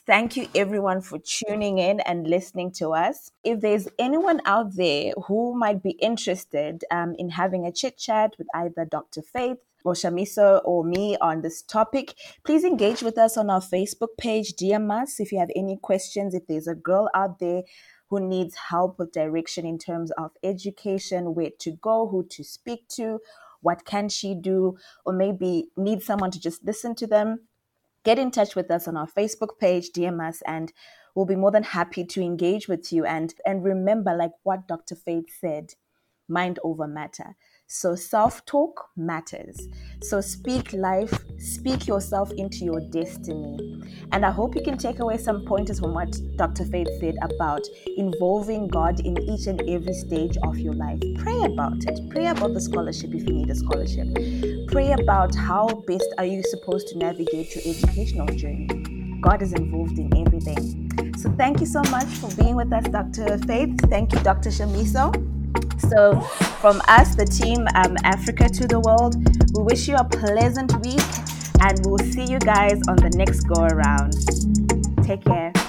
Thank 0.06 0.36
you, 0.36 0.50
everyone, 0.54 1.00
for 1.00 1.18
tuning 1.18 1.78
in 1.78 2.02
and 2.02 2.28
listening 2.28 2.72
to 2.74 2.90
us. 2.90 3.32
If 3.46 3.62
there's 3.62 3.88
anyone 3.98 4.42
out 4.44 4.76
there 4.76 5.14
who 5.28 5.58
might 5.58 5.82
be 5.82 5.92
interested 5.92 6.84
um, 6.92 7.16
in 7.18 7.30
having 7.30 7.66
a 7.66 7.72
chit 7.72 7.98
chat 7.98 8.34
with 8.38 8.48
either 8.54 8.84
Dr. 8.84 9.22
Faith 9.22 9.60
or 9.86 9.94
Shamiso 9.94 10.60
or 10.66 10.84
me 10.84 11.16
on 11.22 11.42
this 11.42 11.62
topic, 11.62 12.16
please 12.44 12.66
engage 12.66 13.02
with 13.02 13.18
us 13.18 13.38
on 13.38 13.50
our 13.50 13.62
Facebook 13.62 14.18
page. 14.18 14.56
DM 14.56 14.92
us 14.92 15.22
if 15.22 15.32
you 15.32 15.40
have 15.40 15.52
any 15.56 15.78
questions. 15.78 16.36
If 16.36 16.48
there's 16.48 16.68
a 16.68 16.76
girl 16.76 17.10
out 17.14 17.40
there 17.40 17.62
who 18.10 18.20
needs 18.20 18.56
help 18.56 19.00
with 19.00 19.14
direction 19.14 19.66
in 19.66 19.78
terms 19.78 20.12
of 20.18 20.32
education, 20.44 21.34
where 21.34 21.52
to 21.60 21.72
go, 21.72 22.10
who 22.10 22.26
to 22.32 22.44
speak 22.44 22.90
to, 22.90 23.22
what 23.62 23.86
can 23.86 24.10
she 24.10 24.36
do, 24.36 24.78
or 25.06 25.14
maybe 25.14 25.70
need 25.78 26.04
someone 26.04 26.32
to 26.32 26.42
just 26.42 26.66
listen 26.66 26.94
to 26.96 27.08
them, 27.08 27.48
get 28.04 28.20
in 28.20 28.32
touch 28.32 28.56
with 28.56 28.70
us 28.72 28.88
on 28.88 28.98
our 28.98 29.08
Facebook 29.08 29.60
page, 29.60 29.92
DM 29.92 30.26
us, 30.26 30.42
and 30.46 30.72
we'll 31.16 31.26
be 31.26 31.36
more 31.36 31.52
than 31.52 31.64
happy 31.64 32.06
to 32.06 32.22
engage 32.22 32.68
with 32.68 32.92
you. 32.92 33.06
And 33.06 33.34
and 33.46 33.64
remember, 33.64 34.16
like 34.16 34.32
what 34.44 34.68
Dr. 34.68 34.96
Faith 34.96 35.30
said, 35.40 35.74
mind 36.28 36.60
over 36.64 36.88
matter. 36.88 37.36
So 37.68 37.96
self 37.96 38.46
talk 38.46 38.90
matters. 38.96 39.68
So 40.04 40.22
speak 40.22 40.74
life, 40.74 41.14
speak 41.40 41.88
yourself 41.88 42.32
into 42.32 42.66
your 42.66 42.82
destiny. 42.92 43.82
And 44.12 44.26
I 44.26 44.32
hope 44.32 44.56
you 44.56 44.62
can 44.62 44.78
take 44.78 45.00
away 45.00 45.18
some 45.18 45.46
pointers 45.46 45.80
from 45.80 45.94
what 45.94 46.16
Dr. 46.38 46.66
Faith 46.66 46.88
said 47.00 47.16
about 47.22 47.62
involving 47.98 48.68
God 48.68 49.00
in 49.00 49.18
each 49.24 49.48
and 49.48 49.62
every 49.68 49.94
stage 49.94 50.38
of 50.44 50.60
your 50.60 50.74
life. 50.74 51.02
Pray 51.18 51.42
about 51.44 51.84
it. 51.86 52.00
Pray 52.10 52.28
about 52.28 52.54
the 52.54 52.62
scholarship 52.62 53.14
if 53.14 53.24
you 53.28 53.34
need 53.34 53.50
a 53.50 53.56
scholarship. 53.56 54.08
Pray 54.68 54.92
about 54.92 55.34
how 55.34 55.68
best 55.88 56.08
are 56.18 56.26
you 56.26 56.44
supposed 56.44 56.88
to 56.90 56.98
navigate 56.98 57.56
your 57.56 57.64
educational 57.66 58.28
journey. 58.28 58.68
God 59.22 59.42
is 59.42 59.54
involved 59.54 59.98
in 59.98 60.16
everything. 60.18 60.92
So 61.18 61.32
thank 61.38 61.60
you 61.60 61.66
so 61.66 61.82
much 61.90 62.08
for 62.08 62.30
being 62.36 62.56
with 62.56 62.74
us, 62.74 62.86
Dr. 62.86 63.38
Faith. 63.48 63.80
Thank 63.90 64.14
you, 64.14 64.20
Dr. 64.20 64.50
Shamiso. 64.50 65.33
So, 65.90 66.20
from 66.62 66.82
us, 66.88 67.16
the 67.16 67.26
team 67.26 67.68
um, 67.76 67.96
Africa 68.04 68.50
to 68.50 68.68
the 68.68 68.80
world, 68.80 69.16
we 69.56 69.64
wish 69.64 69.88
you 69.88 69.96
a 69.96 70.04
pleasant 70.04 70.72
week 70.86 71.02
and 71.62 71.80
we'll 71.86 71.98
see 72.00 72.26
you 72.26 72.40
guys 72.40 72.82
on 72.88 72.98
the 72.98 73.12
next 73.16 73.42
go 73.42 73.64
around. 73.64 74.14
Take 75.06 75.24
care. 75.24 75.63